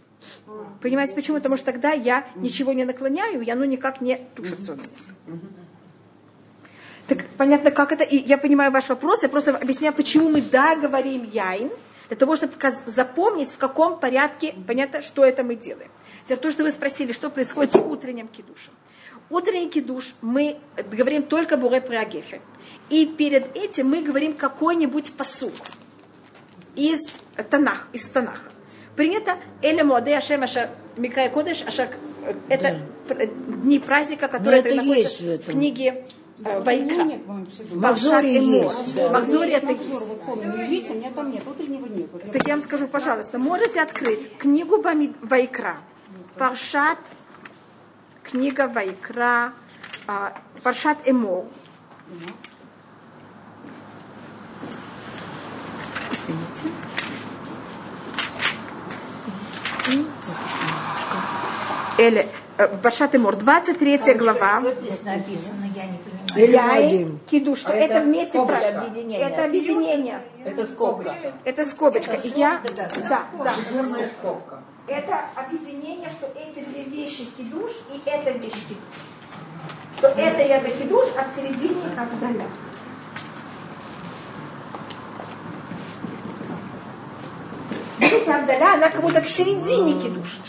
Понимаете 0.81 1.15
почему? 1.15 1.37
Потому 1.37 1.55
что 1.55 1.67
тогда 1.67 1.93
я 1.93 2.27
ничего 2.35 2.73
не 2.73 2.83
наклоняю, 2.83 3.41
и 3.41 3.49
оно 3.49 3.63
никак 3.63 4.01
не 4.01 4.19
тушится. 4.35 4.77
Так 7.07 7.25
понятно, 7.37 7.71
как 7.71 7.91
это, 7.91 8.03
и 8.03 8.17
я 8.17 8.37
понимаю 8.37 8.71
ваш 8.71 8.89
вопрос, 8.89 9.23
я 9.23 9.29
просто 9.29 9.55
объясняю, 9.57 9.93
почему 9.93 10.29
мы 10.29 10.41
да 10.41 10.75
говорим 10.75 11.23
яин, 11.23 11.69
для 12.07 12.17
того, 12.17 12.35
чтобы 12.35 12.53
запомнить, 12.85 13.49
в 13.51 13.57
каком 13.57 13.99
порядке, 13.99 14.53
понятно, 14.67 15.01
что 15.01 15.23
это 15.25 15.43
мы 15.43 15.55
делаем. 15.55 15.91
Теперь 16.25 16.37
то, 16.37 16.51
что 16.51 16.63
вы 16.63 16.71
спросили, 16.71 17.11
что 17.11 17.29
происходит 17.29 17.73
с 17.73 17.75
утренним 17.75 18.27
кидушем. 18.27 18.73
Утренний 19.29 19.69
кидуш 19.69 20.15
мы 20.21 20.57
говорим 20.91 21.23
только 21.23 21.57
буре 21.57 21.81
приагефе. 21.81 22.41
И 22.89 23.05
перед 23.05 23.55
этим 23.55 23.89
мы 23.89 24.01
говорим 24.01 24.33
какой-нибудь 24.33 25.13
посук 25.13 25.53
из 26.75 26.99
Танах, 27.49 27.87
из 27.93 28.07
Танаха. 28.09 28.51
Принято 28.95 29.37
Эля 29.61 29.83
Муаде 29.83 30.15
Ашем 30.15 30.43
Ашар 30.43 30.69
Микрай 30.97 31.29
Кодеш 31.29 31.63
Ашар 31.65 31.89
э, 32.25 32.33
это 32.49 32.79
пр- 33.07 33.27
дни 33.27 33.79
праздника, 33.79 34.27
которые 34.27 34.61
находятся 34.61 35.23
в 35.23 35.51
книге 35.51 36.05
э, 36.45 36.61
Вайкра. 36.61 37.03
Нет, 37.03 37.21
В 37.25 37.79
Махзоре 37.79 38.33
есть, 38.33 38.95
да. 38.95 39.09
В 39.09 39.11
Махзоре 39.11 39.51
это 39.53 39.71
есть. 39.71 39.89
вот 39.89 40.21
помню, 40.21 40.51
вы 40.51 40.67
видите, 40.67 40.93
у 40.93 40.95
меня 40.95 41.11
там 41.11 41.31
нет, 41.31 41.43
утреннего 41.47 41.85
нет. 41.85 42.07
Вот 42.11 42.23
я 42.25 42.31
Так 42.31 42.47
я 42.47 42.55
вам 42.55 42.63
скажу, 42.63 42.87
пожалуйста, 42.87 43.39
можете 43.39 43.81
открыть 43.81 44.31
книгу 44.37 44.83
Вайкра, 45.21 45.77
Паршат, 46.37 46.99
книга 48.23 48.67
Вайкра, 48.67 49.53
а, 50.07 50.33
Паршат 50.63 50.97
Эмор. 51.05 51.45
Извините. 56.11 56.67
Извините. 59.85 60.13
Или 61.97 62.27
э, 62.57 62.67
Паршат 62.81 63.15
Эмор, 63.15 63.35
23 63.35 64.13
глава. 64.15 64.63
Здесь 64.79 65.03
написано, 65.03 65.65
я 65.75 65.85
не 65.85 65.97
понимаю. 65.97 66.12
Муадим. 66.35 67.19
Кидуш, 67.29 67.59
что 67.59 67.71
А 67.71 67.75
это, 67.75 67.93
это 67.95 68.05
вместе 68.05 68.33
скобочка. 68.33 68.71
про- 68.71 68.81
Объединение. 68.81 69.19
Это 69.29 69.45
объединение. 69.45 70.21
это 70.45 70.65
скобочка. 70.65 71.15
Это 71.43 71.63
скобочка. 71.63 72.13
И 72.15 72.27
я, 72.29 72.61
да, 72.75 72.87
да. 73.09 73.49
Фигурная 73.49 74.09
скобка. 74.19 74.61
Это 74.87 75.19
объединение, 75.35 76.09
что 76.09 76.27
эти 76.37 76.63
две 76.65 76.83
вещи 76.83 77.25
кидуш 77.37 77.71
и 77.93 78.01
эта 78.09 78.31
вещь 78.31 78.53
кидуш. 78.67 78.83
Что 79.97 80.07
это 80.09 80.41
и 80.41 80.47
это 80.47 80.69
кидуш, 80.69 81.05
а 81.17 81.23
в 81.23 81.29
середине 81.35 81.81
Авдаля. 81.97 82.45
Видите, 88.03 88.31
Авдаля, 88.33 88.73
она 88.73 88.89
как 88.89 89.01
будто 89.01 89.21
в 89.21 89.27
середине 89.27 90.01
кидуш. 90.01 90.39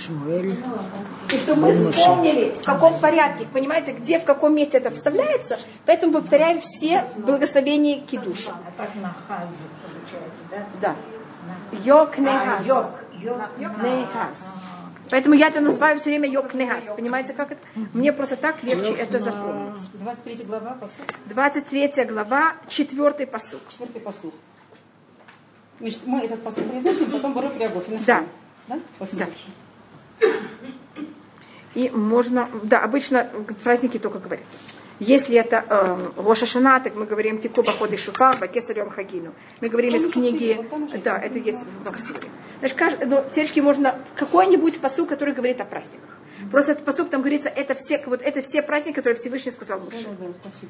И 1.32 1.38
чтобы 1.38 1.62
мы 1.62 1.92
вспомнили, 1.92 2.52
в 2.54 2.64
каком 2.64 2.98
порядке, 3.00 3.46
понимаете, 3.52 3.92
где, 3.92 4.18
в 4.18 4.24
каком 4.24 4.54
месте 4.54 4.78
это 4.78 4.90
вставляется, 4.90 5.58
поэтому 5.86 6.12
повторяем 6.12 6.60
все 6.60 7.04
благословения 7.16 8.00
кидуша. 8.00 8.52
Да? 10.80 10.96
Йок 11.84 12.18
А, 12.18 12.20
нехас. 12.20 12.66
Нехас. 13.82 14.46
Поэтому 15.10 15.34
я 15.34 15.48
это 15.48 15.60
называю 15.60 15.98
все 15.98 16.10
время 16.10 16.28
йог 16.28 16.54
нехас. 16.54 16.84
Понимаете, 16.96 17.34
как 17.34 17.52
это? 17.52 17.60
Мне 17.92 18.12
просто 18.12 18.36
так 18.36 18.62
легче 18.62 18.92
это 18.92 19.18
запомнить. 19.18 19.80
23 19.94 20.44
глава, 20.44 20.76
посуд, 20.80 21.06
23 21.26 22.04
глава, 22.06 22.54
4 22.68 23.26
посуд. 23.26 23.60
4 23.78 24.00
посуд. 24.00 24.34
Значит, 25.84 26.00
мы 26.06 26.20
этот 26.20 26.42
посуд 26.42 26.66
произносим, 26.66 27.10
потом 27.10 27.34
Бару 27.34 27.50
Приагофин. 27.50 28.00
Да. 28.06 28.24
Да? 28.68 28.80
Да. 29.12 29.28
И 31.74 31.90
можно, 31.90 32.48
да, 32.62 32.80
обычно 32.80 33.28
праздники 33.62 33.98
только 33.98 34.18
говорят. 34.18 34.46
Если 35.00 35.36
это 35.36 35.64
э, 35.68 36.22
Рошашана, 36.22 36.78
так 36.80 36.94
мы 36.94 37.04
говорим 37.06 37.38
Тику 37.38 37.62
Баходы 37.62 37.96
Шуфа, 37.96 38.32
Бакесарем 38.40 38.90
Хагину. 38.90 39.34
Мы 39.60 39.68
говорим 39.68 39.94
из 39.94 40.10
книги, 40.12 40.58
да, 41.02 41.18
это 41.18 41.38
есть 41.38 41.64
в 41.64 41.84
Баксуре. 41.84 42.28
Значит, 42.60 42.78
кажд- 42.78 43.04
ну, 43.04 43.16
теоретически 43.30 43.60
можно 43.60 43.98
какой-нибудь 44.14 44.80
посуд, 44.80 45.08
который 45.08 45.34
говорит 45.34 45.60
о 45.60 45.64
праздниках. 45.64 46.10
Просто 46.50 46.72
этот 46.72 46.84
посуд, 46.84 47.10
там 47.10 47.22
говорится, 47.22 47.48
это 47.48 47.74
все, 47.74 48.00
вот 48.06 48.22
это 48.22 48.40
все 48.42 48.62
праздники, 48.62 48.94
которые 48.94 49.18
Всевышний 49.18 49.50
сказал 49.50 49.80
Муше. 49.80 50.06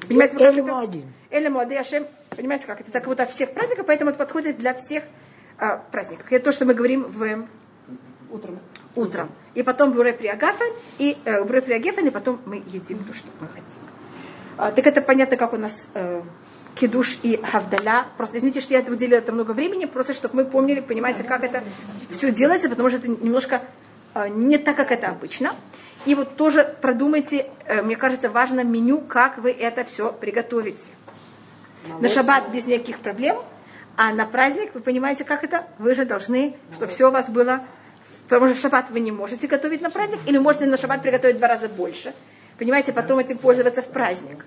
Понимаете, 0.07 0.37
как 0.37 0.41
Эль 0.41 0.59
это? 0.59 0.67
Муадим. 0.73 1.13
Эля 1.29 1.49
Муаде 1.51 1.79
Ашем, 1.79 2.07
понимаете, 2.35 2.65
как 2.65 2.81
это? 2.81 2.91
Так 2.91 3.05
вот 3.07 3.19
о 3.19 3.25
всех 3.25 3.53
праздниках, 3.53 3.85
поэтому 3.85 4.09
это 4.09 4.17
подходит 4.17 4.57
для 4.57 4.73
всех 4.73 5.03
а, 5.59 5.77
праздников. 5.91 6.25
Это 6.31 6.45
то, 6.45 6.51
что 6.51 6.65
мы 6.65 6.73
говорим 6.73 7.03
в 7.03 7.47
Утром. 8.31 8.59
утром. 8.95 9.29
И 9.53 9.61
потом 9.63 9.91
Буре 9.91 10.13
Приагафен, 10.13 10.73
и 10.97 11.15
э, 11.25 11.43
Буре 11.43 11.61
Приагефен, 11.61 12.07
и 12.07 12.09
потом 12.09 12.41
мы 12.45 12.63
едим 12.67 13.03
то, 13.03 13.13
что 13.13 13.27
мы 13.39 13.47
хотим. 13.47 13.84
А, 14.57 14.71
так 14.71 14.87
это 14.87 15.01
понятно, 15.01 15.37
как 15.37 15.53
у 15.53 15.57
нас 15.57 15.89
э, 15.93 16.21
кидуш 16.75 17.19
и 17.23 17.37
хавдаля. 17.37 18.05
Просто 18.17 18.37
извините, 18.37 18.61
что 18.61 18.73
я 18.73 18.79
это 18.79 18.91
уделила 18.91 19.17
это 19.17 19.31
много 19.31 19.51
времени, 19.51 19.85
просто 19.85 20.13
чтобы 20.13 20.37
мы 20.37 20.45
помнили, 20.45 20.79
понимаете, 20.79 21.23
как 21.23 21.43
это 21.43 21.63
все 22.09 22.31
делается, 22.31 22.69
потому 22.69 22.89
что 22.89 22.99
это 22.99 23.07
немножко 23.07 23.61
э, 24.13 24.27
не 24.29 24.57
так, 24.57 24.75
как 24.75 24.91
это 24.91 25.09
обычно. 25.09 25.55
И 26.05 26.15
вот 26.15 26.35
тоже 26.35 26.75
продумайте, 26.81 27.47
э, 27.65 27.81
мне 27.81 27.95
кажется, 27.95 28.29
важно 28.29 28.63
меню, 28.63 28.99
как 28.99 29.37
вы 29.37 29.51
это 29.51 29.83
все 29.83 30.13
приготовите. 30.13 30.91
На 31.99 32.07
шаббат 32.07 32.49
без 32.49 32.65
никаких 32.65 32.99
проблем, 32.99 33.37
а 33.95 34.11
на 34.11 34.25
праздник, 34.25 34.71
вы 34.73 34.81
понимаете, 34.81 35.23
как 35.23 35.43
это? 35.43 35.65
Вы 35.77 35.93
же 35.93 36.05
должны, 36.05 36.55
чтобы 36.73 36.91
все 36.91 37.09
у 37.09 37.11
вас 37.11 37.29
было 37.29 37.61
Потому 38.27 38.47
что 38.47 38.57
в 38.57 38.61
шаббат 38.61 38.89
вы 38.89 38.99
не 38.99 39.11
можете 39.11 39.47
готовить 39.47 39.81
на 39.81 39.89
праздник, 39.89 40.19
или 40.25 40.37
можете 40.37 40.65
на 40.65 40.77
шаббат 40.77 41.01
приготовить 41.01 41.35
в 41.35 41.39
два 41.39 41.47
раза 41.47 41.69
больше. 41.69 42.13
Понимаете, 42.57 42.93
потом 42.93 43.19
этим 43.19 43.37
пользоваться 43.37 43.81
в 43.81 43.87
праздник. 43.87 44.45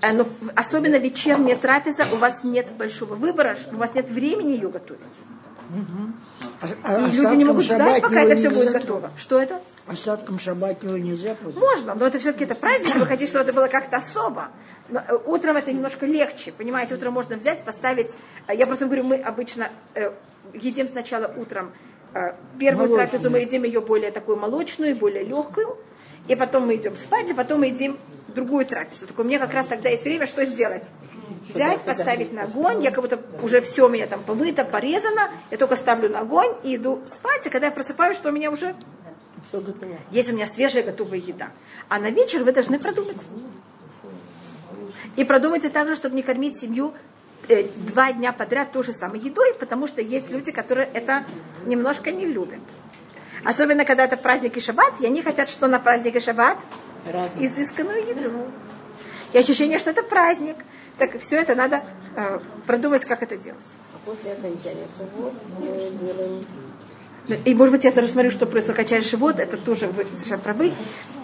Э, 0.00 0.12
Но 0.12 0.26
особенно 0.56 0.96
вечерняя 0.96 1.56
трапеза, 1.56 2.04
у 2.12 2.16
вас 2.16 2.44
нет 2.44 2.72
большого 2.72 3.14
выбора, 3.14 3.56
у 3.72 3.76
вас 3.76 3.94
нет 3.94 4.08
времени 4.10 4.52
ее 4.52 4.68
готовить. 4.68 5.00
А 6.82 7.08
И 7.08 7.12
люди 7.12 7.34
не 7.34 7.44
могут 7.44 7.64
ждать, 7.64 8.02
пока 8.02 8.22
это 8.22 8.36
все 8.36 8.50
будет 8.50 8.72
готово. 8.72 9.10
Что 9.16 9.40
это? 9.40 9.60
Остатком 9.86 10.38
шабатнего 10.38 10.96
нельзя 10.96 11.34
пользоваться. 11.34 11.60
Можно, 11.60 11.94
но 11.94 12.06
это 12.06 12.18
все-таки 12.18 12.44
это 12.44 12.54
праздник, 12.54 12.96
вы 12.96 13.06
хотите, 13.06 13.30
чтобы 13.30 13.44
это 13.44 13.52
было 13.52 13.68
как-то 13.68 13.96
особо. 13.96 14.48
Но, 14.88 15.00
э, 15.00 15.18
утром 15.26 15.56
это 15.56 15.72
немножко 15.72 16.06
легче, 16.06 16.52
понимаете, 16.52 16.94
утром 16.94 17.12
можно 17.14 17.36
взять, 17.36 17.64
поставить. 17.64 18.12
э, 18.46 18.54
Я 18.54 18.66
просто 18.66 18.86
говорю, 18.86 19.04
мы 19.04 19.16
обычно 19.16 19.70
э, 19.94 20.12
едим 20.54 20.88
сначала 20.88 21.26
утром 21.36 21.72
первую 22.60 22.88
Молочную. 22.90 23.08
трапезу, 23.08 23.28
мы 23.30 23.38
едим 23.38 23.64
ее 23.64 23.80
более 23.80 24.12
такую 24.12 24.36
молочную, 24.36 24.94
более 24.94 25.24
легкую, 25.24 25.76
и 26.28 26.34
потом 26.34 26.66
мы 26.66 26.76
идем 26.76 26.96
спать, 26.96 27.30
и 27.30 27.34
потом 27.34 27.60
мы 27.60 27.66
едим 27.66 27.98
другую 28.28 28.66
трапезу. 28.66 29.06
Так 29.06 29.18
у 29.18 29.22
меня 29.22 29.38
как 29.38 29.52
раз 29.54 29.66
тогда 29.66 29.88
есть 29.88 30.04
время, 30.04 30.26
что 30.26 30.44
сделать? 30.44 30.84
Взять, 31.48 31.80
поставить 31.82 32.32
на 32.32 32.44
огонь, 32.44 32.82
я 32.82 32.90
как 32.90 33.02
будто 33.02 33.20
уже 33.42 33.60
все 33.60 33.86
у 33.86 33.88
меня 33.88 34.06
там 34.06 34.22
помыто, 34.22 34.64
порезано, 34.64 35.30
я 35.50 35.58
только 35.58 35.76
ставлю 35.76 36.08
на 36.08 36.20
огонь 36.20 36.52
и 36.62 36.76
иду 36.76 37.02
спать, 37.06 37.46
и 37.46 37.50
когда 37.50 37.66
я 37.66 37.72
просыпаюсь, 37.72 38.16
что 38.16 38.30
у 38.30 38.32
меня 38.32 38.50
уже 38.50 38.74
есть 40.10 40.30
у 40.30 40.34
меня 40.34 40.46
свежая 40.46 40.82
готовая 40.82 41.18
еда. 41.18 41.50
А 41.88 41.98
на 42.00 42.10
вечер 42.10 42.42
вы 42.42 42.52
должны 42.52 42.78
продумать. 42.78 43.28
И 45.16 45.24
продумайте 45.24 45.68
также, 45.68 45.94
чтобы 45.94 46.16
не 46.16 46.22
кормить 46.22 46.58
семью 46.58 46.92
э, 47.48 47.64
два 47.76 48.12
дня 48.12 48.32
подряд 48.32 48.72
той 48.72 48.82
же 48.82 48.92
самой 48.92 49.20
едой, 49.20 49.54
потому 49.54 49.86
что 49.86 50.00
есть 50.00 50.30
люди, 50.30 50.50
которые 50.50 50.88
это 50.92 51.24
немножко 51.66 52.10
не 52.10 52.26
любят. 52.26 52.60
Особенно, 53.44 53.84
когда 53.84 54.04
это 54.04 54.16
праздник 54.16 54.56
и 54.56 54.60
шаббат, 54.60 54.94
и 55.00 55.06
они 55.06 55.22
хотят, 55.22 55.48
что 55.48 55.66
на 55.66 55.78
праздник 55.78 56.16
и 56.16 56.20
шаббат 56.20 56.58
изысканную 57.38 58.06
еду. 58.06 58.50
И 59.32 59.38
ощущение, 59.38 59.78
что 59.78 59.90
это 59.90 60.02
праздник. 60.02 60.56
Так 60.98 61.18
все 61.20 61.36
это 61.36 61.54
надо 61.54 61.82
э, 62.16 62.38
продумать, 62.66 63.04
как 63.04 63.22
это 63.22 63.36
делать. 63.36 63.60
После 64.04 64.32
окончания 64.32 64.86
шавот 64.96 65.32
мы 65.58 65.66
делаем 66.06 66.46
И, 67.44 67.54
может 67.54 67.72
быть, 67.72 67.84
я 67.84 67.90
тоже 67.90 68.08
смотрю, 68.08 68.30
что 68.30 68.46
происходит 68.46 68.76
качаешь 68.76 69.10
живот, 69.10 69.40
это 69.40 69.56
тоже 69.56 69.88
вы 69.88 70.06
совершенно 70.12 70.40
правы, 70.40 70.72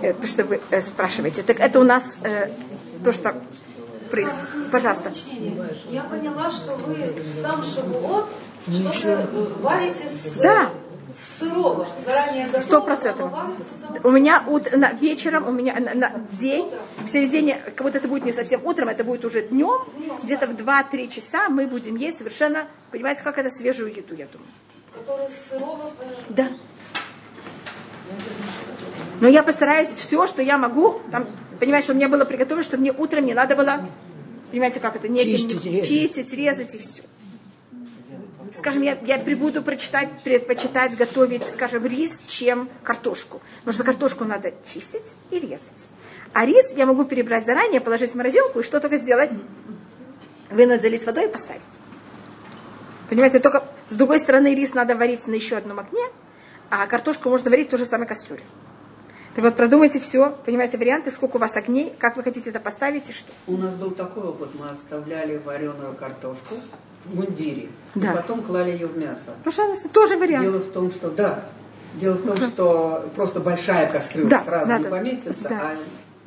э, 0.02 0.12
то, 0.14 0.26
что 0.26 0.44
вы 0.44 0.60
э, 0.70 0.80
спрашиваете. 0.80 1.42
Так 1.42 1.60
это 1.60 1.78
у 1.78 1.84
нас 1.84 2.18
э, 2.24 2.50
то, 3.04 3.12
что 3.12 3.34
происходит. 4.10 4.70
Пожалуйста. 4.72 5.12
Я 5.88 6.02
поняла, 6.02 6.50
что 6.50 6.74
вы 6.76 7.22
сам 7.24 7.62
шавуот 7.64 8.28
что-то 8.92 9.28
э, 9.32 9.46
варите 9.60 10.08
с... 10.08 10.36
Да, 10.38 10.70
сырого, 11.14 11.86
заранее 12.04 12.46
Сто 12.48 12.80
процентов. 12.80 13.30
У 14.04 14.10
меня 14.10 14.42
ут- 14.46 14.74
на, 14.76 14.92
вечером, 14.92 15.48
у 15.48 15.52
меня 15.52 15.74
на, 15.80 15.94
на 15.94 16.12
день, 16.32 16.70
в 17.04 17.08
середине, 17.08 17.56
как 17.76 17.82
будто 17.86 17.98
это 17.98 18.08
будет 18.08 18.24
не 18.24 18.32
совсем 18.32 18.64
утром, 18.64 18.88
это 18.88 19.04
будет 19.04 19.24
уже 19.24 19.42
днем, 19.42 19.82
где-то 20.22 20.46
в 20.46 20.50
2-3 20.50 21.08
часа 21.08 21.48
мы 21.48 21.66
будем 21.66 21.96
есть 21.96 22.18
совершенно, 22.18 22.66
понимаете, 22.90 23.22
как 23.22 23.38
это 23.38 23.50
свежую 23.50 23.94
еду, 23.94 24.14
я 24.14 24.26
думаю. 24.26 24.48
Которое 24.94 25.28
сырого, 25.28 25.84
Да. 26.30 26.48
Но 29.20 29.28
я 29.28 29.42
постараюсь 29.42 29.88
все, 29.88 30.26
что 30.26 30.42
я 30.42 30.56
могу, 30.58 31.00
там, 31.12 31.26
понимаете, 31.58 31.84
что 31.84 31.92
у 31.92 31.96
меня 31.96 32.08
было 32.08 32.24
приготовлено, 32.24 32.62
чтобы 32.62 32.80
мне 32.82 32.92
утром 32.92 33.26
не 33.26 33.34
надо 33.34 33.54
было, 33.54 33.86
понимаете, 34.50 34.80
как 34.80 34.96
это, 34.96 35.08
не 35.08 35.20
этим- 35.20 35.32
Чистить, 35.48 35.64
резать. 35.66 35.88
чистить, 35.88 36.32
резать 36.32 36.74
и 36.74 36.78
все. 36.78 37.02
Скажем, 38.52 38.82
я, 38.82 38.98
я 39.04 39.18
прибуду 39.18 39.62
прочитать, 39.62 40.08
предпочитать 40.24 40.96
готовить, 40.96 41.46
скажем, 41.46 41.86
рис, 41.86 42.20
чем 42.26 42.68
картошку. 42.82 43.40
Потому 43.58 43.72
что 43.72 43.84
картошку 43.84 44.24
надо 44.24 44.52
чистить 44.66 45.14
и 45.30 45.38
резать. 45.38 45.68
А 46.32 46.44
рис 46.44 46.72
я 46.76 46.86
могу 46.86 47.04
перебрать 47.04 47.46
заранее, 47.46 47.80
положить 47.80 48.12
в 48.12 48.14
морозилку 48.16 48.60
и 48.60 48.62
что 48.62 48.80
только 48.80 48.96
сделать? 48.98 49.30
Вынуть, 50.50 50.82
залить 50.82 51.06
водой 51.06 51.26
и 51.26 51.28
поставить. 51.28 51.62
Понимаете, 53.08 53.40
только 53.40 53.64
с 53.88 53.92
другой 53.92 54.18
стороны 54.18 54.54
рис 54.54 54.74
надо 54.74 54.96
варить 54.96 55.26
на 55.26 55.34
еще 55.34 55.56
одном 55.56 55.80
огне, 55.80 56.04
а 56.70 56.86
картошку 56.86 57.28
можно 57.28 57.50
варить 57.50 57.68
в 57.68 57.70
той 57.70 57.80
же 57.80 57.84
самой 57.84 58.06
кастрюле. 58.06 58.42
Так 59.34 59.44
вот, 59.44 59.56
продумайте 59.56 60.00
все, 60.00 60.36
понимаете, 60.44 60.76
варианты, 60.76 61.12
сколько 61.12 61.36
у 61.36 61.38
вас 61.38 61.56
огней, 61.56 61.92
как 61.98 62.16
вы 62.16 62.24
хотите 62.24 62.50
это 62.50 62.58
поставить 62.58 63.10
и 63.10 63.12
что. 63.12 63.32
У 63.46 63.56
нас 63.56 63.74
был 63.76 63.92
такой 63.92 64.24
опыт, 64.24 64.50
мы 64.54 64.68
оставляли 64.68 65.38
вареную 65.38 65.94
картошку 65.94 66.56
в 67.04 67.14
мундире, 67.16 67.68
Да. 67.94 68.12
и 68.12 68.16
потом 68.16 68.42
клали 68.42 68.70
ее 68.70 68.86
в 68.86 68.96
мясо. 68.96 69.34
Пожалуйста, 69.44 69.88
тоже 69.88 70.16
вариант. 70.16 70.44
Дело 70.44 70.58
в 70.58 70.70
том, 70.72 70.90
что 70.92 71.10
да, 71.10 71.44
дело 71.94 72.14
в 72.14 72.26
том, 72.26 72.36
что 72.38 73.08
просто 73.16 73.40
большая 73.40 73.90
кастрюля 73.90 74.28
Да, 74.28 74.42
сразу 74.44 74.68
надо. 74.68 74.84
не 74.84 74.90
поместится, 74.90 75.48
Да. 75.48 75.60
а 75.62 75.76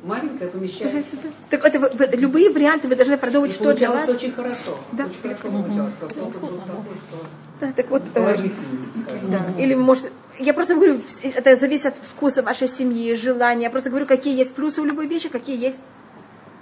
маленькая 0.06 0.48
помещается. 0.48 1.16
Да. 1.22 1.28
Так 1.50 1.64
это 1.64 1.78
вы- 1.80 1.90
вы- 1.90 2.16
любые 2.16 2.50
варианты 2.50 2.88
вы 2.88 2.96
должны 2.96 3.16
продумать, 3.16 3.50
И 3.50 3.54
что 3.54 3.72
для 3.72 3.90
вас. 3.90 4.08
очень 4.08 4.32
хорошо. 4.32 4.78
Да. 4.92 5.04
Очень 5.06 5.22
хорошо 5.22 5.42
получалось. 5.48 5.92
Просто 6.00 6.22
опыт 6.22 6.40
был 6.40 6.48
такой, 6.48 6.96
что 7.08 7.26
Да, 7.60 7.72
так 7.72 7.88
вот, 7.90 8.02
э, 8.02 8.10
положительный. 8.20 8.88
да. 9.30 9.40
Или 9.62 9.74
может, 9.74 10.10
я 10.38 10.52
просто 10.52 10.74
говорю, 10.74 11.00
это 11.22 11.56
зависит 11.56 11.86
от 11.86 11.94
вкуса 12.02 12.42
вашей 12.42 12.68
семьи, 12.68 13.14
желания. 13.14 13.62
Я 13.64 13.70
просто 13.70 13.88
говорю, 13.90 14.06
какие 14.06 14.36
есть 14.36 14.54
плюсы 14.54 14.80
у 14.82 14.84
любой 14.84 15.06
вещи, 15.06 15.28
какие 15.28 15.58
есть 15.58 15.78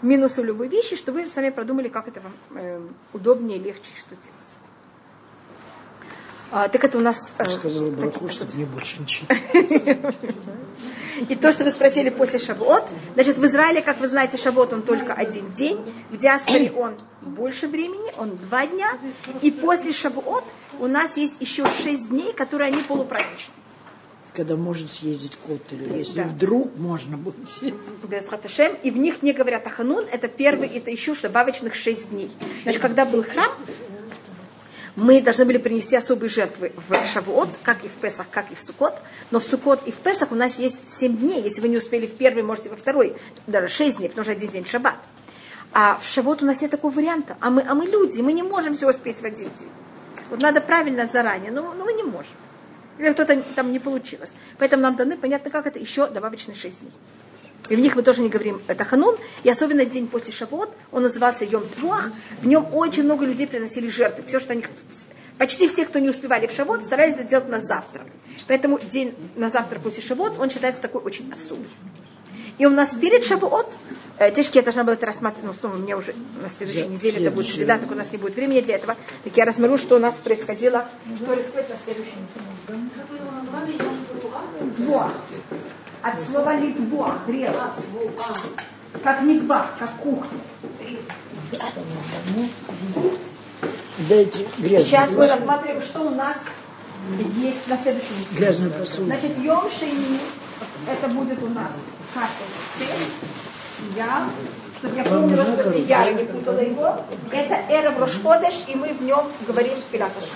минусы 0.03 0.41
у 0.41 0.45
любой 0.45 0.69
вещи, 0.69 0.97
что 0.97 1.13
вы 1.13 1.27
сами 1.27 1.51
продумали, 1.51 1.89
как 1.89 2.09
это 2.09 2.21
вам 2.21 2.33
эм, 2.59 2.97
удобнее, 3.13 3.59
легче, 3.59 3.91
что 3.97 4.11
делать. 4.11 4.53
А, 6.55 6.69
так 6.69 6.85
это 6.85 6.99
у 6.99 7.01
нас... 7.01 7.33
э, 7.39 7.49
Сказала 7.49 7.91
браху, 7.91 8.29
чтобы 8.29 8.53
мне 8.55 8.67
больше 8.67 9.01
ничего. 9.01 9.27
И 11.29 11.35
то, 11.37 11.51
что 11.51 11.65
вы 11.65 11.71
спросили 11.71 12.11
после 12.11 12.39
Шавуот, 12.39 12.85
значит, 13.15 13.39
в 13.39 13.45
Израиле, 13.47 13.81
как 13.81 14.01
вы 14.01 14.07
знаете, 14.07 14.37
Шавуот 14.37 14.73
он 14.73 14.83
только 14.83 15.15
один 15.15 15.53
день, 15.53 15.81
в 16.11 16.19
диаспоре 16.19 16.71
он 16.77 16.97
больше 17.23 17.69
времени, 17.69 18.13
он 18.19 18.37
два 18.37 18.67
дня, 18.67 18.99
и 19.41 19.51
после 19.51 19.93
Шавуот 19.93 20.45
у 20.79 20.87
нас 20.89 21.17
есть 21.17 21.37
еще 21.41 21.67
шесть 21.69 22.11
дней, 22.11 22.35
которые 22.35 22.69
они 22.69 22.83
полупраздничные. 22.83 23.62
Когда 24.35 24.57
может 24.57 24.91
съездить 24.91 25.37
кот, 25.47 25.61
или 25.73 25.99
если 25.99 26.23
Да. 26.23 26.25
вдруг 26.25 26.75
можно 26.77 27.19
будет 27.19 27.49
съездить. 27.51 27.81
Без 28.09 28.27
Хаташем, 28.27 28.77
и 28.83 28.91
в 28.91 28.97
них 28.97 29.23
не 29.23 29.33
говорят 29.33 29.67
Аханун, 29.67 30.07
это 30.11 30.29
первый, 30.29 30.69
это 30.69 30.91
еще 30.91 31.15
добавочных 31.15 31.75
шесть 31.75 32.11
дней. 32.11 32.31
Значит, 32.63 32.81
когда 32.81 33.05
был 33.05 33.23
храм, 33.23 33.53
мы 34.97 35.21
должны 35.23 35.45
были 35.45 35.59
принести 35.59 35.97
особые 35.97 36.31
жертвы 36.31 36.73
в 36.89 37.05
Шавуот, 37.05 37.49
как 37.63 37.85
и 37.85 37.89
в 37.89 37.93
Песах, 37.93 38.27
как 38.31 38.51
и 38.53 38.55
в 38.55 38.61
Сукот. 38.63 38.95
Но 39.31 39.41
в 39.41 39.45
Сукот 39.45 39.87
и 39.87 39.93
в 39.93 39.97
Песах 39.97 40.33
у 40.33 40.35
нас 40.35 40.59
есть 40.59 40.87
семь 40.89 41.17
дней. 41.17 41.43
Если 41.43 41.61
вы 41.61 41.69
не 41.69 41.77
успели 41.79 42.07
в 42.07 42.15
первый, 42.15 42.43
можете 42.43 42.69
во 42.71 42.77
второй. 42.77 43.15
Даже 43.47 43.69
шесть 43.69 43.99
дней, 43.99 44.09
потому 44.09 44.25
что 44.25 44.33
один 44.33 44.51
день 44.51 44.67
шаббат. 44.67 44.97
А 45.73 45.99
в 45.99 46.07
Шавуот 46.07 46.43
у 46.43 46.47
нас 46.47 46.61
нет 46.61 46.71
такого 46.71 46.93
варианта. 46.93 47.37
А 47.41 47.49
мы, 47.49 47.65
а 47.67 47.75
мы 47.75 47.87
люди, 47.87 48.21
мы 48.21 48.33
не 48.35 48.43
можем 48.43 48.75
все 48.77 48.89
успеть 48.89 49.17
в 49.17 49.25
один 49.25 49.51
день. 49.59 49.69
Вот 50.29 50.41
надо 50.41 50.61
правильно 50.61 51.07
заранее, 51.07 51.51
но, 51.51 51.73
но 51.73 51.85
мы 51.85 51.95
не 51.95 52.03
можем. 52.03 52.35
Или 52.99 53.13
что-то 53.13 53.43
там 53.55 53.73
не 53.73 53.79
получилось. 53.79 54.35
Поэтому 54.59 54.83
нам 54.83 54.97
даны, 54.97 55.17
понятно, 55.17 55.51
как 55.51 55.67
это, 55.67 55.79
еще 55.79 56.09
добавочные 56.09 56.55
шесть 56.55 56.81
дней. 56.81 56.93
И 57.69 57.77
в 57.77 57.79
них 57.79 57.97
мы 57.97 58.03
тоже 58.03 58.23
не 58.23 58.29
говорим 58.29 58.61
это 58.67 58.85
ханун. 58.85 59.17
И 59.45 59.51
особенно 59.51 59.85
день 59.85 60.09
после 60.09 60.33
Шавот, 60.33 60.71
он 60.91 61.03
назывался 61.03 61.45
Йом 61.45 61.69
Твуах. 61.69 62.11
В 62.41 62.47
нем 62.47 62.67
очень 62.73 63.05
много 63.05 63.25
людей 63.25 63.47
приносили 63.47 63.89
жертвы. 63.89 64.25
Все, 64.27 64.41
что 64.41 64.53
они... 64.53 64.65
Почти 65.39 65.69
все, 65.69 65.87
кто 65.87 65.99
не 65.99 66.09
успевали 66.09 66.47
в 66.47 66.53
Шавот, 66.53 66.85
старались 66.85 67.15
это 67.15 67.25
делать 67.25 67.49
на 67.49 67.59
завтра. 67.59 68.05
Поэтому 68.49 68.79
день 68.79 69.15
на 69.37 69.49
завтра 69.49 69.79
после 69.79 70.03
Шавот, 70.03 70.39
он 70.39 70.51
считается 70.51 70.83
такой 70.83 71.03
очень 71.03 71.31
особый. 71.33 71.69
И 72.59 72.67
у 72.67 72.71
нас 72.71 72.91
перед 72.91 73.25
Шавуот, 73.25 73.73
э, 74.29 74.33
тяжки 74.33 74.57
я 74.57 74.63
должна 74.63 74.85
была 74.85 74.95
это 74.95 75.07
рассматривать, 75.07 75.57
ну, 75.63 75.71
у 75.71 75.77
меня 75.77 75.97
уже 75.97 76.15
на 76.43 76.51
следующей 76.51 76.89
неделе 76.89 77.27
это 77.27 77.35
будет 77.35 77.53
среда, 77.53 77.79
так 77.79 77.91
у 77.91 77.95
нас 77.95 78.11
не 78.13 78.19
будет 78.19 78.35
времени 78.37 78.61
для 78.61 78.77
этого. 78.77 78.97
Так 79.25 79.37
я 79.37 79.45
рассмотрю, 79.45 79.79
что 79.79 79.97
у 79.97 79.99
нас 79.99 80.15
происходило, 80.15 80.87
что 81.17 81.27
происходит 81.27 81.69
на 81.69 81.77
следующей 81.85 82.17
неделе. 82.17 82.89
как 82.97 83.11
вы 83.11 83.17
его 83.17 83.31
назвали. 83.31 83.73
От 86.03 86.15
слова 86.31 86.57
литвуах, 86.57 87.29
резать. 87.29 87.55
Как 89.03 89.23
мигва, 89.23 89.71
как 89.79 89.91
кухня. 89.97 90.39
Дайте 94.09 94.49
грязную, 94.59 94.85
Сейчас 94.85 95.11
мы 95.11 95.27
рассматриваем, 95.29 95.83
что 95.83 96.01
у 96.01 96.11
нас 96.11 96.37
есть 97.37 97.67
на 97.69 97.77
следующей 97.79 98.15
неделе. 98.15 98.37
грязную 98.37 98.73
посуду. 98.73 99.05
Значит, 99.07 99.39
Йом 99.39 99.71
Шейни, 99.71 100.19
это 100.89 101.09
будет 101.09 101.43
у 101.43 101.49
нас 101.49 101.73
картель, 102.15 102.97
я, 103.97 104.29
чтобы 104.79 104.97
я 104.97 105.05
помнила, 105.05 105.45
что 105.45 105.71
я 105.79 106.13
не 106.13 106.25
путала 106.25 106.61
его. 106.61 106.97
Это 107.31 107.59
Эрев 107.69 107.99
Рошходеш, 107.99 108.55
и 108.69 108.75
мы 108.75 108.93
в 108.93 109.03
нем 109.03 109.27
говорим 109.47 109.75
Пилаташха. 109.91 110.29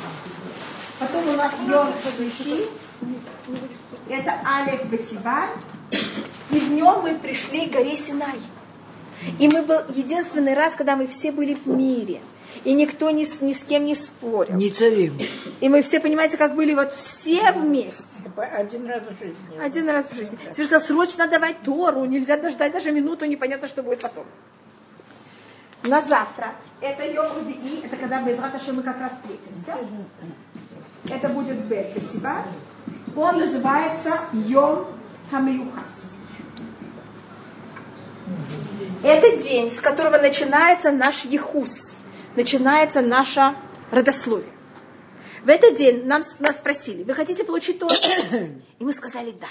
Потом 0.99 1.29
у 1.29 1.33
нас 1.33 1.53
Йом 1.69 1.89
Шиши, 2.03 2.69
это 4.09 4.35
Алек 4.45 4.87
Бесиван, 4.87 5.51
и 6.51 6.59
в 6.59 6.73
нем 6.73 7.03
мы 7.03 7.17
пришли 7.17 7.67
к 7.67 7.73
горе 7.73 7.97
Синай. 7.97 8.41
И 9.39 9.49
мы 9.49 9.63
был 9.63 9.81
единственный 9.95 10.55
раз, 10.55 10.75
когда 10.75 10.97
мы 10.97 11.07
все 11.07 11.33
были 11.33 11.55
в 11.55 11.67
мире. 11.67 12.21
И 12.65 12.73
никто 12.73 13.11
ни 13.11 13.25
с, 13.25 13.41
ни 13.41 13.53
с 13.53 13.65
кем 13.65 13.85
не 13.85 13.95
спорил. 13.95 14.57
Не 14.57 14.71
царим. 14.71 15.19
И 15.61 15.69
мы 15.69 15.83
все, 15.83 16.01
понимаете, 16.01 16.37
как 16.37 16.55
были 16.55 16.75
вот 16.75 16.93
все 16.93 17.53
вместе. 17.53 18.05
Один 18.37 18.87
раз 18.87 19.03
в 19.03 19.19
жизни. 19.19 19.61
Один 19.61 19.89
раз 19.89 20.07
в 20.11 20.15
жизни. 20.15 20.37
Всевышний 20.37 20.65
сказал, 20.65 20.87
срочно 20.87 21.29
давать 21.29 21.63
Тору, 21.63 22.05
нельзя 22.05 22.37
дождать 22.37 22.73
даже 22.73 22.93
минуту, 22.93 23.27
непонятно, 23.27 23.69
что 23.69 23.83
будет 23.83 24.01
потом. 24.01 24.27
На 25.85 26.01
завтра. 26.03 26.55
Это 26.81 27.07
Йом 27.07 27.27
Рубии, 27.35 27.85
это 27.85 27.97
когда 27.97 28.23
без 28.23 28.39
Раташа 28.39 28.73
мы 28.73 28.83
как 28.83 29.01
раз 29.01 29.13
встретимся. 29.13 29.77
Это 31.09 31.29
будет 31.29 31.65
Бет 31.67 31.95
Бесива. 31.95 32.45
Он 33.15 33.39
называется 33.39 34.21
Йом 34.33 34.87
Хамиюхас. 35.31 36.07
Это 39.03 39.37
день, 39.37 39.71
с 39.71 39.81
которого 39.81 40.19
начинается 40.19 40.91
наш 40.91 41.25
Ехус, 41.25 41.96
начинается 42.37 43.01
наше 43.01 43.55
родословие. 43.91 44.53
В 45.45 45.49
этот 45.49 45.77
день 45.77 46.05
нам, 46.05 46.23
нас 46.39 46.57
спросили, 46.57 47.03
вы 47.05 47.15
хотите 47.15 47.45
получить 47.45 47.79
Тору? 47.79 47.95
И 48.79 48.85
мы 48.85 48.93
сказали 48.93 49.33
да. 49.33 49.49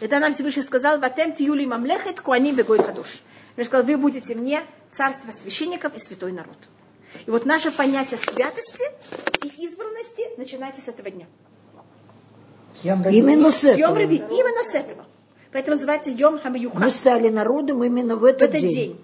Это 0.00 0.18
нам 0.18 0.32
Всевышний 0.32 0.62
сказал, 0.62 0.98
«Ватем 0.98 1.32
тиюли 1.32 1.64
мамлехет 1.64 2.20
куани 2.20 2.52
бегой 2.52 2.78
кадуш». 2.78 3.20
Он 3.56 3.64
сказал, 3.64 3.86
вы 3.86 3.96
будете 3.96 4.34
мне 4.34 4.62
царство 4.90 5.30
священников 5.30 5.94
и 5.94 5.98
святой 5.98 6.32
народ. 6.32 6.56
И 7.24 7.30
вот 7.30 7.46
наше 7.46 7.70
понятие 7.70 8.18
святости 8.18 8.84
и 9.42 9.64
избранности 9.64 10.36
начинается 10.36 10.82
с 10.82 10.88
этого 10.88 11.10
дня. 11.10 11.26
Именно 12.84 13.50
с 13.50 13.64
этого. 13.64 13.98
Именно 13.98 14.62
с 14.64 14.74
этого. 14.74 15.06
Поэтому 15.52 15.76
называется 15.76 16.10
Йом 16.10 16.34
Мы 16.34 16.40
Хамаюха. 16.40 16.90
стали 16.90 17.28
народом 17.30 17.82
именно 17.82 18.16
в 18.16 18.20
В 18.20 18.24
этот, 18.24 18.50
этот 18.50 18.60
день. 18.60 18.74
день. 18.74 19.00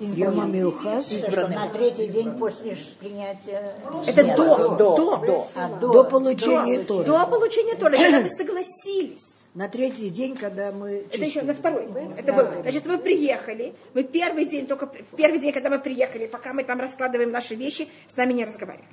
Йом 0.00 0.40
Амиухас. 0.40 1.06
Что 1.06 1.48
на 1.48 1.68
третий 1.68 2.06
день 2.08 2.32
после 2.38 2.76
принятия... 3.00 3.74
Это 4.06 4.22
Нет, 4.22 4.36
до, 4.36 4.76
до, 4.76 5.48
А, 5.56 5.68
До 5.80 6.04
получения 6.04 6.78
Торы. 6.84 7.04
до 7.04 7.26
получения 7.26 7.74
Торы, 7.74 7.96
когда 7.98 8.20
мы 8.20 8.28
согласились. 8.28 9.44
На 9.54 9.68
третий 9.68 10.08
день, 10.08 10.34
когда 10.34 10.72
мы 10.72 11.04
Это 11.10 11.18
еще 11.24 11.42
на 11.42 11.48
чистили. 11.48 11.52
второй. 11.52 11.88
Это 12.16 12.32
было. 12.32 12.52
Значит, 12.62 12.86
мы 12.86 12.96
приехали. 12.96 13.74
Мы 13.92 14.02
первый 14.04 14.46
день, 14.46 14.66
только 14.66 14.86
в 14.86 15.16
первый 15.16 15.38
день, 15.40 15.52
когда 15.52 15.68
мы 15.68 15.78
приехали, 15.78 16.26
пока 16.26 16.54
мы 16.54 16.64
там 16.64 16.80
раскладываем 16.80 17.30
наши 17.30 17.54
вещи, 17.54 17.88
с 18.06 18.16
нами 18.16 18.32
не 18.32 18.44
разговаривали. 18.44 18.88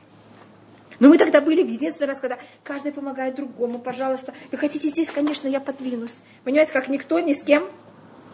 Но 0.99 1.07
мы 1.07 1.17
тогда 1.17 1.39
были 1.39 1.63
в 1.63 1.67
единственный 1.69 2.07
раз, 2.07 2.19
когда 2.19 2.37
каждый 2.63 2.91
помогает 2.91 3.35
другому, 3.35 3.79
пожалуйста. 3.79 4.33
Вы 4.51 4.57
хотите 4.57 4.89
здесь, 4.89 5.09
конечно, 5.11 5.47
я 5.47 5.61
подвинусь. 5.61 6.15
Понимаете, 6.43 6.73
как 6.73 6.89
никто 6.89 7.19
ни 7.21 7.31
с 7.31 7.41
кем, 7.41 7.63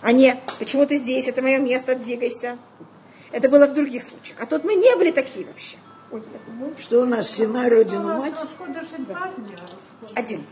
а 0.05 0.11
не, 0.11 0.39
почему 0.59 0.85
ты 0.85 0.97
здесь, 0.97 1.27
это 1.27 1.41
мое 1.41 1.57
место, 1.57 1.95
двигайся. 1.95 2.59
Это 3.31 3.49
было 3.49 3.65
в 3.65 3.73
других 3.73 4.03
случаях. 4.03 4.37
А 4.39 4.45
тут 4.45 4.63
мы 4.63 4.75
не 4.75 4.95
были 4.95 5.09
такие 5.09 5.47
вообще. 5.47 5.77
Ой, 6.11 6.19
это 6.21 6.51
мой. 6.51 6.75
Что 6.77 7.01
у 7.01 7.05
нас 7.05 7.27
Синай, 7.31 7.67
Родина 7.69 8.01
У 8.01 8.07
нас 8.09 8.19
Мать? 8.19 8.35
Один. 10.13 10.43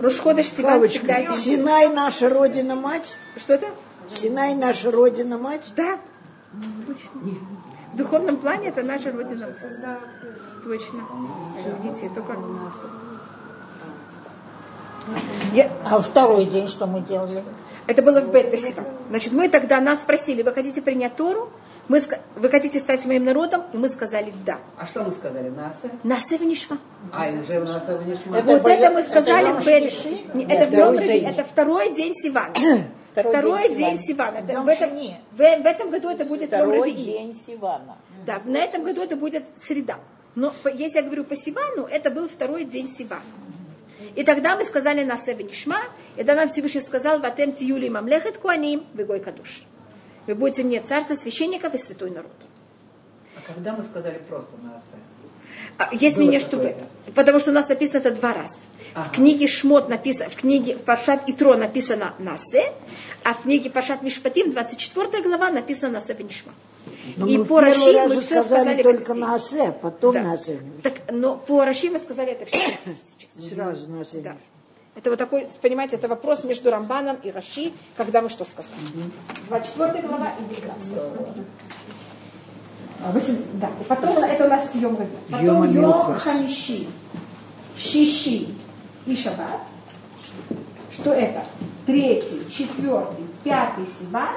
Рушходыш 0.00 0.48
Сиван 0.48 0.88
всегда 0.88 1.14
один. 1.14 1.34
Синай 1.36 1.90
наша 1.90 2.28
Родина 2.28 2.74
Мать? 2.74 3.14
Что 3.36 3.54
это? 3.54 3.68
Синай 4.08 4.56
наша 4.56 4.90
Родина 4.90 5.38
Мать? 5.38 5.72
Да. 5.76 6.00
Точно. 6.84 7.10
В 7.92 7.96
духовном 7.96 8.38
плане 8.38 8.70
это 8.70 8.82
наша 8.82 9.12
Родина. 9.12 9.54
Да. 9.80 10.00
Точно. 10.64 11.04
Видите, 11.84 12.10
только... 12.12 12.36
Я- 15.52 15.70
А 15.84 16.00
второй 16.00 16.46
день 16.46 16.66
что 16.66 16.86
мы 16.88 17.00
делали? 17.02 17.44
Это 17.86 18.02
было 18.02 18.20
в 18.20 18.30
Бет-Песива. 18.30 18.84
Значит, 19.10 19.32
мы 19.32 19.48
тогда 19.48 19.80
нас 19.80 20.00
спросили, 20.02 20.42
вы 20.42 20.52
хотите 20.52 20.80
принять 20.82 21.16
Тору? 21.16 21.50
Мы, 21.88 22.00
вы 22.36 22.48
хотите 22.48 22.78
стать 22.78 23.04
моим 23.06 23.24
народом? 23.24 23.64
И 23.72 23.76
мы 23.76 23.88
сказали 23.88 24.32
да. 24.46 24.58
А 24.78 24.86
что 24.86 25.02
мы 25.02 25.10
сказали? 25.10 25.48
Наса? 25.48 25.90
Насев 26.04 26.40
Нишма. 26.40 26.78
А, 27.12 27.26
уже 27.28 27.60
у 27.60 27.64
нас 27.64 27.88
его 27.88 28.02
не 28.02 28.14
шма. 28.14 28.40
Вот 28.40 28.66
это 28.66 28.90
мы 28.90 29.02
сказали 29.02 29.48
Йом 29.48 29.60
в 29.60 30.34
Нет, 30.34 30.50
Это 30.50 30.66
второй 30.66 30.94
второй 30.94 31.06
день. 31.08 31.24
это 31.26 31.44
второй 31.44 31.94
день 31.94 32.14
Сивана. 32.14 32.54
Второй 33.10 33.32
Второй 33.32 33.68
день 33.68 33.78
день 33.78 33.98
Сивана. 33.98 34.40
Сивана. 34.40 34.52
Это 34.52 34.62
в, 34.62 34.68
этом, 34.68 34.90
в, 35.32 35.62
в 35.62 35.66
этом 35.66 35.90
году 35.90 36.08
это 36.08 36.24
будет 36.24 36.48
Второй 36.48 36.92
день 36.92 37.36
Сивана. 37.46 37.96
Да, 38.24 38.40
на 38.44 38.58
этом 38.58 38.84
году 38.84 39.02
это 39.02 39.16
будет 39.16 39.44
среда. 39.56 39.98
Но 40.34 40.54
если 40.72 40.98
я 40.98 41.02
говорю 41.02 41.24
по 41.24 41.36
Сивану, 41.36 41.84
это 41.84 42.10
был 42.10 42.28
второй 42.28 42.64
день 42.64 42.88
Сивана. 42.88 43.22
И 44.14 44.24
тогда 44.24 44.56
мы 44.56 44.64
сказали 44.64 45.04
на 45.04 45.16
себе 45.16 45.44
Нишма, 45.44 45.82
и 46.16 46.24
тогда 46.24 46.46
Всевышний 46.46 46.80
сказал, 46.80 47.20
Ватем 47.20 47.52
Тиюли 47.52 47.88
Мамлехет 47.88 48.38
Куаним, 48.38 48.84
Вегой 48.94 49.20
Кадуш. 49.20 49.62
Вы 50.26 50.34
будете 50.34 50.62
мне 50.62 50.80
царство 50.80 51.14
священников 51.14 51.74
и 51.74 51.78
святой 51.78 52.10
народ. 52.10 52.32
А 53.36 53.40
когда 53.52 53.72
мы 53.72 53.82
сказали 53.84 54.18
просто 54.28 54.52
Наса? 54.62 54.96
А, 55.78 55.88
Есть 55.92 56.16
мнение, 56.18 56.40
что 56.40 56.74
Потому 57.14 57.38
что 57.40 57.50
у 57.50 57.54
нас 57.54 57.68
написано 57.68 57.98
это 57.98 58.10
два 58.12 58.32
раза. 58.32 58.54
Ага. 58.94 59.08
В 59.08 59.12
книге 59.12 59.46
Шмот 59.46 59.88
написано, 59.88 60.28
в 60.28 60.36
книге 60.36 60.76
Пашат 60.76 61.22
Итро 61.26 61.56
написано 61.56 62.14
Насе, 62.18 62.72
а 63.24 63.32
в 63.32 63.42
книге 63.42 63.70
Пашат 63.70 64.02
Мишпатим, 64.02 64.52
24 64.52 65.22
глава, 65.22 65.50
написано 65.50 65.94
Насе 65.94 66.12
Бенишма. 66.12 66.52
Но 67.16 67.26
И 67.26 67.38
по 67.38 67.60
Раши 67.60 67.92
мы 68.06 68.20
все 68.20 68.42
сказали 68.42 68.82
только 68.82 69.02
этот 69.02 69.14
день. 69.16 69.24
на 69.24 69.34
Асе, 69.34 69.72
потом 69.80 70.14
Да. 70.14 70.22
на 70.22 70.32
Асе. 70.34 70.60
Так, 70.82 70.94
но 71.10 71.36
по 71.36 71.64
Раши 71.64 71.90
мы 71.90 71.98
сказали 71.98 72.32
это 72.32 72.44
все. 72.44 72.78
Сразу 73.38 73.88
на. 73.88 74.04
Да. 74.22 74.36
Это 74.94 75.08
вот 75.10 75.18
такой, 75.18 75.48
понимаете, 75.62 75.96
это 75.96 76.06
вопрос 76.08 76.44
между 76.44 76.70
Рамбаном 76.70 77.16
и 77.22 77.30
Раши, 77.30 77.72
когда 77.96 78.20
мы 78.20 78.28
что 78.28 78.44
сказали. 78.44 78.76
24 79.48 80.06
глава 80.06 80.32
и 80.38 80.54
19 80.54 80.92
глава. 80.92 81.10
А, 83.04 83.10
восемь- 83.10 83.42
Да, 83.54 83.68
и 83.80 83.84
потом 83.84 84.18
это 84.18 84.44
у 84.44 84.48
нас 84.48 84.74
Йом. 84.74 84.96
Потом 85.30 85.70
Йом. 85.72 86.18
Хамиши, 86.18 86.86
Шиши 87.76 88.48
и 89.06 89.16
Шаббат. 89.16 89.60
Что 90.92 91.12
это? 91.12 91.42
Третий, 91.86 92.46
четвертый, 92.50 93.26
пятый 93.42 93.86
Сиван. 93.86 94.34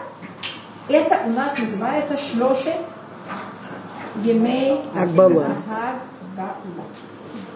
Это 0.87 1.23
у 1.25 1.29
нас 1.31 1.57
называется 1.59 2.17
Шлошет 2.17 2.77
Емей. 4.23 4.79
Агбала. 4.95 5.57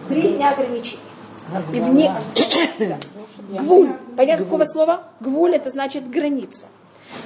Три 0.08 0.34
дня 0.34 0.50
ограничений. 0.52 1.00
И 1.72 1.80
вне... 1.80 2.10
Гвуль. 3.48 3.92
Понятно 4.16 4.44
какого 4.44 4.64
слова? 4.64 5.04
Гвуль 5.20 5.54
это 5.54 5.70
значит 5.70 6.08
граница. 6.10 6.66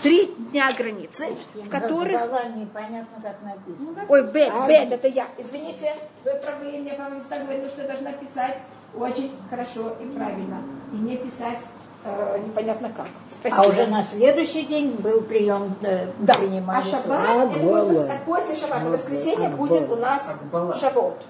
Три 0.03 0.27
дня 0.51 0.73
границы, 0.73 1.27
в 1.55 1.69
которых... 1.69 2.21
Непонятно, 2.57 3.21
как 3.23 3.37
написано. 3.43 4.05
Ой, 4.09 4.23
бет, 4.33 4.53
бет, 4.67 4.93
это 4.93 5.09
я. 5.09 5.27
Извините, 5.37 5.95
вы 6.25 6.33
правы, 6.37 6.79
мне 6.79 6.93
по 6.95 7.11
местам 7.11 7.45
говорили, 7.45 7.69
что 7.69 7.83
я 7.83 7.89
должна 7.89 8.13
писать 8.13 8.59
очень 8.99 9.31
хорошо 9.51 9.95
и 10.01 10.07
правильно. 10.07 10.63
И 10.93 10.97
не 10.97 11.17
писать 11.17 11.59
э, 12.05 12.39
непонятно 12.47 12.91
как. 12.97 13.07
Спасибо. 13.31 13.63
А 13.63 13.69
уже 13.69 13.87
на 13.87 14.05
следующий 14.05 14.63
день 14.65 14.93
был 14.93 15.21
прием, 15.21 15.75
э, 15.83 16.09
Да. 16.21 16.35
А 16.35 16.39
принимали. 16.39 16.83
шаббат, 16.85 17.21
это 17.21 17.43
Агбала. 17.43 17.85
будет 17.85 17.99
вос- 17.99 18.25
после 18.25 18.57
шаббата, 18.57 18.87
воскресенье 18.87 19.49
будет 19.51 19.91
у 19.91 19.97
нас 19.97 20.33
шаббат. 20.81 21.23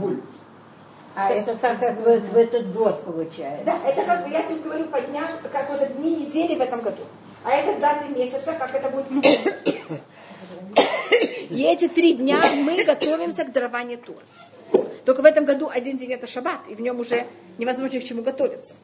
Гуль. 0.00 0.20
А 1.16 1.30
это 1.30 1.56
так, 1.56 1.80
как 1.80 1.98
в, 1.98 2.04
в 2.04 2.36
этот 2.36 2.74
год 2.74 3.02
получается. 3.02 3.64
Да, 3.64 3.80
это 3.88 4.04
как 4.04 4.24
бы 4.24 4.30
я 4.30 4.42
тут 4.42 4.62
говорю 4.62 4.84
по 4.84 5.00
дням, 5.00 5.26
как 5.50 5.70
вот 5.70 5.96
дни 5.96 6.14
недели 6.14 6.54
в 6.54 6.60
этом 6.60 6.82
году. 6.82 7.02
А 7.42 7.52
это 7.52 7.80
даты 7.80 8.12
месяца, 8.12 8.52
как 8.52 8.74
это 8.74 8.90
будет. 8.90 9.06
И 11.48 11.62
эти 11.62 11.88
три 11.88 12.12
дня 12.14 12.38
мы 12.56 12.84
готовимся 12.84 13.44
к 13.44 13.52
дарованию 13.52 13.96
Тур. 13.96 14.22
Только 15.06 15.22
в 15.22 15.24
этом 15.24 15.46
году 15.46 15.70
один 15.72 15.96
день 15.96 16.12
это 16.12 16.26
шаббат, 16.26 16.60
и 16.68 16.74
в 16.74 16.82
нем 16.82 17.00
уже 17.00 17.26
невозможно 17.56 17.98
к 17.98 18.04
чему 18.04 18.22
готовиться. 18.22 18.74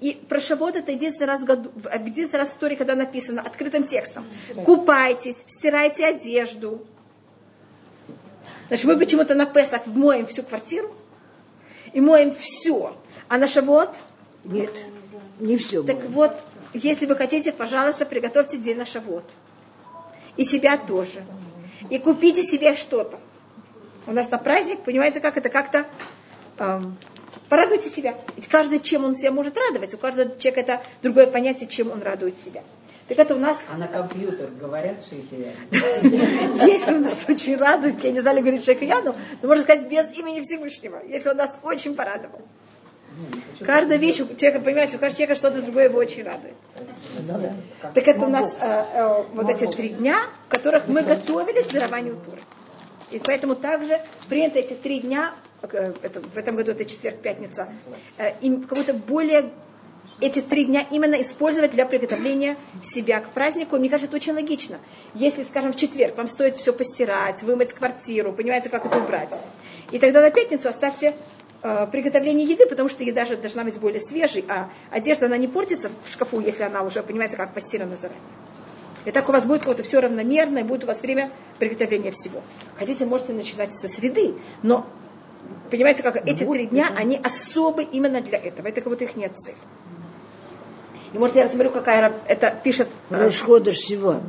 И 0.00 0.12
про 0.12 0.38
шаббат 0.38 0.76
это 0.76 0.92
единственный 0.92 1.26
раз, 1.26 1.40
в 1.40 1.46
году, 1.46 1.72
единственный 1.92 2.40
раз 2.40 2.50
в 2.50 2.52
истории, 2.52 2.76
когда 2.76 2.94
написано 2.94 3.42
открытым 3.42 3.82
текстом. 3.82 4.24
Купайтесь, 4.64 5.42
стирайте 5.48 6.06
одежду. 6.06 6.86
Значит, 8.68 8.84
мы 8.84 8.96
почему-то 8.96 9.34
на 9.34 9.46
Песах 9.46 9.86
моем 9.86 10.26
всю 10.26 10.44
квартиру 10.44 10.94
и 11.92 12.00
моем 12.00 12.34
все. 12.34 12.96
А 13.28 13.38
на 13.38 13.46
шаббат 13.46 13.96
Нет, 14.44 14.70
не 15.38 15.56
все 15.56 15.82
так 15.82 16.04
вот, 16.10 16.34
если 16.74 17.06
вы 17.06 17.16
хотите, 17.16 17.52
пожалуйста, 17.52 18.06
приготовьте 18.06 18.58
день 18.58 18.76
на 18.76 18.86
шавот. 18.86 19.24
И 20.36 20.44
себя 20.44 20.78
тоже. 20.78 21.22
И 21.90 21.98
купите 21.98 22.42
себе 22.42 22.74
что-то. 22.74 23.18
У 24.06 24.12
нас 24.12 24.30
на 24.30 24.38
праздник, 24.38 24.80
понимаете, 24.80 25.20
как 25.20 25.36
это 25.36 25.48
как-то... 25.48 25.86
эм, 26.58 26.96
порадуйте 27.48 27.90
себя. 27.90 28.16
Ведь 28.36 28.48
каждый, 28.48 28.80
чем 28.80 29.04
он 29.04 29.14
себя 29.14 29.30
может 29.30 29.56
радовать. 29.58 29.92
У 29.94 29.98
каждого 29.98 30.30
человека 30.38 30.60
это 30.60 30.82
другое 31.02 31.26
понятие, 31.26 31.68
чем 31.68 31.90
он 31.90 32.02
радует 32.02 32.40
себя. 32.40 32.62
Так 33.14 33.26
это 33.26 33.34
у 33.34 33.38
нас 33.38 33.58
А 33.70 33.76
на 33.76 33.88
компьютер 33.88 34.48
говорят 34.58 35.04
шейхи? 35.04 35.54
Если 35.70 36.94
он 36.94 37.02
нас 37.02 37.24
очень 37.28 37.56
радует, 37.56 38.02
я 38.02 38.10
не 38.10 38.20
знаю, 38.20 38.40
говорит 38.40 38.64
Шейхаяну, 38.64 39.14
но 39.42 39.48
можно 39.48 39.62
сказать 39.62 39.86
без 39.86 40.10
имени 40.12 40.40
Всевышнего, 40.40 40.98
если 41.06 41.28
он 41.28 41.36
нас 41.36 41.58
очень 41.62 41.94
порадовал. 41.94 42.40
Каждая 43.60 43.98
вещь 43.98 44.20
у 44.20 44.34
человека, 44.34 44.60
понимаете, 44.60 44.96
у 44.96 45.00
каждого 45.00 45.26
человека 45.26 45.34
что-то 45.34 45.60
другое 45.60 45.84
его 45.84 45.98
очень 45.98 46.22
радует. 46.22 46.54
Так 47.94 48.08
это 48.08 48.20
у 48.24 48.28
нас 48.28 48.56
э, 48.58 48.66
э, 48.66 49.24
вот 49.34 49.50
эти 49.50 49.70
три 49.70 49.90
дня, 49.90 50.22
в 50.46 50.50
которых 50.50 50.88
мы 50.88 51.02
готовились 51.02 51.66
к 51.66 51.72
дарованию 51.72 52.16
Туры. 52.24 52.40
И 53.10 53.18
поэтому 53.18 53.56
также 53.56 54.00
принято 54.30 54.58
эти 54.58 54.72
три 54.72 55.00
дня, 55.00 55.32
э, 55.60 55.92
это, 56.00 56.20
в 56.20 56.38
этом 56.38 56.56
году 56.56 56.70
это 56.70 56.86
четверг, 56.86 57.18
пятница, 57.18 57.68
им 58.40 58.62
как-то 58.62 58.94
более 58.94 59.50
эти 60.22 60.40
три 60.40 60.64
дня 60.64 60.86
именно 60.90 61.20
использовать 61.20 61.72
для 61.72 61.84
приготовления 61.84 62.56
себя 62.82 63.20
к 63.20 63.30
празднику. 63.30 63.76
Мне 63.76 63.88
кажется, 63.88 64.06
это 64.06 64.16
очень 64.16 64.32
логично. 64.32 64.78
Если, 65.14 65.42
скажем, 65.42 65.72
в 65.72 65.76
четверг 65.76 66.16
вам 66.16 66.28
стоит 66.28 66.56
все 66.56 66.72
постирать, 66.72 67.42
вымыть 67.42 67.72
квартиру, 67.72 68.32
понимаете, 68.32 68.68
как 68.68 68.86
это 68.86 68.98
убрать. 68.98 69.34
И 69.90 69.98
тогда 69.98 70.20
на 70.20 70.30
пятницу 70.30 70.68
оставьте 70.68 71.14
э, 71.62 71.86
приготовление 71.90 72.46
еды, 72.46 72.66
потому 72.66 72.88
что 72.88 73.02
еда 73.02 73.24
же 73.24 73.36
должна 73.36 73.64
быть 73.64 73.78
более 73.78 74.00
свежей, 74.00 74.44
а 74.48 74.70
одежда, 74.90 75.26
она 75.26 75.36
не 75.36 75.48
портится 75.48 75.90
в 76.04 76.12
шкафу, 76.12 76.40
если 76.40 76.62
она 76.62 76.82
уже, 76.82 77.02
понимаете, 77.02 77.36
как 77.36 77.52
постирана 77.52 77.96
заранее. 77.96 78.22
И 79.04 79.10
так 79.10 79.28
у 79.28 79.32
вас 79.32 79.44
будет 79.44 79.60
какое-то 79.60 79.82
все 79.82 80.00
равномерно, 80.00 80.60
и 80.60 80.62
будет 80.62 80.84
у 80.84 80.86
вас 80.86 81.02
время 81.02 81.32
приготовления 81.58 82.12
всего. 82.12 82.40
Хотите, 82.76 83.04
можете 83.04 83.32
начинать 83.32 83.74
со 83.74 83.88
среды, 83.88 84.34
но 84.62 84.86
понимаете, 85.70 86.04
как 86.04 86.16
эти 86.28 86.44
три 86.44 86.66
дня, 86.66 86.92
они 86.96 87.16
особы 87.22 87.82
именно 87.82 88.20
для 88.20 88.38
этого. 88.38 88.68
Это 88.68 88.80
как 88.80 88.92
будто 88.92 89.04
их 89.04 89.16
нет 89.16 89.36
цель. 89.36 89.56
И 91.12 91.18
может 91.18 91.36
я 91.36 91.44
рассмотрю, 91.44 91.70
какая 91.70 92.12
это 92.26 92.54
пишет... 92.62 92.88
э, 93.10 93.24
Рашходыш 93.24 93.78
Сиван. 93.78 94.22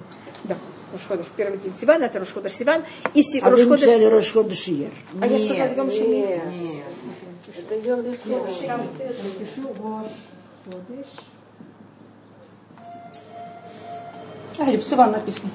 Да, 0.43 0.57
Рошходыш, 0.91 1.27
первый 1.35 1.57
день 1.59 1.73
Сивана, 1.79 2.03
это 2.05 2.19
Рошходыш 2.19 2.51
Сиван. 2.51 2.83
И 3.13 3.21
Си- 3.21 3.39
А 3.39 3.49
вы 3.49 3.55
Рошходыш- 3.55 3.69
написали 3.69 4.05
Рашходыш 4.05 4.63
Ер. 4.67 4.91
А 5.21 5.27
я 5.27 5.47
сказала, 5.47 5.75
Йом 5.75 5.91
Шини. 5.91 6.41
Нет. 6.51 6.83
А, 14.59 14.69
или 14.69 14.77
в 14.77 14.83
Сиван 14.83 15.11
написано. 15.11 15.49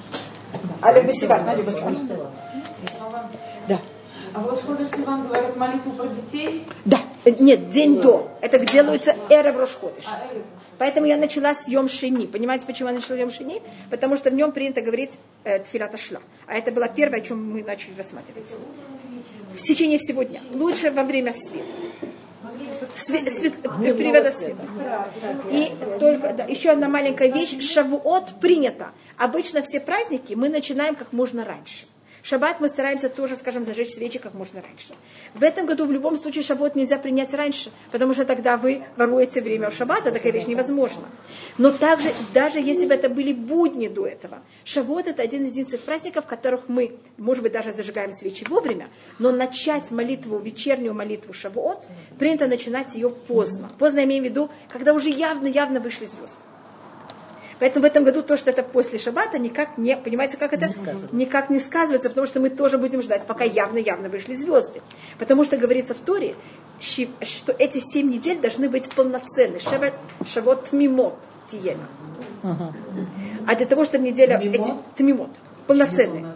Алиба 0.80 1.12
Сиван, 1.12 1.48
Алиба 1.48 1.70
Сиван. 1.70 2.08
Да. 3.68 3.78
А 4.34 4.40
вот 4.40 4.60
Ходыш 4.62 4.88
Иван 4.96 5.26
говорит 5.28 5.56
молитву 5.56 5.92
про 5.92 6.06
детей. 6.08 6.66
Да, 6.84 7.00
нет, 7.24 7.70
день 7.70 8.00
до. 8.00 8.30
Это 8.40 8.58
делается 8.58 9.14
эра 9.28 9.52
в 9.52 9.58
Рошходыш. 9.58 10.04
Поэтому 10.78 11.06
я 11.06 11.16
начала 11.16 11.54
с 11.54 11.68
Йом 11.68 11.88
Шини. 11.88 12.26
Понимаете, 12.26 12.66
почему 12.66 12.88
я 12.88 12.94
начала 12.94 13.16
Йом 13.16 13.30
Шини? 13.30 13.60
Потому 13.90 14.16
что 14.16 14.30
в 14.30 14.34
нем 14.34 14.52
принято 14.52 14.80
говорить 14.80 15.10
э, 15.44 15.58
Тфилата 15.58 15.96
Шла. 15.96 16.20
А 16.46 16.56
это 16.56 16.70
было 16.70 16.88
первое, 16.88 17.18
о 17.18 17.22
чем 17.22 17.52
мы 17.52 17.62
начали 17.62 17.94
рассматривать. 17.96 18.54
В 19.54 19.62
течение 19.62 19.98
всего 19.98 20.22
дня. 20.22 20.40
Лучше 20.52 20.90
во 20.90 21.02
время 21.02 21.32
света. 21.32 21.66
Свет, 22.94 23.30
свет, 23.30 23.54
э, 23.62 23.94
привода 23.94 24.30
света. 24.30 24.62
И 25.50 25.72
только 25.98 26.32
да, 26.32 26.44
еще 26.44 26.70
одна 26.70 26.88
маленькая 26.88 27.30
вещь. 27.30 27.60
Шавуот 27.60 28.40
принято. 28.40 28.92
Обычно 29.16 29.62
все 29.62 29.80
праздники 29.80 30.34
мы 30.34 30.48
начинаем 30.48 30.94
как 30.94 31.12
можно 31.12 31.44
раньше. 31.44 31.86
Шаббат 32.22 32.60
мы 32.60 32.68
стараемся 32.68 33.08
тоже, 33.08 33.36
скажем, 33.36 33.64
зажечь 33.64 33.94
свечи 33.94 34.18
как 34.18 34.34
можно 34.34 34.60
раньше. 34.60 34.94
В 35.34 35.42
этом 35.42 35.66
году 35.66 35.86
в 35.86 35.92
любом 35.92 36.16
случае 36.16 36.42
шаббат 36.42 36.74
нельзя 36.74 36.98
принять 36.98 37.32
раньше, 37.34 37.70
потому 37.92 38.14
что 38.14 38.24
тогда 38.24 38.56
вы 38.56 38.82
воруете 38.96 39.40
время 39.40 39.70
в 39.70 39.74
шаббат, 39.74 40.06
а 40.06 40.10
такая 40.10 40.32
вещь 40.32 40.46
невозможна. 40.46 41.04
Но 41.56 41.70
также, 41.70 42.12
даже 42.34 42.60
если 42.60 42.86
бы 42.86 42.94
это 42.94 43.08
были 43.08 43.32
будни 43.32 43.88
до 43.88 44.06
этого, 44.06 44.40
шаббат 44.64 45.08
это 45.08 45.22
один 45.22 45.44
из 45.44 45.50
единственных 45.50 45.84
праздников, 45.84 46.24
в 46.24 46.28
которых 46.28 46.68
мы, 46.68 46.96
может 47.16 47.42
быть, 47.42 47.52
даже 47.52 47.72
зажигаем 47.72 48.12
свечи 48.12 48.44
вовремя, 48.48 48.88
но 49.18 49.30
начать 49.30 49.90
молитву, 49.90 50.38
вечернюю 50.38 50.94
молитву 50.94 51.32
шаббат, 51.32 51.84
принято 52.18 52.46
начинать 52.46 52.94
ее 52.94 53.10
поздно. 53.10 53.70
Поздно 53.78 54.04
имею 54.04 54.22
в 54.22 54.26
виду, 54.26 54.50
когда 54.68 54.92
уже 54.92 55.08
явно-явно 55.08 55.80
вышли 55.80 56.04
звезды. 56.04 56.47
Поэтому 57.58 57.82
в 57.82 57.86
этом 57.86 58.04
году 58.04 58.22
то, 58.22 58.36
что 58.36 58.50
это 58.50 58.62
после 58.62 58.98
шаббата, 58.98 59.38
никак 59.38 59.78
не, 59.78 59.96
понимаете, 59.96 60.36
как 60.36 60.52
это? 60.52 60.68
Не 61.12 61.24
никак 61.24 61.50
не 61.50 61.58
сказывается, 61.58 62.08
потому 62.08 62.26
что 62.26 62.40
мы 62.40 62.50
тоже 62.50 62.78
будем 62.78 63.02
ждать, 63.02 63.26
пока 63.26 63.44
явно-явно 63.44 64.08
вышли 64.08 64.34
звезды. 64.34 64.80
Потому 65.18 65.44
что 65.44 65.56
говорится 65.56 65.94
в 65.94 65.98
Торе, 65.98 66.34
что 66.80 67.52
эти 67.58 67.78
семь 67.78 68.10
недель 68.10 68.38
должны 68.38 68.68
быть 68.68 68.88
полноценны. 68.94 69.58
Шавот, 70.24 70.64
тмимот 70.70 71.18
тиена. 71.50 71.86
А 73.46 73.54
для 73.56 73.66
того, 73.66 73.84
чтобы 73.84 74.04
неделя... 74.04 74.38
Тмимот? 74.38 74.60
Эти, 74.60 74.74
тмимот. 74.96 75.30
Полноценные. 75.66 76.26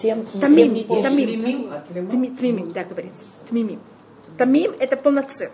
Семь, 0.00 0.24
Тамим, 0.40 0.74
недель. 0.74 1.02
тамим, 1.02 2.08
Тми- 2.08 2.36
тмимим, 2.36 2.72
да, 2.72 2.84
говорится. 2.84 3.24
Тмимим. 3.48 3.80
Тамим 4.36 4.74
это 4.78 4.96
полноценный. 4.96 5.52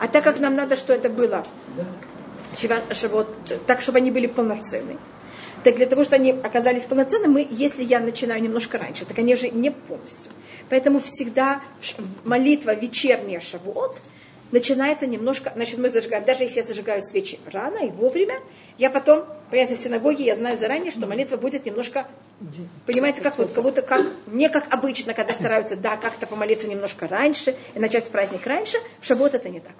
А 0.00 0.08
так 0.08 0.24
как 0.24 0.40
нам 0.40 0.56
надо, 0.56 0.76
что 0.76 0.92
это 0.92 1.08
было 1.08 1.44
шавот, 2.56 3.36
так, 3.66 3.80
чтобы 3.80 3.98
они 3.98 4.10
были 4.10 4.26
полноценны. 4.26 4.96
Так 5.64 5.76
для 5.76 5.86
того, 5.86 6.02
чтобы 6.04 6.16
они 6.16 6.30
оказались 6.30 6.84
полноценными, 6.84 7.46
если 7.50 7.82
я 7.82 7.98
начинаю 7.98 8.40
немножко 8.40 8.78
раньше, 8.78 9.04
так 9.04 9.18
они 9.18 9.34
же 9.34 9.50
не 9.50 9.70
полностью. 9.70 10.30
Поэтому 10.68 11.00
всегда 11.00 11.62
молитва 12.24 12.74
вечерняя 12.74 13.40
шавуот 13.40 13.98
начинается 14.50 15.06
немножко, 15.06 15.52
значит, 15.54 15.78
мы 15.78 15.90
зажигаем, 15.90 16.24
даже 16.24 16.44
если 16.44 16.60
я 16.60 16.66
зажигаю 16.66 17.02
свечи 17.02 17.38
рано 17.46 17.78
и 17.84 17.90
вовремя, 17.90 18.40
я 18.78 18.90
потом, 18.90 19.24
понимаете, 19.50 19.76
в 19.76 19.80
синагоге 19.80 20.24
я 20.24 20.36
знаю 20.36 20.56
заранее, 20.56 20.90
что 20.90 21.06
молитва 21.06 21.36
будет 21.36 21.66
немножко, 21.66 22.06
понимаете, 22.86 23.20
как 23.20 23.36
вот, 23.38 23.52
как 23.52 23.62
будто 23.62 23.82
как, 23.82 24.06
не 24.26 24.48
как 24.48 24.72
обычно, 24.72 25.14
когда 25.14 25.34
стараются, 25.34 25.76
да, 25.76 25.96
как-то 25.96 26.26
помолиться 26.26 26.68
немножко 26.68 27.08
раньше 27.08 27.56
и 27.74 27.78
начать 27.78 28.08
праздник 28.08 28.46
раньше, 28.46 28.78
в 29.00 29.06
шаббат 29.06 29.34
это 29.34 29.48
не 29.48 29.60
так. 29.60 29.74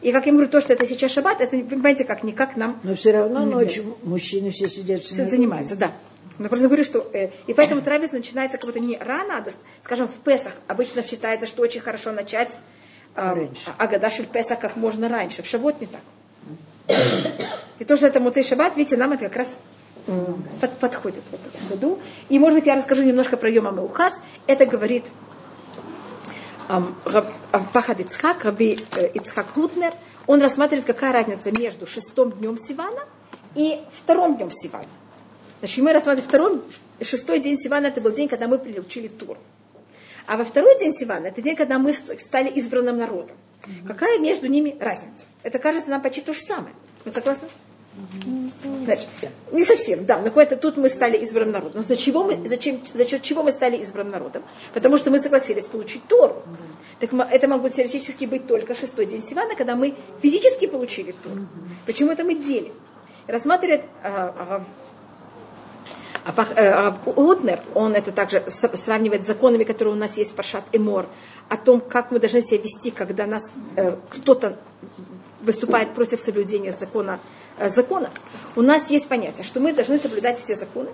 И 0.00 0.12
как 0.12 0.26
я 0.26 0.32
говорю, 0.32 0.48
то, 0.48 0.60
что 0.60 0.72
это 0.72 0.86
сейчас 0.86 1.12
шаббат, 1.12 1.40
это, 1.40 1.56
понимаете, 1.58 2.04
как 2.04 2.22
никак 2.22 2.56
нам 2.56 2.78
Но 2.82 2.94
все 2.94 3.12
равно 3.12 3.44
ночью 3.44 3.96
мужчины 4.02 4.50
все 4.50 4.68
сидят 4.68 5.02
все 5.02 5.14
синагоге. 5.14 5.36
занимается, 5.36 5.76
да. 5.76 5.92
Но 6.38 6.48
просто 6.48 6.68
говорю, 6.68 6.84
что... 6.84 7.08
э, 7.12 7.30
и 7.48 7.54
поэтому 7.54 7.82
трапез 7.82 8.12
начинается 8.12 8.58
как 8.58 8.66
будто 8.66 8.78
не 8.78 8.96
рано, 8.96 9.38
а, 9.38 9.44
скажем, 9.82 10.06
в 10.06 10.14
Песах. 10.24 10.52
Обычно 10.68 11.02
считается, 11.02 11.46
что 11.46 11.62
очень 11.62 11.80
хорошо 11.80 12.12
начать 12.12 12.56
э. 13.16 13.48
Агадашель 13.76 14.26
Песах 14.26 14.60
как 14.60 14.76
можно 14.76 15.08
раньше. 15.08 15.42
В 15.42 15.46
Шавот 15.46 15.80
не 15.80 15.88
так. 15.88 16.00
И 17.80 17.84
то, 17.84 17.96
что 17.96 18.06
это 18.06 18.20
Муцей 18.20 18.44
Шаббат, 18.44 18.76
видите, 18.76 18.96
нам 18.96 19.12
это 19.12 19.24
как 19.24 19.36
раз 19.36 19.48
под- 20.60 20.78
подходит 20.78 21.22
в 21.30 21.34
этом 21.34 21.68
году. 21.68 21.98
И, 22.28 22.38
может 22.38 22.58
быть, 22.58 22.66
я 22.66 22.76
расскажу 22.76 23.02
немножко 23.02 23.36
про 23.36 23.50
Йома 23.50 23.72
Меухас. 23.72 24.22
Это 24.46 24.64
говорит 24.64 25.04
Пахад 26.68 28.00
Ицхак, 28.00 28.44
Раби 28.44 28.78
э, 28.94 29.08
Ицхак 29.14 29.56
Рутнер. 29.56 29.94
Он 30.26 30.42
рассматривает, 30.42 30.86
какая 30.86 31.12
разница 31.12 31.50
между 31.50 31.86
шестым 31.86 32.32
днем 32.32 32.58
Сивана 32.58 33.00
и 33.54 33.80
вторым 33.92 34.36
днем 34.36 34.50
Сивана. 34.50 34.86
Значит, 35.60 35.84
мы 35.84 35.92
рассматриваем 35.92 36.28
второй, 36.28 36.62
шестой 37.00 37.40
день 37.40 37.56
Сивана, 37.56 37.86
это 37.86 38.00
был 38.00 38.12
день, 38.12 38.28
когда 38.28 38.46
мы 38.46 38.58
приучили 38.58 39.08
Тур. 39.08 39.38
А 40.26 40.36
во 40.36 40.44
второй 40.44 40.78
день 40.78 40.92
Сивана, 40.92 41.28
это 41.28 41.40
день, 41.40 41.56
когда 41.56 41.78
мы 41.78 41.92
стали 41.92 42.50
избранным 42.50 42.98
народом. 42.98 43.36
Какая 43.86 44.18
между 44.18 44.46
ними 44.46 44.76
разница? 44.78 45.26
Это 45.42 45.58
кажется 45.58 45.90
нам 45.90 46.02
почти 46.02 46.20
то 46.20 46.34
же 46.34 46.40
самое. 46.40 46.74
Вы 47.04 47.10
согласны? 47.10 47.48
Значит, 48.84 49.08
не 49.52 49.64
совсем, 49.64 50.04
да. 50.04 50.18
Но 50.18 50.24
какое-то 50.24 50.56
тут 50.56 50.76
мы 50.76 50.88
стали 50.88 51.16
избранным 51.18 51.52
народом. 51.52 51.82
За, 51.82 51.96
чего 51.96 52.24
мы, 52.24 52.48
зачем, 52.48 52.80
за 52.84 53.06
счет 53.06 53.22
чего 53.22 53.42
мы 53.42 53.52
стали 53.52 53.76
избранным 53.76 54.12
народом? 54.12 54.42
Потому 54.74 54.96
что 54.96 55.10
мы 55.10 55.18
согласились 55.18 55.64
получить 55.64 56.02
Тору. 56.08 56.42
Так 57.00 57.10
это 57.12 57.48
могло 57.48 57.68
теоретически 57.68 58.24
быть 58.24 58.46
только 58.46 58.74
шестой 58.74 59.06
день 59.06 59.22
Сивана, 59.22 59.54
когда 59.54 59.76
мы 59.76 59.94
физически 60.22 60.66
получили 60.66 61.14
Тору. 61.22 61.46
Почему 61.86 62.10
это 62.12 62.24
мы 62.24 62.34
делим? 62.34 62.72
Рассматривает 63.26 63.82
а, 64.02 64.62
а, 66.24 66.32
а 66.36 66.46
э, 66.56 66.70
а 66.70 66.98
Утнер, 67.10 67.60
он 67.74 67.94
это 67.94 68.10
также 68.10 68.42
сравнивает 68.48 69.24
с 69.24 69.26
законами, 69.26 69.64
которые 69.64 69.94
у 69.94 69.98
нас 69.98 70.16
есть 70.16 70.32
в 70.32 70.34
Паршат 70.34 70.64
Эмор, 70.72 71.06
о 71.48 71.56
том, 71.56 71.80
как 71.80 72.10
мы 72.10 72.20
должны 72.20 72.42
себя 72.42 72.58
вести, 72.58 72.90
когда 72.90 73.26
нас 73.26 73.50
э, 73.76 73.96
кто-то 74.10 74.56
выступает 75.40 75.94
против 75.94 76.20
соблюдения 76.20 76.72
закона, 76.72 77.20
э, 77.58 77.68
закона. 77.68 78.10
У 78.56 78.62
нас 78.62 78.90
есть 78.90 79.08
понятие, 79.08 79.44
что 79.44 79.60
мы 79.60 79.72
должны 79.72 79.98
соблюдать 79.98 80.38
все 80.38 80.54
законы. 80.54 80.90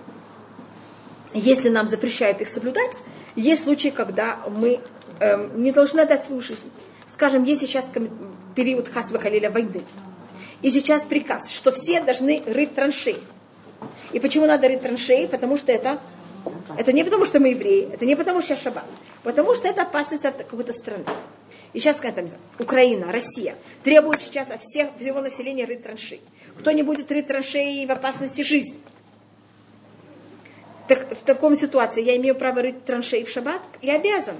Если 1.33 1.69
нам 1.69 1.87
запрещают 1.87 2.41
их 2.41 2.47
соблюдать, 2.47 3.01
есть 3.35 3.63
случаи, 3.63 3.89
когда 3.89 4.39
мы 4.47 4.79
эм, 5.19 5.61
не 5.61 5.71
должны 5.71 6.01
отдать 6.01 6.23
свою 6.23 6.41
жизнь. 6.41 6.71
Скажем, 7.07 7.43
есть 7.43 7.61
сейчас 7.61 7.91
период 8.55 8.87
Хасва 8.87 9.19
Халиля 9.19 9.51
войны. 9.51 9.81
И 10.61 10.71
сейчас 10.71 11.03
приказ, 11.03 11.51
что 11.51 11.71
все 11.71 12.01
должны 12.01 12.41
рыть 12.45 12.73
траншеи. 12.73 13.19
И 14.13 14.19
почему 14.19 14.45
надо 14.45 14.67
рыть 14.67 14.81
траншеи? 14.81 15.25
Потому 15.25 15.57
что 15.57 15.71
это, 15.71 15.99
это 16.77 16.93
не 16.93 17.03
потому, 17.03 17.25
что 17.25 17.39
мы 17.39 17.49
евреи, 17.49 17.89
это 17.91 18.05
не 18.05 18.15
потому, 18.15 18.41
что 18.41 18.49
сейчас 18.49 18.63
шаббат, 18.63 18.85
потому 19.23 19.53
что 19.55 19.67
это 19.67 19.81
опасность 19.81 20.25
от 20.25 20.37
какой-то 20.37 20.73
страны. 20.73 21.05
И 21.73 21.79
сейчас, 21.79 21.97
как 21.97 22.15
там, 22.15 22.27
Украина, 22.57 23.11
Россия 23.11 23.55
требует 23.83 24.21
сейчас 24.21 24.49
от 24.49 24.61
всех, 24.63 24.89
всего 24.97 25.19
населения 25.19 25.65
рыть 25.65 25.83
траншеи. 25.83 26.21
Кто 26.59 26.71
не 26.71 26.83
будет 26.83 27.11
рыть 27.11 27.27
траншеи 27.27 27.85
в 27.85 27.91
опасности 27.91 28.41
жизни? 28.41 28.79
Так 30.87 31.17
в 31.17 31.23
таком 31.23 31.55
ситуации 31.55 32.03
я 32.03 32.15
имею 32.17 32.35
право 32.35 32.61
рыть 32.61 32.85
траншеи 32.85 33.23
в 33.23 33.29
шаббат? 33.29 33.61
Я 33.81 33.95
обязана. 33.95 34.37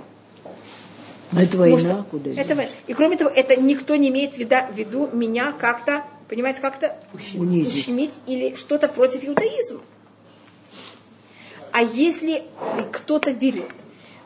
Но 1.32 1.42
это 1.42 1.58
Потому 1.58 1.76
война, 1.76 1.94
что 1.94 2.04
куда 2.04 2.32
это 2.32 2.56
война. 2.56 2.72
И 2.88 2.94
кроме 2.94 3.18
того, 3.18 3.32
это 3.32 3.60
никто 3.60 3.96
не 3.96 4.10
имеет 4.10 4.36
в 4.36 4.38
виду 4.38 5.10
меня 5.12 5.54
как-то, 5.54 6.04
понимаете, 6.30 6.62
как-то 6.62 6.98
Унизить. 7.34 7.74
ущемить 7.74 8.14
или 8.28 8.56
что-то 8.56 8.88
против 8.88 9.24
иудаизма. 9.24 9.82
А 11.72 11.82
если 11.82 12.44
кто-то 12.92 13.34
берет, 13.34 13.74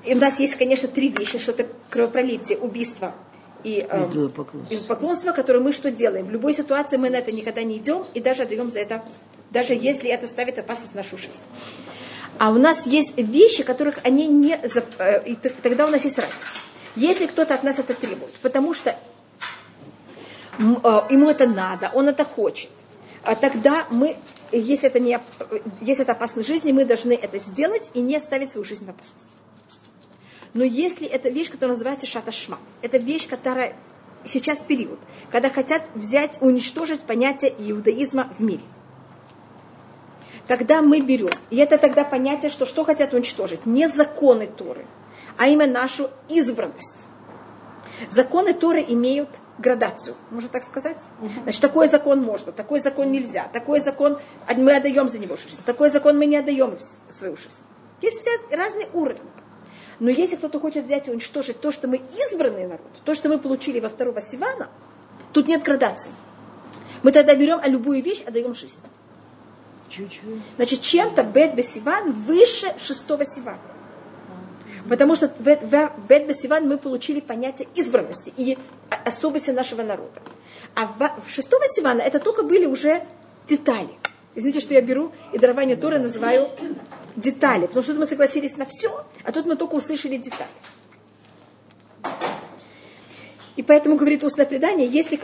и 0.05 0.13
у 0.13 0.17
нас 0.17 0.39
есть, 0.39 0.55
конечно, 0.55 0.87
три 0.87 1.09
вещи, 1.09 1.39
что-то 1.39 1.67
кровопролитие, 1.89 2.57
убийство 2.57 3.15
и 3.63 3.85
э, 3.89 4.07
Идолопоклонство. 4.11 4.73
идолопоклонство, 4.73 5.31
которое 5.31 5.59
мы 5.59 5.71
что 5.73 5.91
делаем? 5.91 6.25
В 6.25 6.31
любой 6.31 6.53
ситуации 6.53 6.97
мы 6.97 7.09
на 7.09 7.17
это 7.17 7.31
никогда 7.31 7.63
не 7.63 7.77
идем 7.77 8.05
и 8.13 8.19
даже 8.19 8.43
отдаем 8.43 8.69
за 8.71 8.79
это, 8.79 9.03
даже 9.51 9.73
если 9.73 10.09
это 10.09 10.27
ставит 10.27 10.59
опасность 10.59 10.95
нашу 10.95 11.17
жизнь. 11.17 11.43
А 12.37 12.49
у 12.51 12.53
нас 12.53 12.85
есть 12.87 13.17
вещи, 13.17 13.63
которых 13.63 13.99
они 14.03 14.27
не... 14.27 14.53
э, 14.55 15.23
И 15.25 15.35
тогда 15.35 15.85
у 15.85 15.89
нас 15.89 16.03
есть 16.05 16.17
разница. 16.17 16.37
Если 16.95 17.27
кто-то 17.27 17.53
от 17.53 17.63
нас 17.63 17.79
это 17.79 17.93
требует, 17.93 18.33
потому 18.41 18.73
что 18.73 18.89
э, 18.89 18.95
ему 20.59 21.29
это 21.29 21.47
надо, 21.47 21.91
он 21.93 22.07
это 22.09 22.23
хочет, 22.23 22.69
а 23.23 23.35
тогда 23.35 23.85
мы, 23.89 24.15
если 24.51 24.87
это, 24.87 24.99
не, 24.99 25.19
если 25.81 26.03
это 26.03 26.13
опасно 26.13 26.43
жизни, 26.43 26.71
мы 26.71 26.85
должны 26.85 27.13
это 27.13 27.37
сделать 27.39 27.89
и 27.93 27.99
не 28.01 28.19
ставить 28.19 28.51
свою 28.51 28.65
жизнь 28.65 28.85
в 28.85 28.89
опасность. 28.89 29.27
Но 30.53 30.63
если 30.63 31.07
это 31.07 31.29
вещь, 31.29 31.51
которая 31.51 31.75
называется 31.75 32.07
шаташма, 32.07 32.57
это 32.81 32.97
вещь, 32.97 33.27
которая 33.27 33.75
сейчас 34.25 34.57
период, 34.59 34.99
когда 35.31 35.49
хотят 35.49 35.83
взять, 35.95 36.37
уничтожить 36.41 37.01
понятие 37.01 37.53
иудаизма 37.57 38.31
в 38.37 38.43
мире. 38.43 38.63
Тогда 40.47 40.81
мы 40.81 41.01
берем, 41.01 41.29
и 41.51 41.57
это 41.57 41.77
тогда 41.77 42.03
понятие, 42.03 42.49
что 42.49 42.65
что 42.65 42.83
хотят 42.83 43.13
уничтожить? 43.13 43.67
Не 43.67 43.87
законы 43.87 44.47
Торы, 44.47 44.85
а 45.37 45.47
именно 45.47 45.81
нашу 45.81 46.09
избранность. 46.27 47.07
Законы 48.09 48.53
Торы 48.53 48.83
имеют 48.87 49.29
градацию, 49.59 50.15
можно 50.31 50.49
так 50.49 50.63
сказать. 50.63 51.03
Значит, 51.43 51.61
такой 51.61 51.87
закон 51.87 52.23
можно, 52.23 52.51
такой 52.51 52.79
закон 52.79 53.11
нельзя, 53.11 53.47
такой 53.53 53.79
закон 53.79 54.17
а 54.47 54.53
мы 54.55 54.75
отдаем 54.75 55.07
за 55.07 55.19
него 55.19 55.37
жизнь, 55.37 55.59
такой 55.65 55.89
закон 55.89 56.17
мы 56.17 56.25
не 56.25 56.37
отдаем 56.37 56.77
свою 57.09 57.35
жизнь. 57.35 57.61
Есть 58.01 58.17
все 58.19 58.31
разные 58.51 58.87
уровни. 58.93 59.29
Но 59.99 60.09
если 60.09 60.37
кто-то 60.37 60.59
хочет 60.59 60.85
взять 60.85 61.07
и 61.07 61.11
уничтожить 61.11 61.59
то, 61.59 61.71
что 61.71 61.87
мы 61.87 62.01
избранный 62.17 62.63
народ, 62.63 62.87
то, 63.03 63.13
что 63.15 63.27
мы 63.27 63.37
получили 63.37 63.79
во 63.79 63.89
второго 63.89 64.21
Сивана, 64.21 64.69
тут 65.33 65.47
нет 65.47 65.61
градации. 65.63 66.11
Мы 67.03 67.11
тогда 67.11 67.35
берем 67.35 67.59
а 67.61 67.67
любую 67.67 68.01
вещь, 68.01 68.23
отдаем 68.25 68.53
жизнь. 68.53 68.79
Чуть-чуть. 69.89 70.21
Значит, 70.55 70.81
чем-то 70.81 71.23
Бет 71.23 71.55
Бесиван 71.55 72.11
выше 72.11 72.73
шестого 72.79 73.25
Сивана. 73.25 73.59
Потому 74.87 75.15
что 75.15 75.27
в 75.27 75.41
Бет 75.41 76.27
Бесиван 76.27 76.67
мы 76.67 76.77
получили 76.77 77.19
понятие 77.19 77.67
избранности 77.75 78.33
и 78.37 78.57
о- 78.89 79.07
особости 79.07 79.51
нашего 79.51 79.83
народа. 79.83 80.21
А 80.75 80.85
в 80.85 81.29
шестого 81.29 81.65
Сивана 81.67 82.01
это 82.01 82.19
только 82.19 82.43
были 82.43 82.65
уже 82.65 83.03
детали. 83.47 83.89
Извините, 84.35 84.59
что 84.61 84.73
я 84.73 84.81
беру 84.81 85.11
и 85.33 85.39
дарование 85.39 85.75
Торы 85.75 85.99
называю 85.99 86.49
детали, 87.19 87.67
потому 87.67 87.83
что 87.83 87.93
тут 87.93 87.99
мы 87.99 88.05
согласились 88.05 88.57
на 88.57 88.65
все, 88.65 89.05
а 89.23 89.31
тут 89.31 89.45
мы 89.45 89.55
только 89.55 89.75
услышали 89.75 90.17
детали. 90.17 90.49
И 93.59 93.61
поэтому 93.61 93.97
говорит 93.97 94.23
устное 94.23 94.45
предание, 94.45 94.87
если, 94.87 95.19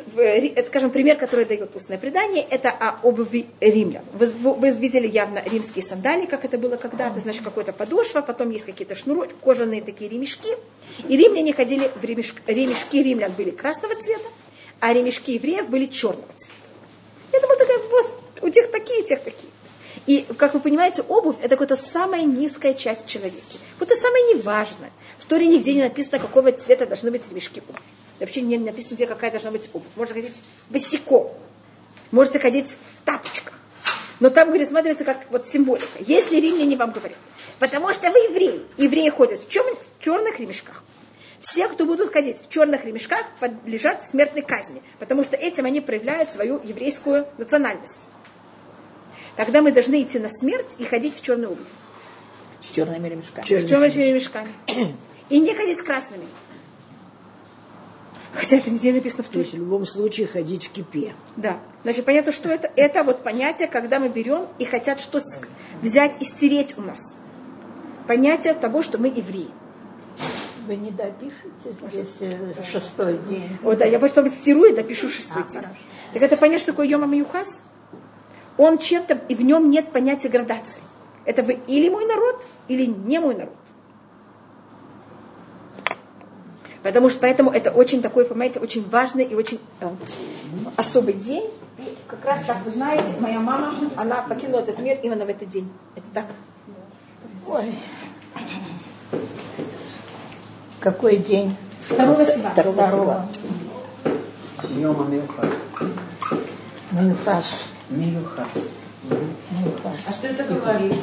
скажем, 0.68 0.89
пример, 0.89 1.16
который 1.16 1.46
дает 1.46 1.74
устное 1.74 1.98
предание, 1.98 2.46
это 2.50 2.70
о 2.70 3.00
обуви 3.02 3.46
римлян. 3.62 4.04
Вы, 4.12 4.26
вы 4.26 4.72
видели 4.72 5.08
явно 5.08 5.41
римские 5.46 5.86
сандали, 5.86 6.26
как 6.26 6.43
это 6.43 6.58
было 6.58 6.76
когда-то, 6.76 7.22
значит, 7.22 7.43
какой-то 7.43 7.72
подошва, 7.72 8.20
потом 8.20 8.50
есть 8.50 8.66
какие-то 8.66 8.93
шнуры, 8.93 9.30
кожаные 9.41 9.82
такие 9.82 10.10
ремешки. 10.10 10.50
И 11.08 11.16
римляне 11.16 11.54
ходили 11.54 11.89
в 11.96 12.04
ремешки, 12.04 12.41
ремешки 12.46 13.02
римлян 13.02 13.32
были 13.32 13.52
красного 13.52 13.96
цвета, 13.96 14.28
а 14.82 14.91
ремешки 14.91 15.32
евреев 15.32 15.70
были 15.70 15.86
черного 15.86 16.28
цвета. 16.38 16.60
Это 17.32 17.48
была 17.48 17.56
такая, 17.56 17.78
вот, 17.89 18.20
у 18.41 18.50
тех 18.50 18.70
такие, 18.70 19.02
у 19.02 19.06
тех 19.06 19.22
такие. 19.22 19.50
И, 20.06 20.26
как 20.38 20.53
вы 20.53 20.60
понимаете, 20.60 21.01
обувь– 21.01 21.38
это 21.41 21.58
какая-то 21.58 21.76
самая 21.76 22.24
низкая 22.24 22.74
часть 22.74 23.08
человека. 23.08 23.41
Вот 23.80 23.89
это 23.89 23.99
самое 23.99 24.36
неважное. 24.36 24.91
В 25.18 25.26
Торе 25.26 25.47
нигде 25.47 25.74
не 25.74 25.82
написано, 25.82 26.20
какого 26.20 26.51
цвета 26.51 26.86
должны 26.86 27.10
быть 27.10 27.28
ремешки 27.28 27.62
обуви. 27.68 27.84
Вообще 28.20 28.41
не 28.41 28.58
написано, 28.58 28.95
где 28.95 29.08
какая 29.08 29.32
должна 29.32 29.51
быть 29.51 29.70
обувь. 29.74 29.89
Можно 29.95 30.16
ходить 30.16 30.36
босиком. 30.70 31.32
Можете 32.12 32.39
ходить 32.39 32.78
в 33.01 33.06
тапочках. 33.06 33.53
Но 34.20 34.30
там, 34.30 34.53
смотрится 34.66 35.03
как 35.03 35.26
вот 35.32 35.47
символика. 35.47 35.88
Если 35.99 36.38
римляне 36.38 36.78
вам 36.78 36.91
говорят, 36.91 37.18
потому 37.60 37.93
что 37.93 38.12
вы 38.12 38.20
евреи, 38.20 38.62
евреи 38.78 39.10
ходят 39.10 39.39
в, 39.39 39.49
чем, 39.49 39.66
в 39.66 40.03
черных 40.03 40.39
ремешках. 40.39 40.84
Все, 41.41 41.68
кто 41.68 41.86
будут 41.86 42.14
ходить 42.14 42.41
в 42.41 42.49
черных 42.49 42.86
ремешках, 42.86 43.26
подлежат 43.39 44.08
смертной 44.08 44.41
казни, 44.41 44.82
потому 44.99 45.24
что 45.24 45.36
этим 45.36 45.66
они 45.66 45.82
проявляют 45.82 46.32
свою 46.32 46.62
еврейскую 46.64 47.28
национальность. 47.38 48.08
Тогда 49.36 49.61
мы 49.61 49.71
должны 49.71 50.01
идти 50.01 50.19
на 50.19 50.29
смерть 50.29 50.75
и 50.77 50.86
ходить 50.86 51.15
в 51.15 51.21
черную 51.21 51.51
обувь. 51.51 51.67
С 52.61 52.67
черными 52.67 53.07
ремешками. 53.07 53.45
С 53.45 53.69
черными 53.69 53.91
ремешками. 53.91 54.49
И 55.29 55.39
не 55.39 55.53
ходить 55.53 55.79
с 55.79 55.83
красными. 55.83 56.25
Хотя 58.33 58.57
это 58.57 58.69
нигде 58.69 58.91
написано 58.91 59.23
в 59.23 59.29
То 59.29 59.39
есть 59.39 59.53
в 59.53 59.57
любом 59.57 59.86
случае 59.86 60.27
ходить 60.27 60.67
в 60.67 60.71
кипе. 60.71 61.13
Да. 61.38 61.57
Значит, 61.83 62.05
понятно, 62.05 62.31
что 62.31 62.49
это? 62.49 62.71
Это 62.75 63.03
вот 63.03 63.23
понятие, 63.23 63.67
когда 63.67 63.99
мы 63.99 64.09
берем 64.09 64.47
и 64.59 64.65
хотят 64.65 64.99
что 64.99 65.21
взять 65.81 66.13
и 66.19 66.25
стереть 66.25 66.77
у 66.77 66.81
нас. 66.81 67.17
Понятие 68.07 68.53
того, 68.53 68.83
что 68.83 68.97
мы 68.97 69.07
евреи. 69.07 69.49
Вы 70.67 70.75
не 70.75 70.91
допишете 70.91 71.75
здесь 71.91 72.15
э, 72.19 72.53
шестой 72.63 73.19
день? 73.29 73.57
О, 73.63 73.75
да, 73.75 73.86
я 73.86 73.99
потом 73.99 74.29
стирую 74.29 74.71
и 74.71 74.75
допишу 74.75 75.09
шестой 75.09 75.43
а, 75.43 75.51
день. 75.51 75.61
Хорошо. 75.61 75.79
Так 76.13 76.23
это 76.23 76.38
понятно, 76.38 76.59
что 76.59 76.71
такое 76.71 76.88
Йома 76.88 77.05
Маюхас? 77.05 77.63
Он 78.58 78.78
чем-то, 78.78 79.20
и 79.28 79.36
в 79.36 79.41
нем 79.41 79.70
нет 79.70 79.91
понятия 79.91 80.30
градации. 80.30 80.82
Это 81.26 81.43
вы 81.43 81.60
или 81.68 81.89
мой 81.89 82.06
народ, 82.06 82.45
или 82.68 82.86
не 82.86 83.20
мой 83.20 83.36
народ. 83.36 83.56
Потому 86.84 87.10
что 87.10 87.20
поэтому 87.20 87.49
это 87.49 87.72
очень 87.72 88.01
такой, 88.01 88.26
понимаете, 88.26 88.60
очень 88.60 88.88
важный 88.88 89.24
и 89.24 89.34
очень 89.34 89.60
э, 89.82 89.89
особый 90.76 91.16
день. 91.16 91.49
И 91.80 91.97
как 92.08 92.24
раз, 92.24 92.45
как 92.45 92.64
вы 92.64 92.70
знаете, 92.70 93.20
моя 93.20 93.39
мама, 93.39 93.76
она 93.95 94.22
покинула 94.22 94.60
этот 94.60 94.78
мир 94.78 94.99
именно 95.01 95.26
в 95.26 95.30
этот 95.30 95.49
день. 95.49 95.68
Это 95.95 96.06
так. 96.14 96.26
Ой. 97.47 97.74
Какой 100.80 101.18
день? 101.18 101.58
Второго 101.89 102.24
сива. 102.24 102.49
Второго. 102.51 103.28
Йома 104.70 105.06
Милхас. 105.06 105.49
Милхас. 106.91 107.74
Милхас. 107.89 108.49
А 109.83 110.11
что 110.11 110.27
это 110.27 110.43
говорит? 110.43 110.93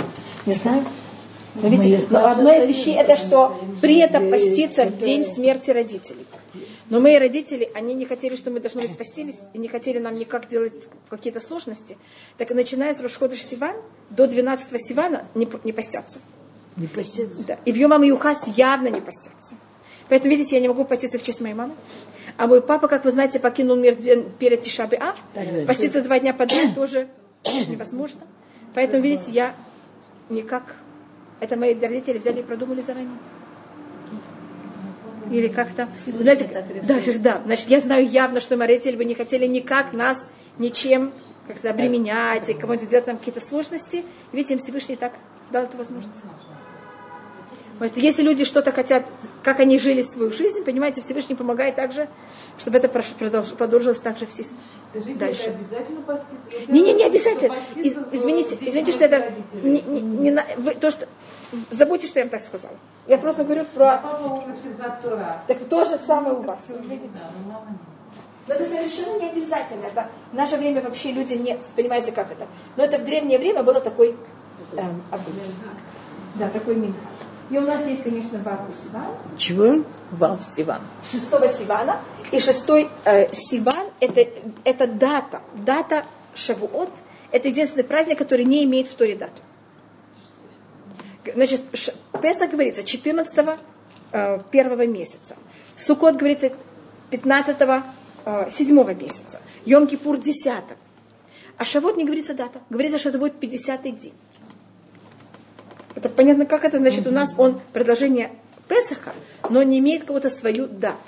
Не 0.46 0.54
знаю. 0.54 0.84
Но, 1.54 1.68
видите, 1.68 2.06
но 2.08 2.26
одно 2.26 2.52
из 2.52 2.66
вещей 2.66 2.94
это, 2.94 3.16
что 3.16 3.60
принято 3.80 4.20
поститься 4.20 4.84
в 4.84 4.98
день 4.98 5.30
смерти 5.30 5.70
родителей. 5.70 6.26
Но 6.88 7.00
мои 7.00 7.16
родители, 7.16 7.70
они 7.74 7.94
не 7.94 8.04
хотели, 8.04 8.36
что 8.36 8.50
мы 8.50 8.60
должны 8.60 8.82
быть 8.82 8.96
постились, 8.96 9.38
и 9.52 9.58
не 9.58 9.68
хотели 9.68 9.98
нам 9.98 10.14
никак 10.14 10.48
делать 10.48 10.88
какие-то 11.08 11.40
сложности. 11.40 11.96
Так 12.38 12.50
и 12.50 12.54
начиная 12.54 12.94
с 12.94 13.00
Рошходыш 13.00 13.42
Сиван 13.42 13.76
до 14.10 14.26
12 14.26 14.68
Сивана 14.80 15.26
не, 15.34 15.48
не 15.64 15.72
постятся. 15.72 16.18
Не 16.76 16.86
постятся? 16.86 17.44
Да. 17.44 17.58
И 17.64 17.72
в 17.72 17.76
Йомам 17.76 18.02
Юхас 18.02 18.46
явно 18.46 18.88
не 18.88 19.00
постятся. 19.00 19.54
Поэтому, 20.08 20.30
видите, 20.32 20.56
я 20.56 20.60
не 20.60 20.68
могу 20.68 20.84
поститься 20.84 21.18
в 21.18 21.22
честь 21.22 21.40
моей 21.40 21.54
мамы. 21.54 21.74
А 22.36 22.46
мой 22.46 22.62
папа, 22.62 22.88
как 22.88 23.04
вы 23.04 23.10
знаете, 23.10 23.38
покинул 23.38 23.76
мир 23.76 23.96
перед 24.38 24.62
Тишабе 24.62 24.98
А. 25.00 25.14
Поститься 25.66 26.02
два 26.02 26.18
дня 26.18 26.32
подряд 26.32 26.74
тоже 26.74 27.08
невозможно. 27.44 28.22
Поэтому, 28.74 29.02
видите, 29.02 29.30
я 29.30 29.54
никак 30.30 30.62
это 31.42 31.56
мои 31.56 31.74
родители 31.74 32.18
взяли 32.18 32.38
и 32.38 32.42
продумали 32.44 32.82
заранее. 32.82 33.18
Или 35.28 35.48
как-то. 35.48 35.88
Знаете, 36.06 36.48
да, 36.84 37.00
да, 37.18 37.42
значит, 37.44 37.68
я 37.68 37.80
знаю 37.80 38.06
явно, 38.06 38.38
что 38.38 38.56
мои 38.56 38.68
родители 38.68 38.94
бы 38.94 39.04
не 39.04 39.16
хотели 39.16 39.46
никак 39.48 39.92
нас 39.92 40.24
ничем 40.58 41.12
как 41.48 41.64
обременять 41.64 42.48
и 42.48 42.54
кому-нибудь 42.54 42.88
делать 42.88 43.06
там 43.06 43.18
какие-то 43.18 43.40
сложности. 43.40 44.04
Видите, 44.30 44.54
им 44.54 44.60
Всевышний 44.60 44.94
так 44.94 45.14
дал 45.50 45.64
эту 45.64 45.76
возможность. 45.76 46.22
Может, 47.82 47.96
если 47.96 48.22
люди 48.22 48.44
что-то 48.44 48.70
хотят, 48.70 49.02
как 49.42 49.58
они 49.58 49.76
жили 49.76 50.02
свою 50.02 50.30
жизнь, 50.30 50.62
понимаете, 50.62 51.00
Всевышний 51.02 51.34
помогает 51.34 51.74
также, 51.74 52.08
чтобы 52.56 52.78
это 52.78 52.88
продолжилось 52.88 53.98
так 53.98 54.18
же 54.18 54.26
все 54.26 54.44
Скажите, 54.90 55.18
дальше. 55.18 55.42
это 55.42 55.56
обязательно 55.58 56.00
поститься? 56.02 56.72
Не, 56.72 56.80
не, 56.80 56.92
не 56.92 57.02
обязательно. 57.02 57.56
Из, 57.74 57.96
извините, 58.12 58.56
извините, 58.60 58.92
что 58.92 59.06
это 59.06 59.32
не, 59.64 59.80
не, 59.80 60.00
не, 60.00 60.30
на- 60.30 60.44
вы, 60.58 60.76
то, 60.76 60.92
что 60.92 61.08
забудьте, 61.72 62.06
что 62.06 62.20
я 62.20 62.26
вам 62.26 62.30
так 62.30 62.44
сказала. 62.44 62.76
Я 63.08 63.18
просто 63.18 63.42
говорю 63.42 63.64
про. 63.64 64.00
Так 65.48 65.58
то 65.68 65.84
же 65.84 65.98
самое 66.06 66.36
у 66.36 66.42
вас. 66.42 66.60
видите? 66.68 67.18
Но 68.46 68.54
это 68.54 68.64
совершенно 68.64 69.18
не 69.18 69.30
обязательно. 69.30 69.86
Это 69.86 70.08
в 70.30 70.36
наше 70.36 70.56
время 70.56 70.82
вообще 70.82 71.10
люди 71.10 71.34
не 71.34 71.58
понимаете, 71.74 72.12
как 72.12 72.30
это. 72.30 72.46
Но 72.76 72.84
это 72.84 72.98
в 72.98 73.04
древнее 73.04 73.40
время 73.40 73.64
было 73.64 73.80
такой 73.80 74.14
эм, 74.76 75.02
обычай. 75.10 75.52
Да, 76.36 76.48
такой 76.48 76.76
минхат. 76.76 77.11
И 77.52 77.58
у 77.58 77.60
нас 77.60 77.86
есть, 77.86 78.02
конечно, 78.02 78.38
Вав 78.38 78.60
Сиван. 78.82 79.08
Чего? 79.36 79.84
Вав 80.10 80.40
Сиван. 80.56 80.80
Шестого 81.10 81.46
Сивана. 81.46 82.00
И 82.30 82.40
шестой 82.40 82.88
э, 83.04 83.30
Сиван 83.34 83.88
это, 84.00 84.26
это 84.64 84.86
дата. 84.86 85.42
Дата 85.54 86.06
Шавуот. 86.34 86.88
Это 87.30 87.48
единственный 87.48 87.84
праздник, 87.84 88.16
который 88.16 88.46
не 88.46 88.64
имеет 88.64 88.86
в 88.86 88.94
Торе 88.94 89.16
дату. 89.16 89.42
Значит, 91.34 91.60
Песах 92.22 92.50
говорится 92.50 92.84
14 92.84 93.58
э, 94.12 94.38
первого 94.50 94.86
месяца. 94.86 95.36
Сукот 95.76 96.16
говорится 96.16 96.52
15 97.10 97.56
э, 97.60 98.50
седьмого 98.50 98.94
месяца. 98.94 99.42
Йом-Кипур 99.66 100.16
10 100.16 100.52
А 101.58 101.64
Шавот 101.66 101.98
не 101.98 102.06
говорится 102.06 102.32
дата. 102.32 102.62
Говорится, 102.70 102.98
что 102.98 103.10
это 103.10 103.18
будет 103.18 103.34
50-й 103.34 103.92
день. 103.92 104.14
Это 105.94 106.08
понятно, 106.08 106.46
как 106.46 106.64
это 106.64 106.78
значит, 106.78 107.06
у 107.06 107.10
нас 107.10 107.34
он 107.36 107.60
продолжение 107.72 108.30
Песаха, 108.68 109.12
но 109.50 109.62
не 109.62 109.78
имеет 109.78 110.04
кого-то 110.04 110.30
свою 110.30 110.66
дату. 110.66 110.98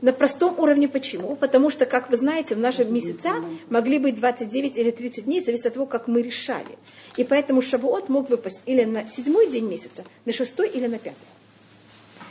На 0.00 0.12
простом 0.12 0.58
уровне 0.58 0.88
почему? 0.88 1.36
Потому 1.36 1.70
что, 1.70 1.86
как 1.86 2.10
вы 2.10 2.16
знаете, 2.16 2.56
в 2.56 2.58
наши 2.58 2.84
месяца 2.84 3.34
могли 3.70 3.98
быть 3.98 4.16
29 4.16 4.76
или 4.76 4.90
30 4.90 5.26
дней, 5.26 5.40
зависит 5.40 5.66
от 5.66 5.74
того, 5.74 5.86
как 5.86 6.08
мы 6.08 6.22
решали. 6.22 6.76
И 7.16 7.22
поэтому 7.22 7.62
Шавуот 7.62 8.08
мог 8.08 8.28
выпасть 8.28 8.62
или 8.66 8.82
на 8.82 9.06
седьмой 9.06 9.48
день 9.48 9.68
месяца, 9.68 10.04
на 10.24 10.32
шестой 10.32 10.68
или 10.70 10.88
на 10.88 10.98
пятый. 10.98 11.18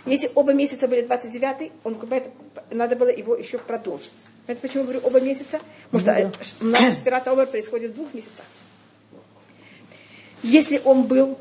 Если 0.05 0.29
оба 0.35 0.51
месяца 0.51 0.87
были 0.87 1.01
29, 1.01 1.71
он, 1.83 1.97
надо 2.71 2.95
было 2.97 3.09
его 3.09 3.35
еще 3.35 3.57
продолжить. 3.57 4.11
Это 4.47 4.59
почему 4.59 4.79
я 4.79 4.83
говорю 4.83 4.99
оба 5.03 5.21
месяца? 5.21 5.61
Потому 5.91 6.33
что 6.41 6.55
у 6.59 6.65
нас 6.65 6.99
Сферат 6.99 7.27
Омар 7.27 7.47
происходит 7.47 7.91
в 7.91 7.95
двух 7.95 8.13
месяцах. 8.13 8.45
Если 10.43 10.81
он 10.83 11.03
был 11.03 11.37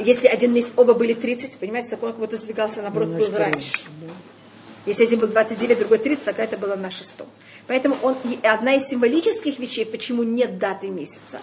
если 0.00 0.28
один 0.28 0.52
месяц, 0.52 0.70
оба 0.76 0.94
были 0.94 1.14
30, 1.14 1.58
понимаете, 1.58 1.90
закон 1.90 2.12
как 2.12 2.20
будто 2.20 2.36
сдвигался, 2.36 2.82
наоборот, 2.82 3.08
был 3.08 3.30
раньше. 3.32 3.72
Если 4.86 5.04
один 5.04 5.18
был 5.18 5.28
29, 5.28 5.78
другой 5.78 5.98
30, 5.98 6.24
тогда 6.24 6.44
это 6.44 6.58
было 6.58 6.76
на 6.76 6.90
шестом. 6.90 7.26
Поэтому 7.66 7.96
он, 8.02 8.16
и 8.24 8.46
одна 8.46 8.74
из 8.74 8.86
символических 8.86 9.58
вещей, 9.58 9.86
почему 9.86 10.22
нет 10.22 10.58
даты 10.58 10.88
месяца, 10.88 11.40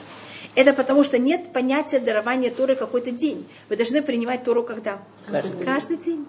это 0.54 0.74
потому 0.74 1.04
что 1.04 1.18
нет 1.18 1.54
понятия 1.54 2.00
дарования 2.00 2.52
Торы 2.52 2.76
какой-то 2.76 3.12
день. 3.12 3.48
Вы 3.70 3.78
должны 3.78 4.02
принимать 4.02 4.44
Тору 4.44 4.64
когда? 4.64 5.02
Каждый, 5.30 5.66
Каждый 5.66 5.98
день. 5.98 6.26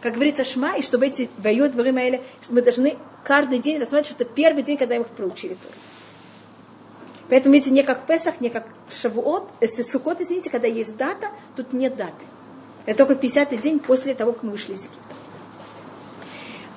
Как 0.00 0.14
говорится 0.14 0.44
Шма, 0.44 0.76
и 0.76 0.82
чтобы 0.82 1.06
эти 1.06 1.28
время, 1.38 2.20
мы 2.48 2.62
должны 2.62 2.96
каждый 3.22 3.58
день 3.58 3.78
рассматривать, 3.78 4.14
что 4.14 4.24
это 4.24 4.32
первый 4.34 4.62
день, 4.62 4.78
когда 4.78 4.96
мы 4.96 5.02
их 5.02 5.08
проучили 5.08 5.54
Тору. 5.54 5.74
Поэтому, 7.30 7.54
видите, 7.54 7.70
не 7.70 7.82
как 7.84 8.06
Песах, 8.06 8.40
не 8.40 8.50
как 8.50 8.66
Шавуот, 8.90 9.48
если 9.60 9.82
Сукот, 9.82 10.20
извините, 10.20 10.50
когда 10.50 10.66
есть 10.66 10.96
дата, 10.96 11.28
тут 11.56 11.72
нет 11.72 11.96
даты. 11.96 12.26
Это 12.86 13.06
только 13.06 13.24
50-й 13.24 13.56
день 13.58 13.78
после 13.78 14.14
того, 14.14 14.32
как 14.32 14.42
мы 14.42 14.50
вышли 14.50 14.74
из 14.74 14.80
Египта. 14.80 15.14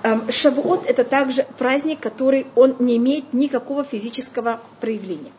Эм, 0.04 0.32
Шавуот– 0.32 0.86
это 0.88 1.04
также 1.04 1.48
праздник, 1.58 2.00
который 2.00 2.46
он 2.56 2.76
не 2.80 2.98
имеет 2.98 3.34
никакого 3.34 3.84
физического 3.84 4.62
проявления. 4.80 5.32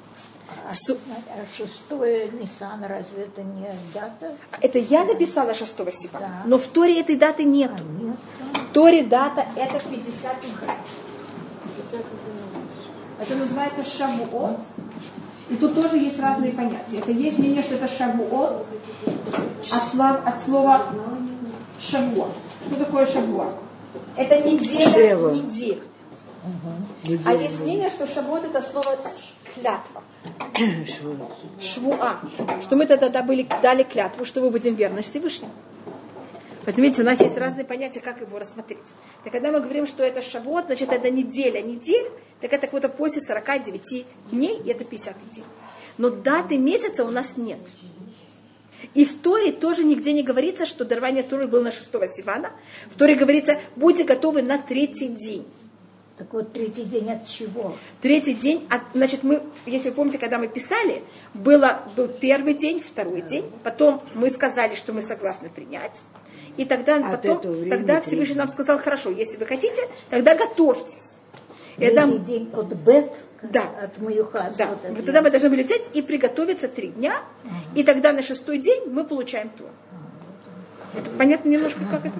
А, 0.66 0.72
а 0.72 1.44
шестое 1.56 2.30
Нисан, 2.30 2.82
разве 2.84 3.24
это 3.24 3.42
не 3.42 3.70
дата? 3.92 4.36
Это 4.60 4.78
я 4.78 5.04
написала 5.04 5.54
6 5.54 5.76
Сивана, 5.92 6.26
Да. 6.26 6.42
но 6.46 6.58
в 6.58 6.66
Торе 6.66 7.00
этой 7.00 7.16
даты 7.16 7.44
нету. 7.44 7.84
Нет. 8.00 8.16
В 8.70 8.72
Торе 8.72 9.04
дата 9.04 9.46
это 9.56 9.78
50 9.78 10.36
Это 13.18 13.34
называется 13.36 13.84
Шавуот. 13.84 14.60
И 15.50 15.56
тут 15.56 15.74
тоже 15.74 15.98
есть 15.98 16.18
разные 16.18 16.52
понятия. 16.52 16.98
Это 16.98 17.12
есть 17.12 17.38
мнение, 17.38 17.62
что 17.62 17.74
это 17.74 17.88
Шавуот 17.88 18.66
от, 19.06 19.88
слова, 19.90 20.22
от 20.24 20.40
слова 20.42 20.86
Шавуот. 21.80 22.32
Что 22.66 22.76
такое 22.84 23.06
Шавуот? 23.06 23.54
Это 24.16 24.40
неделя, 24.42 24.90
Шева. 24.90 25.30
неделя. 25.32 25.82
А 27.26 27.32
есть 27.34 27.60
мнение, 27.60 27.90
что 27.90 28.06
Шавуот 28.06 28.44
это 28.44 28.60
слово 28.60 28.96
клятва. 29.54 30.02
Швуа. 31.60 32.20
Что 32.62 32.76
мы 32.76 32.86
тогда 32.86 33.22
были, 33.22 33.46
дали 33.62 33.82
клятву, 33.82 34.24
что 34.24 34.40
мы 34.40 34.50
будем 34.50 34.74
верны 34.74 35.02
Всевышнему. 35.02 35.52
Поэтому, 36.64 36.84
видите, 36.84 37.02
у 37.02 37.04
нас 37.04 37.20
есть 37.20 37.36
разные 37.36 37.64
понятия, 37.64 38.00
как 38.00 38.20
его 38.20 38.38
рассмотреть. 38.38 38.78
Так 39.22 39.32
когда 39.32 39.50
мы 39.50 39.60
говорим, 39.60 39.86
что 39.86 40.02
это 40.02 40.22
шавот, 40.22 40.66
значит, 40.66 40.92
это 40.92 41.10
неделя, 41.10 41.60
недель, 41.60 42.06
так 42.40 42.52
это 42.52 42.66
какое-то 42.66 42.88
после 42.88 43.20
49 43.20 44.06
дней, 44.30 44.60
и 44.64 44.70
это 44.70 44.84
50 44.84 45.14
дней. 45.32 45.44
Но 45.98 46.10
даты 46.10 46.58
месяца 46.58 47.04
у 47.04 47.10
нас 47.10 47.36
нет. 47.36 47.60
И 48.94 49.04
в 49.04 49.20
Торе 49.20 49.52
тоже 49.52 49.84
нигде 49.84 50.12
не 50.12 50.22
говорится, 50.22 50.66
что 50.66 50.84
дарование 50.84 51.22
Торы 51.22 51.46
было 51.46 51.62
на 51.62 51.72
6 51.72 51.90
Сивана. 52.14 52.52
В 52.86 52.98
Торе 52.98 53.14
говорится, 53.14 53.58
будьте 53.76 54.04
готовы 54.04 54.42
на 54.42 54.58
третий 54.58 55.08
день. 55.08 55.46
Так 56.16 56.32
вот, 56.32 56.52
третий 56.52 56.84
день 56.84 57.10
от 57.10 57.26
чего? 57.26 57.76
Третий 58.00 58.34
день, 58.34 58.64
от- 58.70 58.82
значит, 58.92 59.24
мы, 59.24 59.42
если 59.66 59.88
вы 59.88 59.96
помните, 59.96 60.18
когда 60.18 60.38
мы 60.38 60.46
писали, 60.46 61.02
было, 61.32 61.82
был 61.96 62.06
первый 62.06 62.54
день, 62.54 62.80
второй 62.80 63.22
день, 63.22 63.50
потом 63.64 64.00
мы 64.14 64.30
сказали, 64.30 64.76
что 64.76 64.92
мы 64.92 65.02
согласны 65.02 65.48
принять. 65.48 66.02
И 66.56 66.64
тогда, 66.64 66.96
От 66.96 67.22
потом, 67.22 67.68
тогда 67.68 68.00
Всевышний 68.00 68.36
нам 68.36 68.48
сказал, 68.48 68.78
хорошо, 68.78 69.10
если 69.10 69.36
вы 69.36 69.46
хотите, 69.46 69.88
тогда 70.10 70.34
готовьтесь. 70.36 71.12
Тогда- 71.76 72.06
день 72.06 72.48
от 72.52 72.66
Бет, 72.74 73.12
Да. 73.42 73.64
от 73.82 73.98
Маюхас. 73.98 74.54
да, 74.56 74.68
вот 74.68 74.82
тогда 75.04 75.22
мы 75.22 75.30
должны 75.30 75.50
были 75.50 75.64
взять 75.64 75.82
и 75.92 76.02
приготовиться 76.02 76.68
три 76.68 76.88
дня, 76.88 77.22
и 77.74 77.82
тогда 77.82 78.12
на 78.12 78.22
шестой 78.22 78.58
день 78.58 78.88
мы 78.88 79.02
получаем 79.04 79.48
то. 79.58 79.64
Это 80.96 81.10
понятно 81.18 81.48
немножко, 81.48 81.80
как 81.90 82.06
это? 82.06 82.14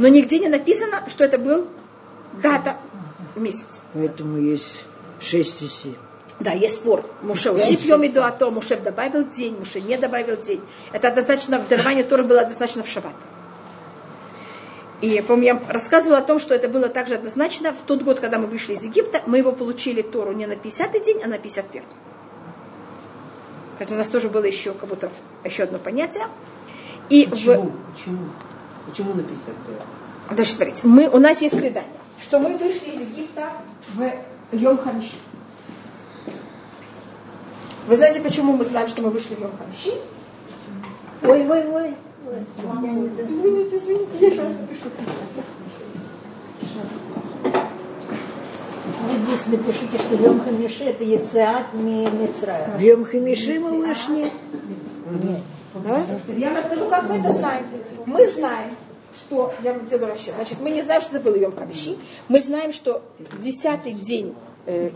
Но 0.00 0.08
нигде 0.08 0.40
не 0.40 0.48
написано, 0.48 1.04
что 1.08 1.22
это 1.22 1.38
был 1.38 1.68
дата 2.42 2.76
месяца. 3.36 3.80
Поэтому 3.92 4.38
есть 4.38 4.84
шесть 5.20 5.62
и 5.62 5.68
семь. 5.68 5.94
Да, 6.40 6.52
есть 6.52 6.76
спор. 6.76 7.04
Муше 7.22 7.52
усип 7.52 7.80
йом 7.82 8.04
иду, 8.06 8.20
а 8.22 8.30
то 8.32 8.50
Муше 8.50 8.76
добавил 8.76 9.24
день, 9.28 9.56
Муше 9.58 9.80
не 9.80 9.96
добавил 9.96 10.36
день. 10.36 10.60
Это 10.92 11.08
однозначно, 11.08 11.58
дарование 11.70 12.04
Торы 12.04 12.24
было 12.24 12.40
однозначно 12.40 12.82
в 12.82 12.88
шаббат. 12.88 13.14
И 15.00 15.20
помню, 15.26 15.44
я 15.44 15.62
рассказывала 15.68 16.18
о 16.18 16.22
том, 16.22 16.40
что 16.40 16.54
это 16.54 16.68
было 16.68 16.88
также 16.88 17.14
однозначно 17.14 17.72
в 17.72 17.78
тот 17.86 18.02
год, 18.02 18.20
когда 18.20 18.38
мы 18.38 18.46
вышли 18.46 18.72
из 18.74 18.82
Египта, 18.82 19.20
мы 19.26 19.38
его 19.38 19.52
получили 19.52 20.02
Тору 20.02 20.32
не 20.32 20.46
на 20.46 20.54
50-й 20.54 21.00
день, 21.04 21.20
а 21.22 21.28
на 21.28 21.34
51-й. 21.34 21.82
Поэтому 23.78 23.96
у 23.96 23.98
нас 23.98 24.08
тоже 24.08 24.28
было 24.28 24.44
еще 24.44 24.72
как 24.72 24.88
будто 24.88 25.10
еще 25.44 25.64
одно 25.64 25.78
понятие. 25.78 26.26
И 27.10 27.26
в- 27.26 27.30
Почему? 27.30 27.72
Почему? 27.94 28.18
Почему 28.88 29.14
написать 29.14 29.54
это? 30.28 30.34
Дальше 30.34 30.52
смотрите, 30.54 30.80
мы, 30.84 31.08
у 31.08 31.18
нас 31.18 31.40
есть 31.42 31.56
предание, 31.56 31.92
что 32.22 32.38
мы 32.38 32.56
вышли 32.56 32.90
из 32.90 33.00
Египта 33.02 33.52
в 33.94 34.10
Йом 34.52 34.78
Хамиши. 34.78 35.16
Вы 37.86 37.96
знаете, 37.96 38.20
почему 38.20 38.52
мы 38.54 38.64
знаем, 38.64 38.88
что 38.88 39.02
мы 39.02 39.10
вышли 39.10 39.34
в 39.34 39.40
Йом 39.40 39.52
Хамиши? 39.58 39.98
Ой, 41.22 41.46
ой, 41.46 41.68
ой. 41.68 41.94
Извините, 43.28 43.76
извините, 43.76 44.10
я 44.20 44.30
сейчас 44.30 44.52
напишу. 44.58 44.88
Здесь 49.26 49.46
напишите, 49.46 49.98
что 49.98 50.14
Йом 50.14 50.40
Хамиши 50.40 50.84
это 50.84 51.04
Яциат 51.04 51.74
не 51.74 52.06
Мицрая. 52.06 52.76
В 52.76 52.80
Йом 52.80 53.04
Хамиши 53.04 53.60
мы 53.60 53.86
вышли. 53.86 54.30
Нет. 55.22 55.42
Я 56.38 56.56
расскажу, 56.56 56.88
как 56.88 57.08
мы 57.10 57.16
это 57.16 57.30
знаем. 57.30 57.66
Мы 58.06 58.26
знаем, 58.26 58.70
что, 59.18 59.52
я 59.62 59.74
делаю 59.74 60.12
расчет, 60.12 60.34
значит, 60.36 60.60
мы 60.60 60.70
не 60.70 60.82
знаем, 60.82 61.02
что 61.02 61.16
это 61.16 61.24
был 61.24 61.34
Йом 61.34 61.54
Хамиши, 61.54 61.96
мы 62.28 62.38
знаем, 62.38 62.72
что 62.72 63.02
десятый 63.40 63.92
день 63.92 64.34
э, 64.66 64.90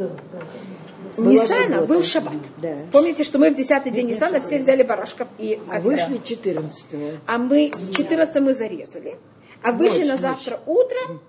Ниссана 1.19 1.87
был 1.87 2.03
шаббат. 2.03 2.35
Да. 2.59 2.77
Помните, 2.93 3.25
что 3.25 3.39
мы 3.39 3.51
в 3.51 3.55
десятый 3.55 3.93
день 3.93 4.09
Ниссана 4.09 4.41
все 4.41 4.59
взяли 4.59 4.83
барашков 4.83 5.29
и 5.39 5.61
А 5.71 5.81
вышли 5.81 6.21
14 6.25 6.85
А 7.27 7.39
мы 7.39 7.71
14 7.95 8.43
мы 8.43 8.55
зарезали. 8.55 9.17
А 9.63 9.73
вышли 9.73 10.05
на 10.05 10.17
завтра 10.17 10.61
утро, 10.67 11.21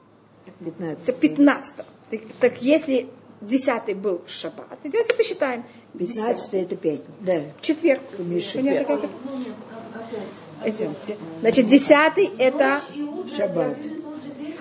15 0.59 1.07
это 1.07 1.17
15 1.17 1.75
так, 2.09 2.19
так 2.39 2.61
если 2.61 3.07
10 3.41 3.95
был 3.97 4.21
шаббат, 4.27 4.79
идете 4.83 5.13
посчитаем. 5.13 5.63
15 5.97 6.53
это 6.53 6.75
5. 6.75 7.01
Да. 7.21 7.41
Четверг. 7.61 8.01
Миша. 8.17 8.57
Понятно, 8.57 8.85
как 8.85 9.03
это? 9.05 9.09
Идемте. 10.65 11.17
Значит, 11.39 11.67
10 11.67 12.31
это 12.37 12.79
Шаббат. 13.35 13.77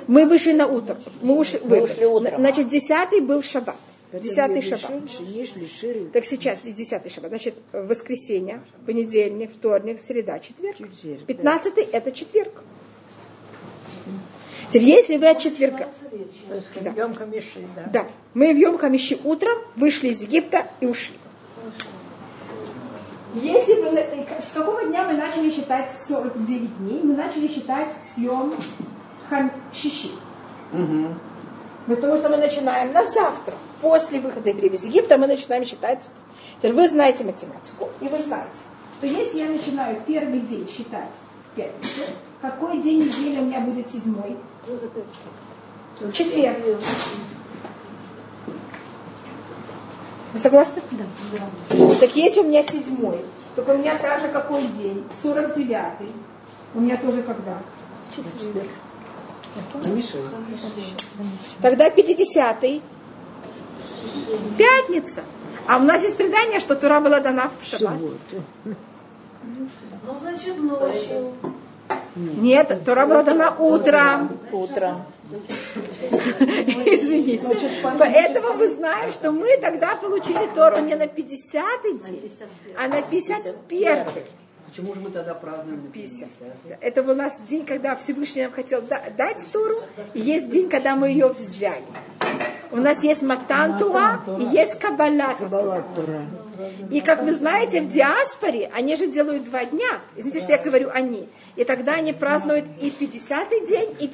Мы 0.08 0.26
вышли 0.26 0.52
на 0.52 0.66
утро. 0.66 0.96
Мы 1.22 1.38
ушли, 1.38 1.60
Мы 1.62 1.82
ушли 1.82 2.04
утром. 2.06 2.40
Значит, 2.40 2.68
10 2.68 3.22
был 3.24 3.42
шаббат. 3.42 3.76
Это 4.10 4.24
10 4.24 4.48
были 4.48 4.60
шаббат. 4.60 4.92
Так 6.12 6.24
сейчас 6.24 6.58
10 6.60 7.12
шаббат. 7.12 7.30
Значит, 7.30 7.54
воскресенье, 7.72 8.60
понедельник, 8.86 9.52
вторник, 9.52 10.00
среда, 10.00 10.38
четверг. 10.40 10.78
15 11.26 11.78
это 11.92 12.10
четверг. 12.10 12.52
Теперь, 14.70 14.82
если 14.84 15.16
вы 15.16 15.28
от 15.28 15.38
четверга, 15.38 15.88
То 16.48 16.54
есть 16.54 16.68
Да. 16.82 16.90
Йом 16.90 17.14
Хамиши, 17.14 17.60
да. 17.74 17.88
да, 17.90 18.06
мы 18.34 18.52
в 18.52 18.56
Йом 18.58 18.76
Хамиши 18.76 19.18
утром 19.24 19.56
вышли 19.76 20.08
из 20.08 20.20
Египта 20.20 20.66
и 20.80 20.86
ушли. 20.86 21.14
Если 23.34 23.74
на- 23.80 24.00
с 24.42 24.52
какого 24.52 24.84
дня 24.84 25.04
мы 25.06 25.14
начали 25.14 25.50
считать 25.50 25.90
49 26.08 26.78
дней? 26.78 27.00
Мы 27.02 27.14
начали 27.14 27.46
считать 27.46 27.92
с 28.14 28.18
Йом 29.30 29.50
Хамиши. 29.72 30.10
Потому 31.86 32.18
что 32.18 32.28
мы 32.28 32.36
начинаем 32.36 32.92
на 32.92 33.02
завтра, 33.02 33.54
после 33.80 34.20
выхода 34.20 34.50
евреев 34.50 34.74
из 34.74 34.84
Египта, 34.84 35.16
мы 35.16 35.26
начинаем 35.26 35.64
считать. 35.64 36.08
Теперь 36.58 36.74
вы 36.74 36.88
знаете 36.88 37.24
математику, 37.24 37.88
и 38.00 38.08
вы 38.08 38.18
знаете, 38.18 38.50
что 38.98 39.06
если 39.06 39.38
я 39.38 39.48
начинаю 39.48 40.02
первый 40.06 40.40
день 40.40 40.68
считать 40.68 41.08
пятницу, 41.54 42.02
какой 42.42 42.82
день 42.82 43.06
недели 43.06 43.40
у 43.40 43.44
меня 43.44 43.60
будет 43.60 43.90
седьмой? 43.90 44.36
Четверг. 46.12 46.58
Вы 50.32 50.38
согласны? 50.38 50.82
Да. 50.90 51.86
Так 52.00 52.14
если 52.14 52.40
у 52.40 52.44
меня 52.44 52.62
седьмой, 52.62 53.24
только 53.56 53.70
у 53.70 53.78
меня 53.78 53.96
также 53.96 54.28
какой 54.28 54.62
день? 54.66 55.04
49-й. 55.22 56.12
У 56.74 56.80
меня 56.80 56.98
тоже 56.98 57.22
когда? 57.22 57.56
Миша, 58.16 58.66
Тогда 61.62 61.88
50-й. 61.88 62.82
Пятница. 64.56 65.22
А 65.66 65.76
у 65.76 65.80
нас 65.80 66.02
есть 66.02 66.16
предание, 66.16 66.60
что 66.60 66.74
Тура 66.74 67.00
была 67.00 67.20
дана 67.20 67.50
в 67.60 67.66
шаббат. 67.66 67.98
Ну, 70.04 70.14
значит, 70.20 70.56
ночью. 70.58 71.32
Нет, 72.16 72.84
Тура 72.84 73.06
была 73.06 73.22
дана 73.22 73.54
утром. 73.58 74.38
Утром. 74.50 75.02
Извините. 76.40 77.70
Поэтому 77.98 78.54
мы 78.54 78.68
знаем, 78.68 79.12
что 79.12 79.30
мы 79.30 79.58
тогда 79.58 79.94
получили 79.96 80.48
Тору 80.54 80.80
не 80.80 80.94
на 80.94 81.04
50-й 81.04 81.98
день, 81.98 82.32
а 82.78 82.88
на 82.88 83.00
51-й. 83.00 84.24
Почему 84.68 84.94
же 84.94 85.00
мы 85.00 85.10
тогда 85.10 85.34
празднуем 85.34 85.90
50. 85.92 86.28
50? 86.28 86.78
Это 86.80 87.02
был 87.02 87.12
у 87.12 87.16
нас 87.16 87.32
день, 87.48 87.64
когда 87.64 87.96
Всевышний 87.96 88.42
нам 88.42 88.52
хотел 88.52 88.82
да- 88.82 89.02
дать 89.16 89.44
Тору, 89.52 89.76
и 90.14 90.20
есть 90.20 90.48
день, 90.48 90.68
когда 90.68 90.94
мы 90.96 91.08
ее 91.08 91.28
взяли. 91.28 91.82
У 92.70 92.76
нас 92.76 93.02
есть 93.02 93.22
Матан 93.22 93.78
Тура 93.78 94.20
и 94.38 94.44
есть 94.44 94.78
Тура. 95.94 96.22
И 96.90 97.00
как 97.00 97.22
вы 97.22 97.32
знаете, 97.34 97.80
в 97.80 97.88
диаспоре 97.88 98.70
они 98.74 98.96
же 98.96 99.06
делают 99.06 99.44
два 99.44 99.64
дня. 99.64 100.00
Извините, 100.16 100.40
что 100.40 100.52
я 100.52 100.58
говорю 100.58 100.90
они. 100.92 101.28
И 101.56 101.64
тогда 101.64 101.94
они 101.94 102.12
празднуют 102.12 102.66
и 102.80 102.90
50-й 102.90 103.66
день, 103.66 103.96
и 104.00 104.06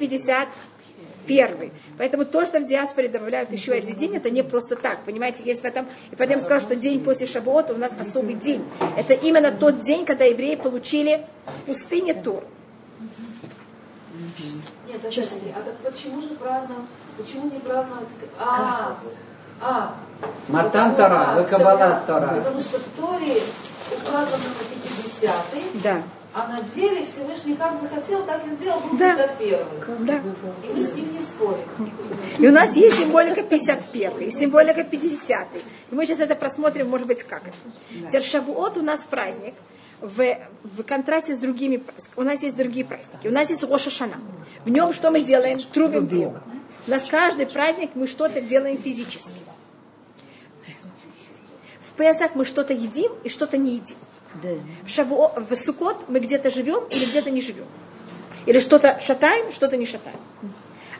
51-й. 1.25 1.71
Поэтому 1.97 2.25
то, 2.25 2.45
что 2.45 2.59
в 2.59 2.65
диаспоре 2.65 3.09
добавляют 3.09 3.51
еще 3.51 3.73
один 3.73 3.95
день, 3.95 4.15
это 4.15 4.29
не 4.29 4.43
просто 4.43 4.75
так. 4.75 5.03
Понимаете, 5.05 5.43
есть 5.43 5.61
в 5.61 5.65
этом... 5.65 5.85
И 6.11 6.15
поэтому 6.15 6.39
я 6.39 6.39
сказала, 6.39 6.61
что 6.61 6.75
день 6.75 7.03
после 7.03 7.27
Шабота 7.27 7.73
у 7.73 7.77
нас 7.77 7.91
особый 7.99 8.35
день. 8.35 8.63
Это 8.97 9.13
именно 9.13 9.51
тот 9.51 9.79
день, 9.79 10.05
когда 10.05 10.25
евреи 10.25 10.55
получили 10.55 11.25
в 11.45 11.61
пустыне 11.67 12.13
Тур. 12.13 12.43
Нет, 14.87 15.01
подожди, 15.01 15.53
а 15.55 15.61
так 15.63 15.75
почему 15.77 16.21
же 16.21 16.29
праздновать, 16.29 16.85
почему 17.17 17.49
не 17.49 17.59
праздновать, 17.59 18.07
а, 18.39 18.95
а, 19.61 19.95
Матан 20.47 20.95
Тора, 20.95 21.35
вы 21.35 21.43
Каббала 21.43 22.01
Тора. 22.05 22.27
Потому 22.37 22.61
что 22.61 22.79
в 22.79 22.87
Торе 22.97 23.41
указано 23.91 24.43
на 24.43 25.25
50-й, 25.25 25.79
Да. 25.81 26.01
А 26.35 26.47
на 26.49 26.61
деле 26.63 27.05
Всевышний 27.05 27.55
как 27.55 27.81
захотел, 27.81 28.25
так 28.25 28.45
и 28.45 28.49
сделал, 28.49 28.81
был 28.81 28.97
Да. 28.97 29.15
51-й. 29.39 30.05
Да. 30.05 30.21
И 30.67 30.73
мы 30.73 30.81
с 30.81 30.93
ним 30.93 31.13
не 31.13 31.19
спорим. 31.21 31.65
И 32.37 32.45
у 32.45 32.51
нас 32.51 32.75
есть 32.75 32.99
символика 32.99 33.41
51 33.41 34.19
и 34.19 34.31
символика 34.31 34.83
50 34.83 35.47
И 35.91 35.95
мы 35.95 36.05
сейчас 36.05 36.19
это 36.19 36.35
просмотрим, 36.35 36.89
может 36.89 37.07
быть, 37.07 37.23
как 37.23 37.43
это. 37.47 38.07
Теперь 38.09 38.21
Шавуот 38.21 38.77
у 38.77 38.81
нас 38.81 38.99
праздник. 39.09 39.53
В, 40.01 40.37
в 40.63 40.83
контрасте 40.83 41.35
с 41.35 41.39
другими 41.39 41.77
праздниками. 41.77 42.13
У 42.17 42.23
нас 42.23 42.43
есть 42.43 42.57
другие 42.57 42.85
праздники. 42.85 43.27
У 43.27 43.31
нас 43.31 43.49
есть 43.49 43.63
Роша 43.63 43.89
Шана. 43.89 44.17
В 44.65 44.69
нем 44.69 44.91
что 44.91 45.11
мы 45.11 45.21
делаем? 45.21 45.61
Трубим 45.61 46.05
Бога. 46.05 46.43
У 46.85 46.91
нас 46.91 47.01
каждый 47.09 47.47
праздник 47.47 47.91
мы 47.95 48.07
что-то 48.07 48.41
делаем 48.41 48.77
физически. 48.77 49.31
В 51.79 51.97
Песах 51.97 52.35
мы 52.35 52.43
что-то 52.43 52.73
едим 52.73 53.13
и 53.23 53.29
что-то 53.29 53.57
не 53.57 53.75
едим. 53.75 53.95
Да. 54.41 54.49
В, 54.83 54.89
Шавуо, 54.89 55.31
в 55.49 55.55
Сукот 55.55 56.07
мы 56.07 56.19
где-то 56.19 56.49
живем 56.49 56.83
или 56.91 57.05
где-то 57.05 57.31
не 57.31 57.41
живем. 57.41 57.65
Или 58.45 58.59
что-то 58.59 58.99
шатаем, 58.99 59.51
что-то 59.51 59.77
не 59.77 59.85
шатаем. 59.85 60.19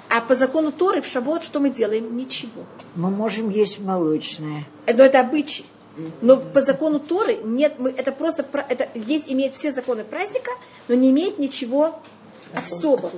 А 0.10 0.22
по 0.22 0.36
закону 0.36 0.72
Торы 0.72 1.02
в 1.02 1.08
Шавуот 1.08 1.44
что 1.44 1.60
мы 1.60 1.70
делаем? 1.70 2.16
Ничего. 2.16 2.64
Мы 2.96 3.10
можем 3.10 3.50
есть 3.50 3.80
молочное. 3.80 4.66
Но 4.88 5.04
это 5.04 5.20
обычай. 5.20 5.66
Но 6.22 6.38
по 6.38 6.62
закону 6.62 7.00
Торы 7.00 7.38
нет, 7.44 7.76
мы, 7.80 7.90
это 7.90 8.12
просто, 8.12 8.44
про- 8.44 8.66
это 8.68 8.90
есть, 8.96 9.32
имеет 9.32 9.54
все 9.54 9.72
законы 9.72 10.04
праздника, 10.04 10.52
но 10.88 10.96
не 10.96 11.10
имеет 11.12 11.40
ничего 11.40 12.00
особого. 12.54 13.12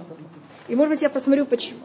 И 0.67 0.75
может 0.75 0.93
быть 0.93 1.01
я 1.01 1.09
посмотрю 1.09 1.45
почему. 1.45 1.79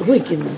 Выкину. 0.00 0.50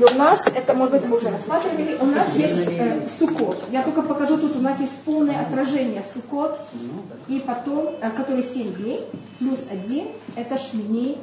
Но 0.00 0.06
у 0.06 0.14
нас, 0.14 0.46
это, 0.46 0.72
может 0.72 0.94
быть, 0.94 1.04
мы 1.04 1.18
уже 1.18 1.28
рассматривали, 1.28 1.94
у 2.00 2.06
нас 2.06 2.34
есть 2.34 2.66
э, 2.66 3.02
сукот. 3.18 3.62
Я 3.70 3.82
только 3.82 4.00
покажу, 4.00 4.38
тут 4.38 4.56
у 4.56 4.60
нас 4.60 4.80
есть 4.80 4.96
полное 5.04 5.38
отражение 5.38 6.02
сукот. 6.14 6.58
И 7.28 7.38
потом, 7.40 7.96
э, 8.00 8.10
который 8.16 8.42
7 8.42 8.76
дней, 8.76 9.00
плюс 9.38 9.66
1, 9.70 10.08
это 10.36 10.56
шмини. 10.56 11.18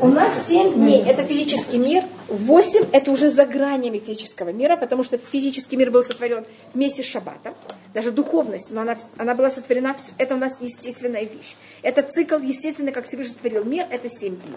У 0.00 0.06
нас 0.06 0.46
7 0.46 0.74
дней, 0.74 1.02
это 1.02 1.24
физический 1.24 1.78
мир, 1.78 2.04
8 2.28 2.86
это 2.92 3.10
уже 3.10 3.28
за 3.28 3.44
гранями 3.44 3.98
физического 3.98 4.52
мира, 4.52 4.76
потому 4.76 5.02
что 5.02 5.18
физический 5.18 5.76
мир 5.76 5.90
был 5.90 6.04
сотворен 6.04 6.44
вместе 6.72 7.02
с 7.02 7.06
шаббатом. 7.06 7.54
Даже 7.94 8.12
духовность, 8.12 8.70
но 8.70 8.82
она, 8.82 8.96
она 9.16 9.34
была 9.34 9.50
сотворена, 9.50 9.96
это 10.18 10.36
у 10.36 10.38
нас 10.38 10.52
естественная 10.60 11.22
вещь. 11.22 11.56
Это 11.82 12.02
цикл, 12.02 12.36
естественно, 12.36 12.92
как 12.92 13.08
Всевышний 13.08 13.32
сотворил 13.32 13.64
мир, 13.64 13.86
это 13.90 14.08
7 14.08 14.36
дней. 14.36 14.56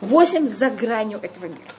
Восемь 0.00 0.48
за 0.48 0.70
гранью 0.70 1.18
этого 1.22 1.46
мира. 1.46 1.72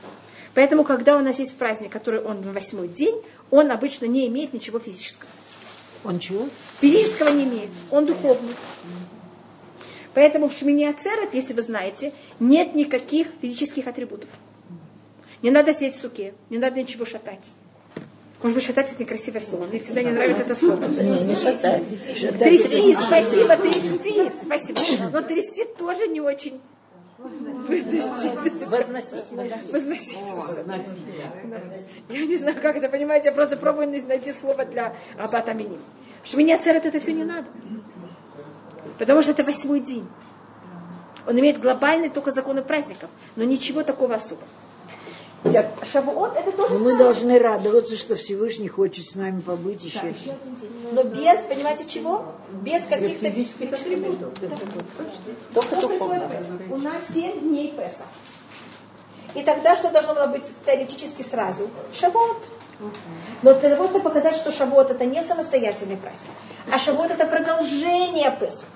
Поэтому, 0.53 0.83
когда 0.83 1.17
у 1.17 1.21
нас 1.21 1.39
есть 1.39 1.55
праздник, 1.55 1.91
который 1.91 2.21
он 2.21 2.41
на 2.41 2.51
восьмой 2.51 2.87
день, 2.87 3.21
он 3.51 3.71
обычно 3.71 4.05
не 4.05 4.27
имеет 4.27 4.53
ничего 4.53 4.79
физического. 4.79 5.29
Он 6.03 6.19
чего? 6.19 6.47
Физического 6.81 7.29
не 7.29 7.43
имеет, 7.43 7.69
он 7.91 8.05
духовный. 8.05 8.53
Поэтому 10.13 10.49
в 10.49 10.53
Шмини 10.53 10.85
Ацерет, 10.85 11.33
если 11.33 11.53
вы 11.53 11.61
знаете, 11.61 12.13
нет 12.39 12.73
никаких 12.73 13.27
физических 13.41 13.87
атрибутов. 13.87 14.29
Не 15.41 15.51
надо 15.51 15.73
сидеть 15.73 15.95
в 15.95 16.01
суке, 16.01 16.33
не 16.49 16.57
надо 16.57 16.81
ничего 16.81 17.05
шатать. 17.05 17.45
Может 18.41 18.55
быть, 18.55 18.65
шатать 18.65 18.91
это 18.91 19.01
некрасивое 19.01 19.41
слово. 19.41 19.65
Мне 19.67 19.79
всегда 19.79 20.01
не 20.01 20.11
нравится 20.11 20.43
это 20.43 20.55
слово. 20.55 20.85
Не, 20.85 21.25
не 21.25 21.35
шатай. 21.35 21.81
Трясти, 21.81 22.95
спасибо, 22.95 23.57
трясти, 23.57 24.31
спасибо. 24.41 24.81
Но 25.11 25.21
трясти 25.21 25.65
тоже 25.77 26.07
не 26.07 26.21
очень. 26.21 26.59
Возносить. 27.19 28.67
Возносить. 29.71 30.17
Я 32.09 32.25
не 32.25 32.37
знаю, 32.37 32.55
как 32.61 32.77
это, 32.77 32.87
понимаете, 32.87 33.29
я 33.29 33.33
просто 33.33 33.57
пробую 33.57 33.89
найти 34.07 34.31
слово 34.31 34.65
для 34.65 34.95
Аббата 35.17 35.53
Миним. 35.53 35.81
Шмини 36.23 36.53
Ацерет 36.53 36.85
это 36.85 36.99
все 36.99 37.13
не 37.13 37.25
надо. 37.25 37.47
Потому 38.97 39.21
что 39.21 39.31
это 39.31 39.43
восьмой 39.43 39.81
день. 39.81 40.07
Он 41.27 41.37
имеет 41.39 41.59
глобальный 41.59 42.09
только 42.09 42.31
законы 42.31 42.61
праздников, 42.61 43.09
но 43.35 43.43
ничего 43.43 43.83
такого 43.83 44.15
особого. 44.15 44.47
Шавуот 45.43 46.35
это 46.35 46.51
тоже 46.51 46.73
мы 46.73 46.79
самое. 46.79 46.97
должны 46.97 47.39
радоваться, 47.39 47.95
что 47.95 48.15
Всевышний 48.15 48.67
хочет 48.67 49.05
с 49.05 49.15
нами 49.15 49.39
побыть 49.39 49.83
еще. 49.83 50.01
Да, 50.01 50.07
еще. 50.07 50.35
Но 50.91 51.03
без, 51.03 51.39
понимаете, 51.45 51.85
чего? 51.87 52.33
Без 52.61 52.83
каких-то 52.83 53.29
физических 53.29 53.71
атрибутов. 53.71 54.33
Только 55.53 55.75
Что 55.77 55.87
духовно. 55.87 56.29
У 56.69 56.77
нас 56.77 57.03
7 57.13 57.39
дней 57.39 57.71
Песа. 57.71 58.03
И 59.33 59.43
тогда 59.43 59.77
что 59.77 59.89
должно 59.91 60.13
было 60.15 60.27
быть 60.27 60.43
теоретически 60.65 61.21
сразу? 61.21 61.69
Шавот. 61.93 62.45
Но 63.41 63.53
для 63.53 63.69
того, 63.69 63.87
чтобы 63.87 64.01
показать, 64.01 64.35
что 64.35 64.51
Шавот 64.51 64.91
это 64.91 65.05
не 65.05 65.21
самостоятельный 65.21 65.97
праздник, 65.97 66.31
а 66.71 66.77
Шавот 66.77 67.11
это 67.11 67.25
продолжение 67.25 68.31
Песаха. 68.39 68.67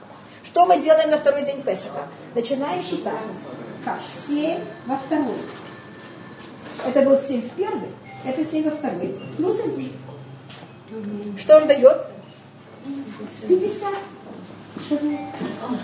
Что 0.45 0.65
мы 0.65 0.79
делаем 0.81 1.09
на 1.09 1.17
второй 1.17 1.43
день 1.45 1.61
Песаха? 1.61 2.07
Начинаем 2.35 2.81
считать. 2.83 3.13
Как? 3.83 3.99
7 4.27 4.59
во 4.85 4.97
второй. 4.97 5.35
Это 6.85 7.01
был 7.01 7.17
7 7.17 7.41
в 7.41 7.51
первый, 7.51 7.89
это 8.25 8.43
7 8.43 8.63
во 8.63 8.71
второй. 8.71 9.19
Плюс 9.37 9.59
1. 9.59 9.91
Что 11.37 11.57
он 11.57 11.67
дает? 11.67 11.97
50. 13.47 13.93
Шавот. 14.89 15.79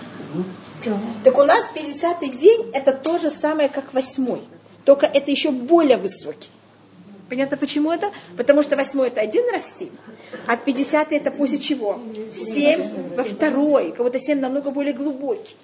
Так 1.24 1.38
у 1.38 1.44
нас 1.44 1.70
50-й 1.76 2.30
день 2.38 2.72
это 2.74 2.94
то 2.94 3.20
же 3.20 3.30
самое, 3.30 3.70
как 3.70 3.94
восьмой. 3.94 4.44
Только 4.86 5.06
это 5.06 5.30
еще 5.30 5.52
более 5.52 5.98
высокий. 5.98 6.50
Понятно, 7.30 7.58
почему 7.58 7.92
это? 7.92 8.12
Потому 8.38 8.64
что 8.64 8.76
восьмой 8.76 9.10
это 9.10 9.22
один 9.22 9.44
семь, 9.60 9.90
а 10.48 10.58
50 10.58 11.12
это 11.12 11.32
после 11.32 11.60
чего? 11.60 12.00
Семь 12.34 13.14
во 13.16 13.24
второй. 13.24 13.92
Кого-то 13.92 14.20
семь 14.20 14.40
намного 14.40 14.72
более 14.72 14.94
глубокий. 14.94 15.56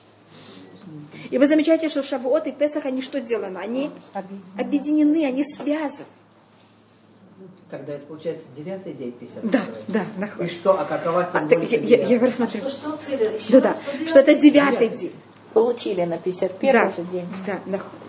И 1.29 1.37
вы 1.37 1.47
замечаете, 1.47 1.89
что 1.89 2.03
Шавуот 2.03 2.47
и 2.47 2.51
Песах, 2.51 2.85
они 2.85 3.01
что 3.01 3.19
сделаны? 3.19 3.57
Они 3.57 3.89
объединены, 4.57 5.25
они 5.25 5.43
связаны. 5.43 6.05
Тогда 7.69 7.93
это 7.93 8.05
получается 8.05 8.45
девятый 8.55 8.93
день 8.93 9.11
50 9.11 9.49
Да, 9.49 9.61
да, 9.87 10.05
И 10.15 10.19
находится. 10.19 10.55
что, 10.57 10.79
а 10.79 10.85
какова 10.85 11.21
А, 11.21 11.25
так, 11.25 11.49
символика 11.49 11.75
я, 11.75 11.97
я, 11.97 12.05
я 12.07 12.19
рассмотрю. 12.19 12.61
Что, 12.61 12.69
что 12.69 12.97
цель? 12.97 13.35
Еще 13.35 13.51
Да, 13.53 13.59
да, 13.61 13.67
раз, 13.69 13.81
что 13.97 14.07
что 14.07 14.19
это 14.19 14.35
девятый? 14.35 14.89
день. 14.89 15.11
Получили 15.53 16.03
на 16.03 16.17
51 16.17 16.73
Да, 16.73 16.91
же 16.91 17.03
день. 17.11 17.25
да, 17.47 17.59
находится. 17.65 17.99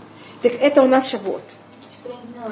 Так 0.43 0.53
это 0.61 0.83
у 0.83 0.87
нас 0.87 1.09
Шавуот. 1.09 1.43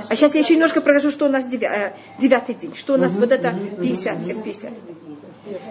А 0.08 0.16
сейчас 0.16 0.34
я 0.34 0.40
еще 0.40 0.54
немножко 0.54 0.80
покажу, 0.80 1.10
что 1.10 1.26
у 1.26 1.28
нас 1.28 1.44
девя- 1.44 1.70
э, 1.70 1.92
девятый 2.18 2.54
день, 2.54 2.74
что 2.74 2.94
у 2.94 2.96
нас 2.96 3.12
вот 3.16 3.30
это 3.30 3.54
50, 3.80 4.18
как 4.26 4.42
50. 4.42 4.72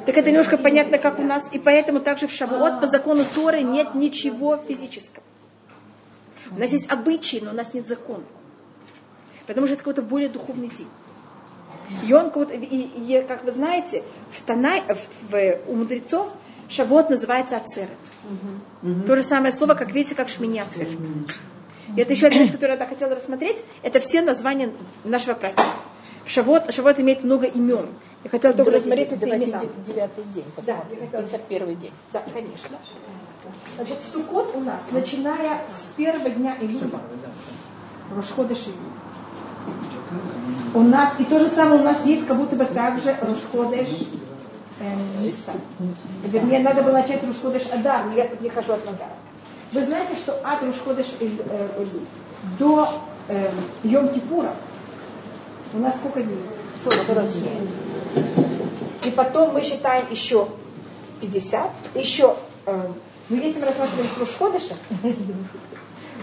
Так 0.06 0.18
это 0.18 0.30
немножко 0.30 0.58
понятно, 0.58 0.98
как 0.98 1.20
у 1.20 1.24
нас, 1.24 1.44
и 1.52 1.60
поэтому 1.60 2.00
также 2.00 2.28
в 2.28 2.32
Шавуот 2.32 2.80
по 2.80 2.88
закону 2.88 3.24
Торы 3.34 3.62
нет 3.64 3.96
ничего 3.96 4.58
физического. 4.58 5.24
У 6.56 6.60
нас 6.60 6.72
есть 6.72 6.90
обычаи, 6.92 7.40
но 7.44 7.52
у 7.52 7.54
нас 7.56 7.74
нет 7.74 7.88
закона. 7.88 8.24
Потому 9.48 9.66
что 9.68 9.74
это 9.74 9.84
какой-то 9.84 10.02
более 10.04 10.30
духовный 10.30 10.68
день. 10.68 10.88
И 12.08 12.14
он, 12.14 12.30
и, 12.50 12.56
и, 12.56 13.26
как 13.28 13.44
вы 13.44 13.52
знаете, 13.52 14.04
в 14.32 14.42
Танай, 14.42 14.82
в, 14.88 15.32
в- 15.32 15.60
у 15.68 15.76
мудрецов 15.76 16.28
Шавуот 16.70 17.10
называется 17.10 17.58
Ацерет. 17.58 17.90
То 19.08 19.16
же 19.16 19.24
самое 19.24 19.52
слово, 19.52 19.74
как 19.74 19.92
видите, 19.92 20.16
как 20.16 20.30
Шмини 20.30 20.60
Ацерет. 20.60 20.98
И 21.96 22.00
это 22.02 22.14
еще 22.14 22.28
одна 22.28 22.40
вещь, 22.40 22.52
которую 22.52 22.72
я 22.74 22.78
так 22.78 22.90
хотела 22.90 23.16
рассмотреть. 23.16 23.64
Это 23.82 24.00
все 24.00 24.22
названия 24.22 24.72
нашего 25.04 25.34
праздника. 25.34 25.70
Шавот, 26.26 26.74
Шавот 26.74 27.00
имеет 27.00 27.24
много 27.24 27.48
имен. 27.48 27.88
Я 28.24 28.30
хотела 28.30 28.54
только 28.54 28.72
Давайте, 28.72 28.78
рассмотреть 28.90 29.12
эти 29.12 29.20
давайте 29.20 29.46
имена. 29.46 29.60
де- 29.60 29.94
девятый 29.94 30.24
день 30.34 30.46
Да, 30.46 30.62
посмотрим. 30.62 31.00
я 31.00 31.06
хотела- 31.06 31.24
51 31.24 31.76
день. 31.76 31.92
Да, 32.14 32.24
конечно. 32.34 32.78
Значит, 33.76 33.98
в 34.02 34.08
Суккот 34.08 34.56
у 34.56 34.60
нас, 34.62 34.82
начиная 34.92 35.62
с 35.70 35.94
первого 35.98 36.30
дня 36.30 36.56
июля, 36.62 37.00
Рошхода 38.16 38.56
у 40.74 40.80
нас, 40.82 41.20
и 41.20 41.26
то 41.26 41.40
же 41.40 41.50
самое 41.50 41.82
у 41.82 41.84
нас 41.84 42.06
есть, 42.06 42.26
как 42.28 42.38
будто 42.38 42.56
бы 42.56 42.66
также 42.66 43.16
Рошходеш 43.22 43.90
Нисан. 45.20 45.56
Вернее, 46.24 46.60
надо 46.60 46.82
было 46.82 46.94
начать 46.94 47.24
Рошходеш 47.26 47.68
Адар, 47.72 48.06
но 48.06 48.14
я 48.16 48.28
тут 48.28 48.42
не 48.42 48.50
хожу 48.50 48.74
от 48.74 48.84
Адара. 48.84 49.12
Вы 49.72 49.84
знаете, 49.86 50.16
что 50.16 50.34
от 50.44 50.62
Рошходеш 50.64 51.08
до 52.60 52.90
э, 53.30 53.50
Йом-Кипура 53.84 54.52
у 55.74 55.78
нас 55.80 55.96
сколько 55.96 56.22
дней? 56.22 56.40
47. 56.76 57.50
И 59.03 59.11
потом 59.11 59.53
мы 59.53 59.61
считаем 59.61 60.05
еще 60.09 60.47
50, 61.22 61.70
еще, 61.95 62.36
э, 62.66 62.88
ну 63.30 63.36
если 63.36 63.59
мы 63.59 63.68
рассматриваем 63.68 64.07
с 64.16 64.20
Рошходыша, 64.20 64.76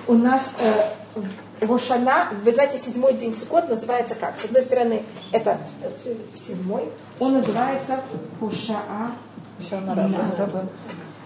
у 0.06 0.14
нас 0.14 0.42
э, 0.58 1.64
Рошана, 1.66 2.28
вы 2.42 2.52
знаете, 2.52 2.78
седьмой 2.78 3.14
день 3.14 3.34
Суккот 3.34 3.68
называется 3.68 4.14
как? 4.14 4.40
С 4.40 4.44
одной 4.44 4.62
стороны, 4.62 5.02
это 5.32 5.58
э, 5.82 6.14
седьмой, 6.34 6.88
он 7.18 7.34
называется 7.34 8.00
Хушаа, 8.38 9.12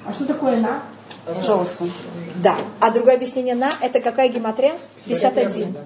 А 0.07 0.13
что 0.13 0.27
такое 0.27 0.59
на? 0.59 0.83
Пожалуйста. 1.25 1.85
Да. 2.37 2.57
А 2.81 2.91
другое 2.91 3.17
объяснение 3.17 3.55
на 3.55 3.71
это 3.81 4.01
какая 4.01 4.29
гематрия? 4.29 4.75
51. 5.07 5.77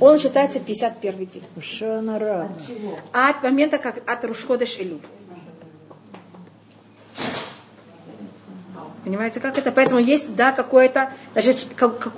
Он 0.00 0.18
считается 0.18 0.58
51 0.60 1.26
день. 1.26 1.42
Шанара. 1.60 2.52
А 3.12 3.30
от 3.30 3.42
момента, 3.42 3.78
как 3.78 3.98
от 4.08 4.24
Рушходыш 4.24 4.78
Илюль. 4.78 5.00
Понимаете, 9.04 9.40
как 9.40 9.58
это? 9.58 9.72
Поэтому 9.72 9.98
есть, 9.98 10.34
да, 10.36 10.52
какое-то, 10.52 11.12
даже 11.34 11.54
как- 11.74 11.98
как- 11.98 12.12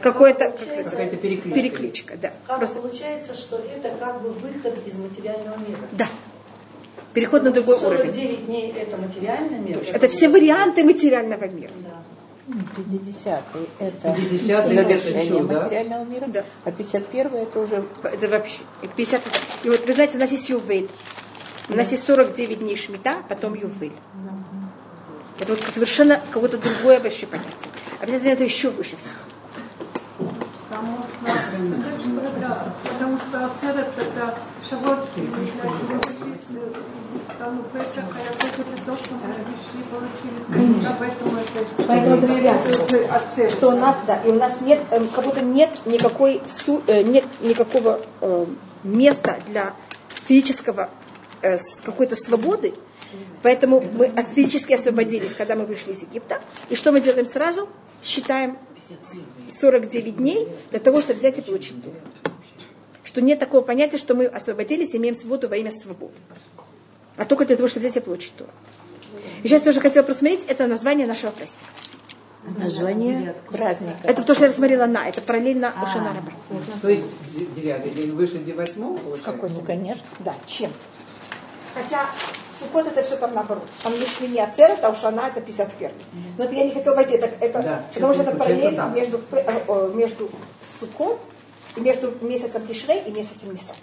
какое-то, 0.00 0.50
как 0.50 0.60
сказать, 0.60 0.84
Какая-то 0.86 1.16
перекличка. 1.16 1.50
перекличка, 1.60 2.16
да. 2.16 2.32
Как 2.46 2.58
Просто, 2.58 2.80
получается, 2.80 3.34
что 3.34 3.58
это 3.58 3.90
как 3.98 4.22
бы 4.22 4.30
выход 4.30 4.78
из 4.86 4.94
материального 4.98 5.58
мира. 5.58 5.80
да. 5.92 6.06
Переход 7.12 7.42
на 7.42 7.50
другой 7.50 7.74
уровень. 7.76 8.04
49 8.06 8.46
дней 8.46 8.72
это 8.72 8.96
материальный 8.96 9.58
мир. 9.58 9.78
Это 9.92 10.08
все 10.08 10.28
варианты 10.28 10.84
материального 10.84 11.44
мира. 11.44 11.72
50-й 12.50 13.68
это 13.78 14.08
50-й 14.08 14.74
завершение 14.74 15.40
это 15.40 15.44
да? 15.48 15.60
материального 15.62 16.04
мира, 16.04 16.26
Да. 16.28 16.44
а 16.64 16.70
51-й 16.70 17.42
это 17.42 17.60
уже 17.60 17.84
Это 18.02 18.28
вообще 18.28 18.60
50. 18.96 19.22
И 19.64 19.70
вот 19.70 19.86
вы 19.86 19.92
знаете, 19.92 20.16
у 20.16 20.20
нас 20.20 20.30
есть 20.32 20.48
Ювель. 20.48 20.90
У 21.68 21.74
нас 21.74 21.90
есть 21.92 22.04
49 22.04 22.58
дней 22.58 22.76
Шмита, 22.76 23.18
потом 23.28 23.54
Ювель. 23.54 23.92
Это 25.38 25.54
вот 25.54 25.62
совершенно 25.72 26.20
какое-то 26.30 26.58
другое 26.58 27.00
вообще 27.00 27.26
понятие. 27.26 27.70
Обязательно 28.00 28.30
это 28.30 28.44
еще 28.44 28.70
выше 28.70 28.96
всего. 28.96 29.14
Потому 30.68 30.98
что, 31.02 32.72
потому 32.84 33.18
что 33.18 33.46
ацерет 33.46 33.88
это 33.96 34.38
шавот, 34.68 35.08
там 37.40 37.58
у 37.58 37.62
Песаха, 37.62 38.18
я 38.18 38.38
только 38.38 38.62
то, 38.84 38.96
что 38.96 39.14
мы 39.14 39.32
пришли, 39.32 39.82
получили. 39.90 40.84
Это 40.84 41.84
Поэтому 41.88 42.16
это 42.16 42.34
связано. 42.34 43.50
Что 43.50 43.68
у 43.68 43.78
нас, 43.78 43.96
да, 44.06 44.22
и 44.22 44.28
у 44.28 44.34
нас 44.34 44.60
нет, 44.60 44.80
эм, 44.90 45.08
как 45.08 45.24
будто 45.24 45.40
нет 45.40 45.70
никакой, 45.86 46.42
су- 46.46 46.82
э, 46.86 47.00
нет 47.00 47.24
никакого 47.40 48.02
э, 48.20 48.46
места 48.84 49.38
для 49.46 49.72
физического 50.28 50.90
э, 51.40 51.56
какой-то 51.82 52.14
свободы, 52.14 52.74
поэтому 53.42 53.82
мы 53.94 54.12
физически 54.34 54.74
освободились, 54.74 55.32
когда 55.34 55.56
мы 55.56 55.64
вышли 55.64 55.92
из 55.92 56.02
Египта. 56.02 56.42
И 56.68 56.74
что 56.74 56.92
мы 56.92 57.00
делаем 57.00 57.24
сразу? 57.24 57.70
Считаем 58.04 58.58
49 59.48 60.16
дней 60.16 60.46
для 60.70 60.80
того, 60.80 61.00
чтобы 61.00 61.20
взять 61.20 61.38
и 61.38 61.42
получить 61.42 61.82
Тору. 61.82 61.96
Что 63.02 63.22
нет 63.22 63.38
такого 63.38 63.62
понятия, 63.62 63.96
что 63.96 64.14
мы 64.14 64.26
освободились, 64.26 64.94
имеем 64.94 65.14
свободу 65.14 65.48
во 65.48 65.56
имя 65.56 65.70
свободы. 65.70 66.14
А 67.16 67.24
только 67.24 67.44
для 67.44 67.56
того, 67.56 67.68
чтобы 67.68 67.86
взять 67.86 67.96
и 67.96 68.00
получить 68.00 68.34
Тору. 68.36 68.50
И 69.42 69.48
сейчас 69.48 69.64
я 69.64 69.70
уже 69.70 69.80
хотела 69.80 70.02
просмотреть, 70.02 70.44
это 70.46 70.66
название 70.66 71.06
нашего 71.06 71.30
праздника. 71.30 71.64
Название? 72.58 73.34
праздника. 73.50 73.98
Это 74.04 74.22
то, 74.22 74.34
что 74.34 74.44
я 74.44 74.50
рассмотрела 74.50 74.86
на, 74.86 75.08
это 75.08 75.20
параллельно 75.20 75.72
А. 75.76 75.82
Ошана 75.82 76.14
Раба. 76.14 76.32
То 76.80 76.88
есть 76.88 77.06
де- 77.36 77.46
девятый 77.46 77.90
день 77.92 78.12
выше 78.12 78.38
де- 78.38 78.54
восьмого 78.54 78.96
получается? 78.96 79.32
Какой, 79.32 79.50
ну, 79.50 79.60
конечно. 79.60 80.02
Да, 80.20 80.34
чем? 80.46 80.70
Хотя 81.74 82.06
Сукот 82.58 82.86
это 82.86 83.02
все 83.02 83.16
там 83.16 83.34
наоборот. 83.34 83.64
Там 83.82 83.92
есть 83.94 84.20
не 84.20 84.40
Ацерет, 84.40 84.82
а 84.82 84.90
Ушана 84.90 85.28
это 85.28 85.40
51. 85.40 85.92
Но 86.36 86.44
это 86.44 86.54
я 86.54 86.64
не 86.64 86.72
хотела 86.72 86.94
войти, 86.94 87.12
это, 87.14 87.26
это, 87.40 87.62
Да, 87.62 87.84
потому 87.94 88.12
что 88.14 88.22
это 88.22 88.30
это 88.32 88.38
параллель 88.40 88.76
так. 88.76 88.94
между, 88.94 89.20
э, 89.32 89.90
между 89.94 90.30
Сукот 90.80 91.20
и 91.76 91.80
между 91.80 92.12
месяцем 92.22 92.66
Тишрей 92.66 93.02
и 93.06 93.10
месяцем 93.10 93.52
Нисан. 93.52 93.76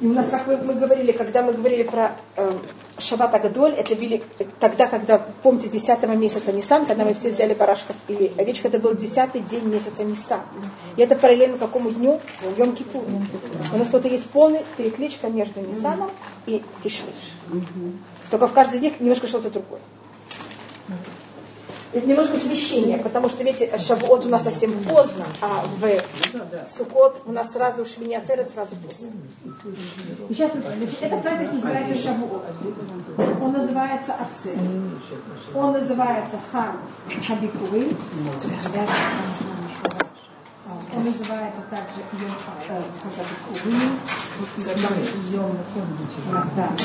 И 0.00 0.06
у 0.06 0.12
нас, 0.12 0.28
как 0.30 0.46
мы, 0.46 0.56
мы 0.58 0.74
говорили, 0.74 1.10
когда 1.10 1.42
мы 1.42 1.54
говорили 1.54 1.82
про 1.82 2.12
э, 2.36 2.52
Шаббат 2.98 3.34
Агадоль, 3.34 3.72
это 3.72 3.96
были 3.96 4.22
тогда, 4.60 4.86
когда, 4.86 5.18
помните, 5.42 5.68
10 5.68 6.02
месяца 6.16 6.52
Нисан, 6.52 6.86
когда 6.86 7.04
мы 7.04 7.14
все 7.14 7.30
взяли 7.30 7.54
барашков 7.54 7.96
или 8.06 8.32
овечек, 8.36 8.66
это 8.66 8.78
был 8.78 8.94
10 8.94 9.48
день 9.48 9.64
месяца 9.64 10.04
Нисан. 10.04 10.40
И 10.96 11.02
это 11.02 11.16
параллельно 11.16 11.58
какому 11.58 11.90
дню? 11.90 12.20
Йом 12.56 12.76
Кипур. 12.76 13.02
У 13.72 13.76
нас 13.76 13.88
тут 13.88 14.04
есть 14.04 14.30
полная 14.30 14.62
перекличка 14.76 15.28
между 15.28 15.60
Нисаном 15.60 16.10
и 16.46 16.62
Тишрей. 16.84 17.14
Только 18.30 18.46
в 18.46 18.52
каждый 18.52 18.76
из 18.76 18.82
них 18.82 19.00
немножко 19.00 19.26
что-то 19.26 19.50
другое. 19.50 19.80
Это 21.90 22.06
немножко 22.06 22.36
смещение, 22.36 22.98
потому 22.98 23.30
что, 23.30 23.42
видите, 23.42 23.74
Шавуот 23.78 24.26
у 24.26 24.28
нас 24.28 24.44
совсем 24.44 24.72
поздно, 24.82 25.24
а 25.40 25.64
в 25.78 25.88
Сукот 26.70 27.22
у 27.24 27.32
нас 27.32 27.50
сразу 27.50 27.86
Шмини 27.86 28.14
Ацерет 28.14 28.50
сразу 28.50 28.76
поздно. 28.76 29.08
Сейчас, 30.28 30.52
значит, 30.52 30.98
этот 31.00 31.22
праздник 31.22 31.52
называется 31.52 32.02
Шавуот. 32.02 32.44
Он 33.40 33.52
называется 33.52 34.14
Ацерет. 34.14 34.58
Он 35.54 35.72
называется 35.72 36.36
Хан 36.52 36.76
Хабикуи. 37.26 37.96
Он 40.94 41.04
называется 41.04 41.62
также 41.70 42.00
Йом 42.12 42.34
Хабикуи. 43.46 43.88
Йом 45.32 45.56
Мatan. 46.30 46.76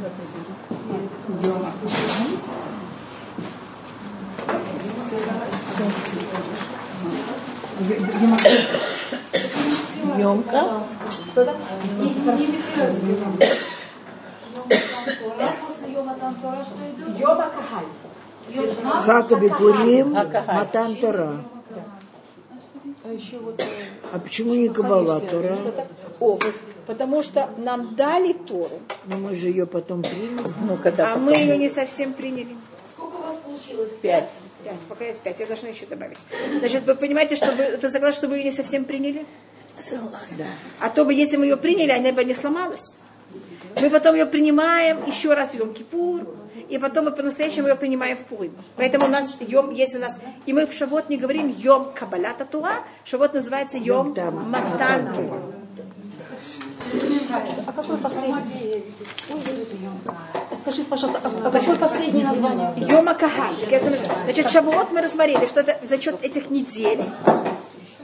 Йом 0.00 0.06
Акушан. 0.06 1.42
Йом 1.42 1.66
Акушан. 1.66 2.28
Емка. 10.18 10.62
Что-то? 11.32 11.56
Не 11.98 12.08
имитируйте, 12.08 12.62
пожалуйста. 12.74 13.44
Йом 14.54 14.68
Тора, 15.04 15.48
после 15.66 15.92
Йома 15.92 16.14
Тантора 16.14 16.64
что 16.64 16.76
идет? 16.90 17.20
Йом 17.20 17.40
Акахаль. 17.40 17.88
Йом 18.48 18.84
Нах. 18.84 19.04
Хака 19.04 19.36
Бекурим, 19.36 20.16
Акахаль. 20.16 20.56
Матан 20.56 20.96
Тора. 20.96 21.44
А 23.04 23.08
А 24.12 24.18
почему 24.18 24.54
не 24.54 24.68
Кабала 24.68 25.20
Тора? 25.20 25.56
О, 26.20 26.38
потому 26.90 27.22
что 27.22 27.48
нам 27.56 27.94
дали 27.94 28.32
Тору, 28.32 28.80
Но 29.04 29.16
мы 29.16 29.36
же 29.36 29.46
ее 29.46 29.64
потом 29.64 30.02
приняли. 30.02 30.52
Ну, 30.60 30.76
когда 30.76 31.12
а 31.12 31.16
мы 31.16 31.36
ее 31.36 31.56
не 31.56 31.68
совсем 31.68 32.12
приняли. 32.14 32.56
Сколько 32.92 33.14
у 33.14 33.22
вас 33.22 33.36
получилось? 33.36 33.92
Пять. 34.02 34.28
Пять, 34.64 34.80
пока 34.88 35.04
есть 35.04 35.20
пять, 35.20 35.38
я 35.38 35.46
должна 35.46 35.68
еще 35.68 35.86
добавить. 35.86 36.18
Значит, 36.58 36.82
вы 36.84 36.96
понимаете, 36.96 37.36
что 37.36 37.52
вы, 37.52 37.76
вы 37.80 37.88
согласны, 37.88 38.18
что 38.18 38.26
мы 38.26 38.38
ее 38.38 38.44
не 38.44 38.50
совсем 38.50 38.84
приняли? 38.84 39.24
Да. 40.36 40.46
А 40.80 40.90
то 40.90 41.04
бы, 41.04 41.14
если 41.14 41.36
мы 41.36 41.44
ее 41.44 41.56
приняли, 41.56 41.92
она 41.92 42.10
бы 42.10 42.24
не 42.24 42.34
сломалась. 42.34 42.98
Мы 43.80 43.88
потом 43.88 44.16
ее 44.16 44.26
принимаем 44.26 45.06
еще 45.06 45.32
раз 45.34 45.52
в 45.52 45.54
Йом 45.54 45.72
Кипур, 45.72 46.26
и 46.68 46.76
потом 46.78 47.04
мы 47.04 47.12
по-настоящему 47.12 47.68
ее 47.68 47.76
принимаем 47.76 48.16
в 48.16 48.24
Пурим. 48.24 48.52
Поэтому 48.74 49.04
у 49.04 49.08
нас 49.08 49.36
Йом 49.38 49.70
есть 49.70 49.94
у 49.94 50.00
нас, 50.00 50.18
и 50.44 50.52
мы 50.52 50.66
в 50.66 50.72
Шавот 50.72 51.08
не 51.08 51.18
говорим 51.18 51.54
Йом 51.56 51.92
Кабалята 51.94 52.44
Туа, 52.44 52.80
Шавот 53.04 53.32
называется 53.34 53.78
Йом 53.78 54.12
Матан 54.50 55.14
Туа. 55.14 55.59
А 57.66 57.72
какой 57.72 57.96
последний? 57.98 58.84
Скажи, 60.60 60.84
пожалуйста, 60.84 61.20
а 61.24 61.48
а 61.48 61.50
какое 61.50 61.76
последнее 61.76 62.24
название? 62.24 62.72
Йома 62.76 63.14
Кагаль. 63.14 63.54
Значит, 64.24 64.50
Шавуот 64.50 64.90
мы 64.90 65.00
рассмотрели, 65.00 65.46
что 65.46 65.60
это 65.60 65.78
за 65.86 66.00
счет 66.00 66.16
этих 66.22 66.50
недель. 66.50 67.02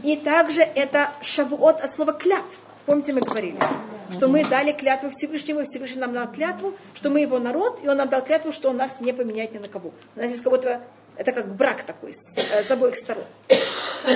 И 0.03 0.17
также 0.17 0.61
это 0.61 1.11
Шавуот 1.21 1.81
от 1.81 1.93
слова 1.93 2.13
клятв. 2.13 2.57
Помните, 2.87 3.13
мы 3.13 3.21
говорили, 3.21 3.59
что 4.13 4.29
мы 4.29 4.45
дали 4.45 4.71
клятву 4.71 5.11
Всевышнему, 5.11 5.61
и 5.61 5.65
Всевышний 5.65 6.01
нам 6.01 6.13
дал 6.13 6.29
клятву, 6.29 6.75
что 6.95 7.11
мы 7.11 7.21
его 7.21 7.41
народ, 7.41 7.81
и 7.83 7.89
он 7.89 7.97
нам 7.97 8.09
дал 8.09 8.23
клятву, 8.23 8.53
что 8.53 8.71
он 8.71 8.77
нас 8.77 9.01
не 9.01 9.13
поменяет 9.13 9.53
ни 9.53 9.59
на 9.59 9.67
кого. 9.67 9.93
У 10.15 10.21
нас 10.21 10.31
есть 10.31 10.45
кого-то, 10.45 10.81
это 11.17 11.33
как 11.33 11.49
брак 11.57 11.83
такой, 11.83 12.15
с, 12.15 12.39
э, 12.39 12.63
с 12.63 12.71
обоих 12.71 12.95
сторон. 12.95 13.25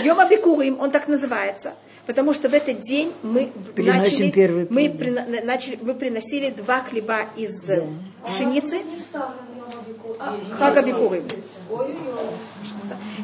Йома 0.04 0.28
Бекурим, 0.28 0.78
он 0.78 0.92
так 0.92 1.08
называется, 1.08 1.74
потому 2.06 2.32
что 2.32 2.48
в 2.48 2.54
этот 2.54 2.80
день 2.80 3.12
мы 3.22 3.52
Приносим 3.74 4.02
начали, 4.02 4.30
первый 4.30 4.66
мы, 4.70 4.88
прино- 4.88 5.44
начали, 5.44 5.78
мы 5.80 5.94
приносили 5.94 6.50
два 6.50 6.80
хлеба 6.80 7.20
из 7.36 7.68
э, 7.70 7.86
пшеницы, 8.26 8.80
ставлен 8.98 9.36
Йома 9.56 9.84
Бикур. 9.86 10.16
А, 10.18 10.36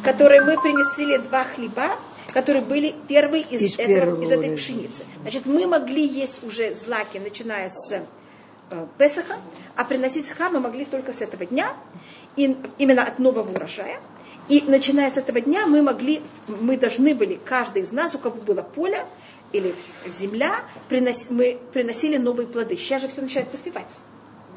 которые 0.04 0.42
мы 0.42 0.60
принесли 0.60 1.18
два 1.18 1.44
хлеба, 1.44 1.90
которые 2.32 2.62
были 2.64 2.94
первые 3.08 3.42
из, 3.44 3.62
Из 3.62 3.78
этого- 3.78 4.22
из 4.22 4.30
этой 4.30 4.56
пшеницы. 4.56 5.04
Значит, 5.22 5.46
мы 5.46 5.66
могли 5.66 6.06
есть 6.06 6.44
уже 6.44 6.74
злаки, 6.74 7.18
начиная 7.18 7.68
с 7.68 7.92
э, 7.92 8.86
Песаха, 8.98 9.36
а 9.76 9.84
приносить 9.84 10.28
хам 10.30 10.54
мы 10.54 10.60
могли 10.60 10.84
только 10.84 11.12
с 11.12 11.22
этого 11.22 11.46
дня, 11.46 11.72
и 12.36 12.56
именно 12.78 13.02
от 13.04 13.18
нового 13.18 13.50
урожая. 13.52 13.98
И 14.48 14.62
начиная 14.66 15.10
с 15.10 15.16
этого 15.16 15.40
дня 15.40 15.66
мы 15.66 15.82
могли, 15.82 16.20
мы 16.46 16.76
должны 16.76 17.14
были, 17.14 17.38
каждый 17.44 17.82
из 17.82 17.92
нас, 17.92 18.14
у 18.14 18.18
кого 18.18 18.40
было 18.40 18.62
поле 18.62 19.04
или 19.52 19.74
земля, 20.06 20.60
принос- 20.88 21.26
мы 21.30 21.58
приносили 21.72 22.16
новые 22.16 22.46
плоды. 22.46 22.76
Сейчас 22.76 23.02
же 23.02 23.08
все 23.08 23.22
начинает 23.22 23.48
поспевать. 23.48 23.98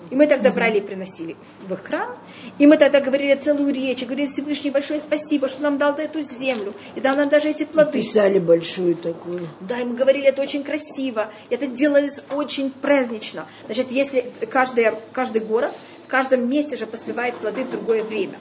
И 0.10 0.16
мы 0.16 0.28
тогда 0.28 0.49
брали 0.52 0.78
и 0.78 0.82
приносили 0.82 1.36
в 1.68 1.74
их 1.74 1.84
храм. 1.84 2.16
И 2.57 2.66
мы 2.66 2.78
тогда 2.78 2.99
говорили 2.99 3.36
целую 3.36 3.74
речь, 3.74 4.02
и 4.02 4.06
говорили 4.06 4.28
Всевышний 4.28 4.72
большое 4.72 4.99
спасибо, 4.99 5.48
что 5.48 5.61
нам 5.61 5.78
дал 5.78 5.95
эту 5.95 6.22
землю, 6.22 6.74
и 6.95 7.02
дал 7.02 7.16
нам 7.16 7.30
даже 7.30 7.49
эти 7.49 7.66
плоды. 7.66 7.99
Писали 7.99 8.40
большую 8.40 8.95
такую. 8.95 9.48
Да, 9.60 9.80
и 9.80 9.84
мы 9.84 9.95
говорили, 9.95 10.26
это 10.26 10.41
очень 10.41 10.64
красиво. 10.64 11.32
Это 11.49 11.68
делалось 11.68 12.22
очень 12.32 12.72
празднично. 12.72 13.45
Значит, 13.66 13.91
если 13.91 14.32
каждый, 14.49 14.91
каждый 15.11 15.41
город, 15.41 15.72
в 16.06 16.07
каждом 16.07 16.49
месте 16.49 16.76
же 16.76 16.88
поспевает 16.88 17.36
плоды 17.36 17.64
в 17.64 17.72
другое 17.72 18.03
время. 18.03 18.40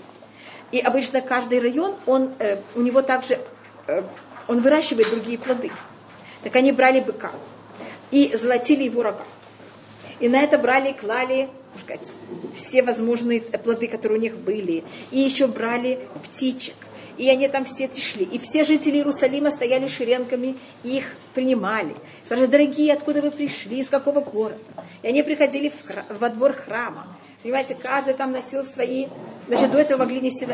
И 0.71 0.81
обычно 0.81 1.21
каждый 1.21 1.61
район, 1.61 1.97
он, 2.07 2.33
э, 2.39 2.59
у 2.75 2.83
него 2.83 3.03
также, 3.03 3.39
э, 3.87 4.03
он 4.47 4.61
выращивает 4.61 5.11
другие 5.11 5.39
плоды. 5.39 5.71
Так 6.43 6.55
они 6.57 6.73
брали 6.73 7.01
быка 7.01 7.33
и 8.11 8.37
золотили 8.37 8.85
его 8.85 9.03
рога. 9.03 9.25
И 10.21 10.29
на 10.29 10.41
это 10.41 10.59
брали, 10.59 10.93
клали 10.93 11.49
сказать, 11.83 12.09
все 12.55 12.83
возможные 12.83 13.41
плоды, 13.41 13.89
которые 13.89 14.19
у 14.19 14.23
них 14.23 14.37
были. 14.39 14.85
И 15.11 15.21
еще 15.21 15.47
брали 15.47 16.01
птичек. 16.25 16.75
И 17.17 17.29
они 17.29 17.49
там 17.49 17.65
все 17.65 17.89
пришли. 17.89 18.25
И 18.25 18.39
все 18.39 18.65
жители 18.65 18.97
Иерусалима 18.97 19.51
стояли 19.51 19.89
шеренгами 19.89 20.57
и 20.85 20.99
их 20.99 21.05
принимали. 21.35 21.95
Спрашивали, 22.25 22.51
дорогие, 22.51 22.95
откуда 22.95 23.23
вы 23.23 23.31
пришли, 23.33 23.81
из 23.81 23.89
какого 23.91 24.21
города? 24.21 24.59
И 25.03 25.09
они 25.09 25.23
приходили 25.25 25.71
в 25.71 25.81
хра- 25.85 26.05
во 26.19 26.31
двор 26.31 26.53
храма. 26.53 27.18
Понимаете, 27.43 27.77
каждый 27.81 28.15
там 28.15 28.33
носил 28.33 28.65
свои... 28.65 29.07
Значит, 29.47 29.71
до 29.71 29.79
этого 29.79 30.01
могли 30.01 30.21
нести, 30.21 30.47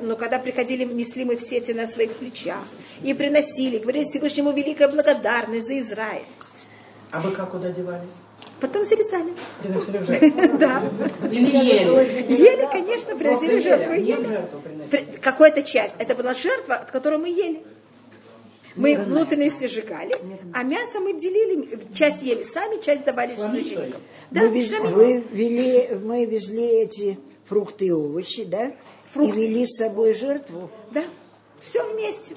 но 0.00 0.16
когда 0.16 0.38
приходили, 0.40 0.84
несли 0.84 1.24
мы 1.24 1.36
все 1.36 1.58
эти 1.58 1.70
на 1.70 1.86
своих 1.86 2.16
плечах. 2.16 2.64
И 3.02 3.14
приносили, 3.14 3.78
говорили 3.78 4.04
Всевышнему 4.04 4.50
великая 4.52 4.88
благодарность 4.88 5.66
за 5.66 5.78
Израиль. 5.78 6.26
А 7.12 7.20
вы 7.20 7.30
как 7.30 7.50
куда 7.50 7.70
девали? 7.70 8.08
Потом 8.60 8.84
зарезали. 8.84 9.34
Приносили 9.62 9.98
в 9.98 10.06
жертву? 10.06 10.58
Да. 10.58 10.82
Или 11.30 11.56
ели? 11.56 12.32
Ели, 12.32 12.68
конечно, 12.72 13.16
приносили 13.16 13.60
в 13.60 13.62
жертву 13.62 14.62
Какая-то 15.22 15.62
часть. 15.62 15.94
Это 15.98 16.14
была 16.14 16.34
жертва, 16.34 16.76
от 16.76 16.90
которой 16.90 17.18
мы 17.18 17.28
ели. 17.28 17.62
Мы 18.78 18.96
внутренности 18.96 19.66
сжигали, 19.66 20.14
а 20.54 20.62
мясо 20.62 21.00
мы 21.00 21.18
делили. 21.20 21.78
Часть 21.94 22.22
ели 22.22 22.42
сами, 22.42 22.80
часть 22.82 23.04
давали 23.04 23.34
священникам. 23.34 24.00
Да, 24.30 24.42
вы, 24.42 24.58
вез- 24.58 24.90
вы 24.90 25.24
вели, 25.32 25.96
мы 26.02 26.24
везли 26.24 26.66
эти 26.82 27.18
фрукты 27.46 27.86
и 27.86 27.90
овощи, 27.90 28.44
да? 28.44 28.72
И 29.16 29.30
вели 29.32 29.66
с 29.66 29.76
собой 29.78 30.14
жертву. 30.14 30.70
Да, 30.90 31.02
все 31.60 31.82
вместе. 31.92 32.36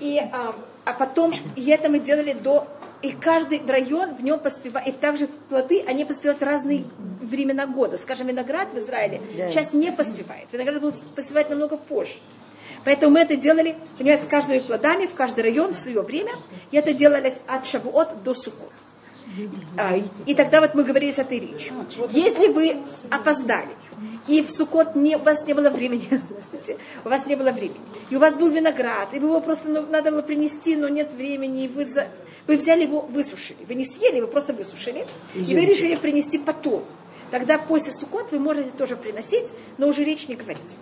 И, 0.00 0.18
а, 0.18 0.54
а 0.84 0.92
потом, 0.92 1.32
и 1.56 1.70
это 1.70 1.88
мы 1.88 2.00
делали 2.00 2.32
до... 2.32 2.66
И 3.02 3.12
каждый 3.12 3.60
район 3.66 4.14
в 4.14 4.22
нем 4.22 4.40
поспевает, 4.40 4.88
и 4.88 4.92
также 4.92 5.28
плоды, 5.48 5.82
они 5.86 6.04
поспевают 6.04 6.40
в 6.40 6.44
разные 6.44 6.84
времена 7.20 7.66
года. 7.66 7.98
Скажем, 7.98 8.26
виноград 8.26 8.68
в 8.72 8.78
Израиле 8.78 9.20
Да. 9.36 9.50
сейчас 9.50 9.72
не 9.74 9.92
поспевает. 9.92 10.48
Виноград 10.50 10.80
будет 10.80 11.00
поспевать 11.14 11.50
намного 11.50 11.76
позже. 11.76 12.14
Поэтому 12.86 13.12
мы 13.12 13.20
это 13.20 13.36
делали, 13.36 13.74
понимаете, 13.98 14.24
с 14.24 14.28
каждыми 14.28 14.60
плодами, 14.60 15.06
в 15.06 15.14
каждый 15.14 15.40
район, 15.40 15.74
в 15.74 15.76
свое 15.78 16.00
время. 16.00 16.32
И 16.70 16.76
это 16.78 16.94
делалось 16.94 17.34
от 17.46 17.66
Шавуот 17.66 18.22
до 18.22 18.32
Суккот. 18.32 18.72
А, 19.76 19.98
И 20.24 20.34
тогда 20.34 20.60
вот 20.60 20.74
мы 20.74 20.84
говорили 20.84 21.10
с 21.10 21.18
этой 21.18 21.38
речью. 21.40 21.74
Если 22.12 22.46
вы 22.48 22.76
опоздали, 23.10 23.68
и 24.28 24.40
в 24.40 24.50
Сукот 24.50 24.94
не, 24.94 25.16
у 25.16 25.18
вас 25.18 25.44
не 25.46 25.52
было 25.54 25.68
времени, 25.68 26.06
здравствуйте, 26.10 26.78
у 27.04 27.08
вас 27.08 27.26
не 27.26 27.34
было 27.34 27.50
времени, 27.50 27.80
и 28.08 28.16
у 28.16 28.18
вас 28.20 28.36
был 28.36 28.48
виноград, 28.48 29.08
и 29.12 29.18
вы 29.18 29.26
его 29.28 29.40
просто 29.40 29.68
ну, 29.68 29.82
надо 29.86 30.10
было 30.12 30.22
принести, 30.22 30.76
но 30.76 30.88
нет 30.88 31.10
времени, 31.12 31.64
и 31.64 31.68
вы, 31.68 31.86
за- 31.86 32.08
вы 32.46 32.56
взяли 32.56 32.84
его, 32.84 33.00
высушили. 33.00 33.58
Вы 33.68 33.74
не 33.74 33.84
съели, 33.84 34.20
вы 34.20 34.28
просто 34.28 34.52
высушили, 34.52 35.04
и 35.34 35.54
вы 35.54 35.64
решили 35.66 35.96
принести 35.96 36.38
потом. 36.38 36.84
Тогда 37.32 37.58
после 37.58 37.92
Сукот 37.92 38.30
вы 38.30 38.38
можете 38.38 38.70
тоже 38.70 38.94
приносить, 38.96 39.48
но 39.78 39.88
уже 39.88 40.04
речь 40.04 40.28
не 40.28 40.36
говорить. 40.36 40.76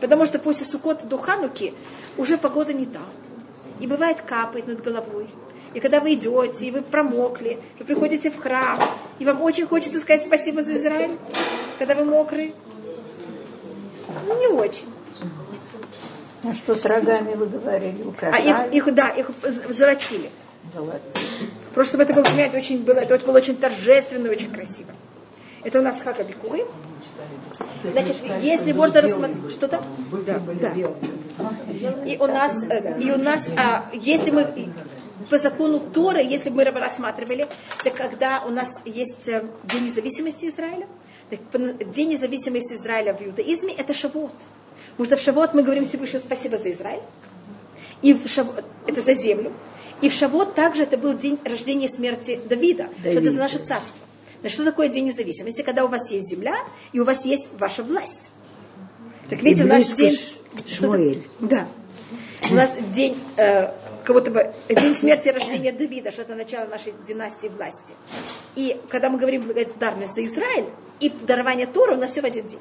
Потому 0.00 0.24
что 0.24 0.38
после 0.38 0.66
Сукот 0.66 1.06
до 1.08 1.18
Хануки 1.18 1.74
уже 2.16 2.38
погода 2.38 2.72
не 2.72 2.86
та. 2.86 3.00
И 3.80 3.86
бывает 3.86 4.20
капает 4.20 4.66
над 4.66 4.82
головой. 4.82 5.28
И 5.72 5.80
когда 5.80 6.00
вы 6.00 6.14
идете, 6.14 6.66
и 6.66 6.70
вы 6.70 6.82
промокли, 6.82 7.60
вы 7.78 7.84
приходите 7.84 8.30
в 8.30 8.38
храм, 8.38 8.96
и 9.18 9.24
вам 9.24 9.40
очень 9.42 9.66
хочется 9.66 10.00
сказать 10.00 10.22
спасибо 10.22 10.62
за 10.62 10.76
Израиль, 10.76 11.16
когда 11.78 11.94
вы 11.94 12.04
мокрые. 12.04 12.54
Ну, 14.26 14.38
не 14.38 14.48
очень. 14.48 14.86
А 16.42 16.54
что 16.54 16.74
с 16.74 16.84
рогами 16.84 17.34
вы 17.34 17.46
говорили? 17.46 18.02
А 18.02 18.08
Украшали? 18.08 18.76
их, 18.76 18.88
их, 18.88 18.94
да, 18.94 19.08
их 19.10 19.30
золотили. 19.40 20.30
Золотые. 20.74 21.00
Просто 21.74 21.92
чтобы 21.92 22.04
это 22.04 22.14
было, 22.14 22.24
понимаете, 22.24 22.58
очень 22.58 22.82
было, 22.82 22.96
это 22.96 23.18
было 23.18 23.36
очень 23.36 23.56
торжественно 23.56 24.26
и 24.26 24.30
очень 24.30 24.50
красиво. 24.52 24.90
Это 25.62 25.78
у 25.80 25.82
нас 25.82 26.00
Хака 26.02 26.24
Бикуры. 26.24 26.64
Значит, 27.82 28.16
если 28.40 28.72
можно 28.72 29.00
рассмотреть... 29.00 29.52
Что-то? 29.52 29.82
Да, 30.26 30.38
да. 30.38 30.72
И 32.04 32.16
у 32.18 32.26
нас, 32.26 32.64
э, 32.68 33.00
и 33.00 33.10
у 33.10 33.16
нас 33.16 33.48
а, 33.56 33.86
если 33.92 34.30
мы 34.30 34.70
по 35.30 35.38
закону 35.38 35.80
Торы, 35.80 36.22
если 36.22 36.50
бы 36.50 36.56
мы 36.56 36.64
рассматривали, 36.64 37.46
так 37.84 37.94
когда 37.94 38.42
у 38.46 38.50
нас 38.50 38.68
есть 38.84 39.28
э, 39.28 39.44
День 39.64 39.84
независимости 39.84 40.46
Израиля, 40.46 40.86
так 41.30 41.92
День 41.92 42.10
независимости 42.10 42.74
Израиля 42.74 43.14
в 43.14 43.22
иудаизме 43.22 43.72
это 43.74 43.94
Шавот. 43.94 44.34
Потому 44.96 45.06
что 45.06 45.16
в 45.16 45.20
Шавот 45.20 45.54
мы 45.54 45.62
говорим 45.62 45.84
Всевышнему 45.84 46.22
спасибо 46.22 46.58
за 46.58 46.70
Израиль. 46.72 47.02
И 48.02 48.12
в 48.12 48.28
Шавот, 48.28 48.64
это 48.86 49.00
за 49.00 49.14
землю. 49.14 49.52
И 50.00 50.08
в 50.08 50.12
Шавот 50.12 50.54
также 50.54 50.82
это 50.82 50.96
был 50.96 51.14
день 51.14 51.38
рождения 51.44 51.86
и 51.86 51.88
смерти 51.88 52.40
Давида. 52.48 52.88
Что 53.00 53.08
это 53.08 53.30
за 53.30 53.38
наше 53.38 53.58
царство. 53.58 53.98
Значит, 54.40 54.54
что 54.54 54.64
такое 54.64 54.88
день 54.88 55.06
независимости? 55.06 55.62
Когда 55.62 55.84
у 55.84 55.88
вас 55.88 56.10
есть 56.10 56.28
земля 56.28 56.64
и 56.92 57.00
у 57.00 57.04
вас 57.04 57.24
есть 57.24 57.50
ваша 57.58 57.82
власть. 57.82 58.32
Так 59.28 59.42
видите, 59.42 59.64
у 59.64 59.68
нас 59.68 59.92
день... 59.92 60.18
Шмуэль. 60.66 61.24
Да. 61.38 61.68
У 62.50 62.54
нас 62.54 62.74
день, 62.92 63.16
э, 63.36 63.70
как 64.04 64.16
будто 64.16 64.30
бы 64.30 64.52
день 64.68 64.94
смерти 64.96 65.28
и 65.28 65.30
рождения 65.30 65.72
Давида, 65.72 66.10
что 66.10 66.22
это 66.22 66.34
начало 66.34 66.66
нашей 66.66 66.94
династии 67.06 67.48
власти. 67.48 67.92
И 68.56 68.80
когда 68.88 69.10
мы 69.10 69.18
говорим 69.18 69.44
благодарность 69.44 70.14
за 70.14 70.24
Израиль 70.24 70.66
и 70.98 71.10
дарование 71.10 71.66
Тора, 71.66 71.94
у 71.94 71.98
нас 71.98 72.10
все 72.12 72.22
в 72.22 72.24
один 72.24 72.48
день. 72.48 72.60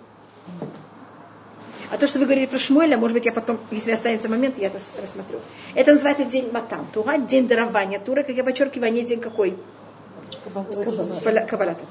А 1.90 1.98
то, 1.98 2.06
что 2.06 2.20
вы 2.20 2.26
говорили 2.26 2.46
про 2.46 2.60
Шмуэля, 2.60 2.98
может 2.98 3.16
быть, 3.16 3.26
я 3.26 3.32
потом, 3.32 3.60
если 3.72 3.92
останется 3.92 4.30
момент, 4.30 4.60
я 4.60 4.68
это 4.68 4.80
рассмотрю. 5.02 5.40
Это 5.74 5.94
называется 5.94 6.26
день 6.26 6.52
Матам 6.52 6.86
Тура, 6.94 7.18
день 7.18 7.48
дарования 7.48 8.00
Тура, 8.00 8.22
как 8.22 8.36
я 8.36 8.44
подчеркиваю, 8.44 8.90
а 8.90 8.92
не 8.92 9.02
день 9.02 9.20
какой? 9.20 9.58
Каббала- 10.46 11.46
Каббалата. 11.48 11.82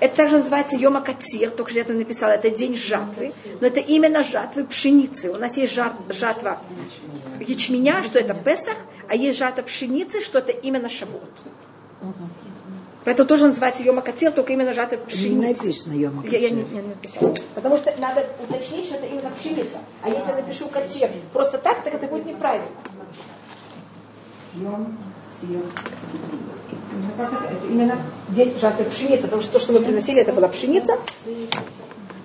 Это 0.00 0.16
также 0.16 0.38
называется 0.38 0.76
Йома 0.76 1.00
Катир, 1.02 1.50
только 1.50 1.70
что 1.70 1.78
я 1.78 1.84
это 1.84 1.92
написала, 1.92 2.32
это 2.32 2.50
день 2.50 2.74
жатвы, 2.74 3.32
но 3.60 3.66
это 3.68 3.80
именно 3.80 4.22
жатвы 4.24 4.64
пшеницы. 4.64 5.30
У 5.30 5.36
нас 5.36 5.56
есть 5.56 5.72
жат- 5.72 5.94
жатва 6.08 6.58
ячменя, 7.40 8.02
что 8.02 8.18
это 8.18 8.34
Песах, 8.34 8.76
а 9.08 9.14
есть 9.14 9.38
жатва 9.38 9.62
пшеницы, 9.62 10.20
что 10.22 10.38
это 10.40 10.52
именно 10.52 10.88
Шавот. 10.88 11.22
Поэтому 13.04 13.28
тоже 13.28 13.46
называется 13.48 13.82
Йома 13.82 14.00
Катир, 14.00 14.32
только 14.32 14.52
именно 14.54 14.72
жатва 14.72 14.96
Не 14.96 15.04
пшеницы. 15.04 15.64
написано 15.66 15.92
Йома 15.92 16.24
Я, 16.26 16.38
я 16.38 16.50
не, 16.50 16.62
Катир. 16.62 16.74
не 16.74 16.88
написала. 16.88 17.36
Потому 17.54 17.76
что 17.76 17.94
надо 17.98 18.26
уточнить, 18.48 18.86
что 18.86 18.94
это 18.96 19.06
именно 19.06 19.30
пшеница. 19.30 19.78
А 20.02 20.08
если 20.08 20.30
я 20.30 20.36
напишу 20.36 20.68
Катир 20.68 21.10
просто 21.32 21.58
так, 21.58 21.84
так 21.84 21.94
это 21.94 22.06
будет 22.06 22.24
неправильно. 22.26 22.66
Как 27.16 27.32
это? 27.32 27.54
Это 27.54 27.66
именно 27.66 27.98
день 28.30 28.58
жатвы 28.58 28.84
пшеницы, 28.84 29.24
потому 29.24 29.42
что 29.42 29.52
то, 29.52 29.58
что 29.58 29.72
мы 29.72 29.80
приносили, 29.80 30.20
это 30.20 30.32
была 30.32 30.48
пшеница. 30.48 30.98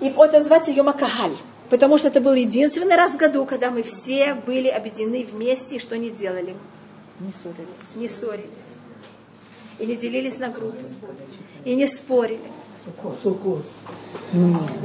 И 0.00 0.06
это 0.06 0.38
называется 0.38 0.70
Йома 0.70 0.92
Кагаль. 0.92 1.36
Потому 1.68 1.98
что 1.98 2.08
это 2.08 2.20
был 2.20 2.34
единственный 2.34 2.96
раз 2.96 3.12
в 3.12 3.16
году, 3.16 3.46
когда 3.46 3.70
мы 3.70 3.82
все 3.82 4.34
были 4.34 4.68
объединены 4.68 5.24
вместе, 5.24 5.76
и 5.76 5.78
что 5.78 5.96
не 5.96 6.10
делали? 6.10 6.56
Не 7.20 7.32
ссорились. 7.32 7.94
Не 7.94 8.08
ссорились. 8.08 8.50
И 9.78 9.86
не 9.86 9.96
делились 9.96 10.38
на 10.38 10.48
группы. 10.48 10.78
И 11.64 11.74
не 11.74 11.86
спорили. 11.86 12.40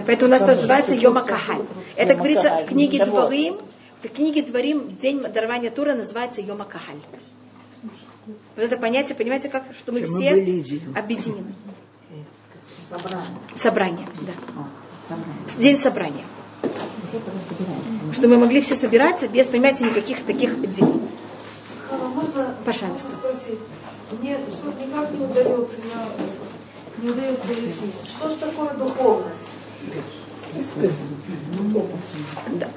Поэтому 0.05 0.29
у 0.29 0.37
нас 0.37 0.45
называется 0.45 0.93
Йома 0.93 1.21
Кагаль. 1.21 1.65
Это 1.95 2.11
Йома 2.11 2.23
говорится 2.23 2.57
в 2.57 2.65
книге. 2.67 3.05
Дворим. 3.05 3.57
В 4.03 4.09
книге 4.09 4.43
Дворим 4.43 4.97
день 4.97 5.21
дарования 5.21 5.71
Тура 5.71 5.95
называется 5.95 6.41
Йома 6.41 6.65
Кагаль. 6.65 7.01
Вот 8.25 8.63
это 8.63 8.77
понятие, 8.77 9.15
понимаете, 9.15 9.49
как, 9.49 9.63
что 9.77 9.91
мы 9.91 10.05
Что 10.05 10.15
все 10.17 10.31
объединены. 10.95 11.53
Собрание, 13.55 14.07
да. 14.21 14.33
День 15.57 15.77
собрания. 15.77 16.23
Что 18.13 18.27
мы 18.27 18.37
могли 18.37 18.61
все 18.61 18.75
собираться 18.75 19.27
без, 19.27 19.47
понимаете, 19.47 19.85
никаких 19.85 20.23
таких 20.25 20.59
дней. 20.59 21.01
Хава, 21.89 22.07
можно 22.09 22.55
Пожалуйста. 22.65 23.11
спросить? 23.11 23.59
Мне 24.19 24.37
что 24.51 24.67
никак 24.73 25.11
не 25.11 25.25
удается, 25.25 25.75
я- 25.93 26.09
не 27.03 27.09
удается 27.09 27.51
объяснить. 27.51 27.93
Что 28.07 28.29
же 28.29 28.35
такое 28.37 28.73
духовность? 28.75 29.45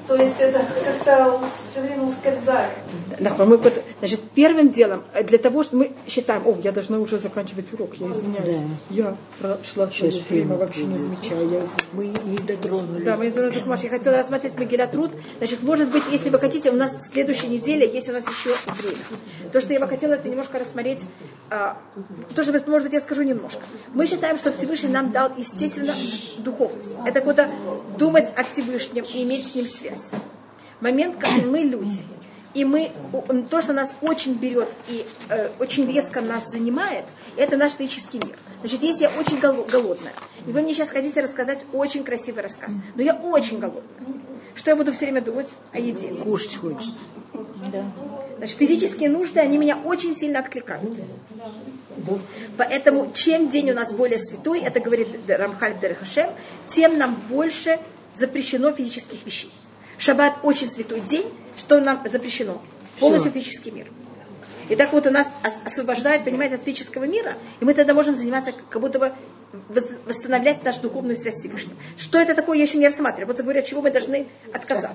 То 0.07 0.15
есть 0.15 0.35
это 0.39 0.59
как-то 0.83 1.39
все 1.71 1.81
время 1.81 2.03
ускользает. 2.03 2.71
Да, 3.19 3.35
мы 3.45 3.57
вот, 3.57 3.83
значит, 3.99 4.21
первым 4.33 4.69
делом, 4.69 5.03
э, 5.13 5.23
для 5.23 5.37
того, 5.37 5.63
что 5.63 5.77
мы 5.77 5.91
считаем, 6.07 6.47
о, 6.47 6.57
я 6.63 6.71
должна 6.71 6.99
уже 6.99 7.17
заканчивать 7.17 7.71
урок, 7.73 7.95
я 7.95 8.07
извиняюсь. 8.07 8.57
Я 8.89 9.15
прошла 9.39 9.87
все 9.87 10.09
Сейчас 10.11 10.29
время, 10.29 10.55
вообще 10.55 10.85
не 10.85 10.97
замечаю. 10.97 11.49
Я. 11.49 11.61
Мы 11.93 12.05
не 12.05 12.37
дотронулись. 12.37 13.05
Да, 13.05 13.17
мы 13.17 13.27
из 13.27 13.65
Маш, 13.65 13.81
я 13.81 13.89
хотела 13.89 14.17
рассмотреть 14.17 14.57
Мегиля 14.57 14.87
Труд. 14.87 15.11
Значит, 15.37 15.63
может 15.63 15.91
быть, 15.91 16.03
если 16.11 16.29
вы 16.29 16.39
хотите, 16.39 16.71
у 16.71 16.75
нас 16.75 16.95
в 16.95 17.01
следующей 17.01 17.47
неделе 17.47 17.89
есть 17.89 18.09
у 18.09 18.13
нас 18.13 18.23
еще 18.23 18.55
время. 18.65 18.97
То, 19.51 19.59
что 19.59 19.73
я 19.73 19.79
бы 19.79 19.87
хотела, 19.87 20.13
это 20.13 20.27
немножко 20.29 20.59
рассмотреть, 20.59 21.05
а, 21.49 21.77
то, 22.35 22.43
что, 22.43 22.51
может 22.67 22.83
быть, 22.83 22.93
я 22.93 22.99
скажу 22.99 23.23
немножко. 23.23 23.61
Мы 23.93 24.05
считаем, 24.05 24.37
что 24.37 24.51
Всевышний 24.51 24.89
нам 24.89 25.11
дал, 25.11 25.31
естественно, 25.35 25.93
духовность. 26.37 26.91
Это 27.05 27.21
куда 27.21 27.49
думать 27.97 28.31
о 28.35 28.43
Всевышнем 28.43 28.88
и 28.93 29.23
иметь 29.23 29.47
с 29.47 29.55
ним 29.55 29.65
связь. 29.65 30.11
Момент, 30.81 31.17
когда 31.17 31.45
мы 31.45 31.59
люди, 31.59 32.01
и 32.53 32.65
мы, 32.65 32.91
то, 33.49 33.61
что 33.61 33.73
нас 33.73 33.93
очень 34.01 34.33
берет 34.33 34.69
и 34.87 35.05
э, 35.29 35.49
очень 35.59 35.91
резко 35.91 36.21
нас 36.21 36.45
занимает, 36.49 37.05
это 37.35 37.57
наш 37.57 37.73
физический 37.73 38.17
мир. 38.17 38.37
Значит, 38.61 38.81
если 38.81 39.03
я 39.03 39.11
очень 39.19 39.39
голо- 39.39 39.69
голодная, 39.69 40.13
и 40.47 40.51
вы 40.51 40.61
мне 40.61 40.73
сейчас 40.73 40.89
хотите 40.89 41.21
рассказать 41.21 41.59
очень 41.73 42.03
красивый 42.03 42.41
рассказ, 42.41 42.73
но 42.95 43.03
я 43.03 43.13
очень 43.13 43.59
голодная, 43.59 43.83
что 44.55 44.71
я 44.71 44.75
буду 44.75 44.91
все 44.91 45.05
время 45.05 45.21
думать 45.21 45.49
о 45.71 45.79
еде? 45.79 46.07
Кушать 46.07 46.55
хочется. 46.55 46.95
Значит, 48.37 48.57
физические 48.57 49.09
нужды, 49.09 49.39
они 49.39 49.57
меня 49.57 49.77
очень 49.77 50.17
сильно 50.17 50.39
откликают. 50.39 50.97
Поэтому 52.57 53.11
чем 53.13 53.49
день 53.49 53.71
у 53.71 53.73
нас 53.73 53.93
более 53.93 54.17
святой, 54.17 54.61
это 54.61 54.79
говорит 54.79 55.09
Рамхаль 55.27 55.79
Дерехашем, 55.79 56.29
тем 56.67 56.97
нам 56.97 57.21
больше 57.29 57.79
запрещено 58.15 58.71
физических 58.71 59.25
вещей. 59.25 59.51
Шаббат 59.97 60.35
очень 60.43 60.67
святой 60.67 61.01
день, 61.01 61.27
что 61.57 61.79
нам 61.79 62.01
запрещено? 62.09 62.61
Полностью 62.99 63.31
физический 63.31 63.71
мир. 63.71 63.87
И 64.69 64.75
так 64.75 64.93
вот 64.93 65.07
у 65.07 65.09
нас 65.11 65.31
ос- 65.43 65.59
освобождают, 65.65 66.23
понимаете, 66.23 66.55
от 66.55 66.63
физического 66.63 67.05
мира, 67.05 67.37
и 67.59 67.65
мы 67.65 67.73
тогда 67.73 67.93
можем 67.93 68.15
заниматься, 68.15 68.53
как 68.69 68.81
будто 68.81 68.99
бы 68.99 69.11
восстановлять 70.05 70.63
нашу 70.63 70.81
духовную 70.81 71.15
связь 71.15 71.37
с 71.37 71.39
Всевышним. 71.39 71.75
Что 71.97 72.19
это 72.19 72.35
такое, 72.35 72.57
я 72.57 72.63
еще 72.65 72.77
не 72.77 72.85
рассматриваю. 72.85 73.33
Вот 73.33 73.41
говорю, 73.41 73.59
от 73.59 73.65
чего 73.65 73.81
мы 73.81 73.89
должны 73.89 74.27
отказаться. 74.53 74.89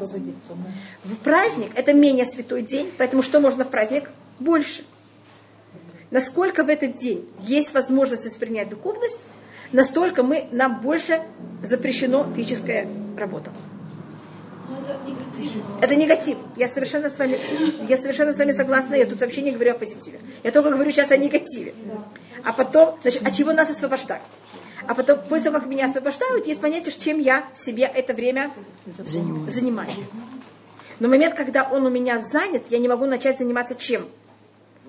В 1.03 1.17
праздник 1.17 1.73
это 1.75 1.93
менее 1.93 2.25
святой 2.25 2.63
день, 2.63 2.93
поэтому 2.97 3.23
что 3.25 3.41
можно 3.41 3.65
в 3.65 3.69
праздник? 3.71 4.11
Больше. 4.39 4.85
Насколько 6.13 6.63
в 6.63 6.69
этот 6.69 6.97
день 6.97 7.29
есть 7.41 7.75
возможность 7.75 8.25
воспринять 8.25 8.69
духовность, 8.69 9.19
настолько 9.75 10.23
мы, 10.23 10.47
нам 10.53 10.81
больше 10.81 11.21
запрещено 11.63 12.27
физическая 12.35 12.89
работа. 13.17 13.51
Это 15.83 15.95
негатив. 15.95 16.39
Я 16.57 16.69
совершенно 16.69 17.11
с 17.11 17.19
вами, 17.19 17.39
я 17.89 17.97
совершенно 17.97 18.33
с 18.33 18.39
вами 18.39 18.53
согласна. 18.53 18.95
Я 18.95 19.05
тут 19.05 19.21
вообще 19.21 19.43
не 19.43 19.51
говорю 19.51 19.73
о 19.73 19.75
позитиве. 19.75 20.21
Я 20.43 20.53
только 20.53 20.71
говорю 20.71 20.91
сейчас 20.91 21.11
о 21.11 21.17
негативе. 21.17 21.75
А 22.43 22.53
потом, 22.53 22.99
значит, 23.03 23.27
от 23.27 23.35
чего 23.35 23.53
нас 23.53 23.69
освобождают? 23.71 24.25
А 24.87 24.95
потом, 24.95 25.19
после 25.29 25.51
того, 25.51 25.61
как 25.61 25.69
меня 25.69 25.87
освобождают, 25.87 26.47
есть 26.47 26.61
понятие, 26.61 26.93
чем 26.93 27.19
я 27.19 27.45
себе 27.55 27.85
это 27.85 28.15
время 28.15 28.51
занимаю. 29.47 29.91
Но 31.01 31.09
момент, 31.09 31.35
когда 31.35 31.65
он 31.65 31.85
у 31.85 31.91
меня 31.91 32.19
занят, 32.19 32.65
я 32.71 32.79
не 32.79 32.89
могу 32.89 33.07
начать 33.07 33.39
заниматься 33.39 33.75
чем? 33.75 34.07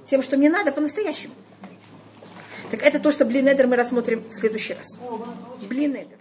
Тем, 0.08 0.22
что 0.22 0.38
мне 0.38 0.50
надо 0.50 0.72
по-настоящему. 0.72 1.34
Так 2.72 2.84
это 2.84 3.00
то, 3.00 3.12
что 3.12 3.26
Блинедер 3.26 3.68
мы 3.68 3.76
рассмотрим 3.76 4.24
в 4.30 4.34
следующий 4.34 4.74
раз. 4.74 5.00
Блинедер. 5.70 6.18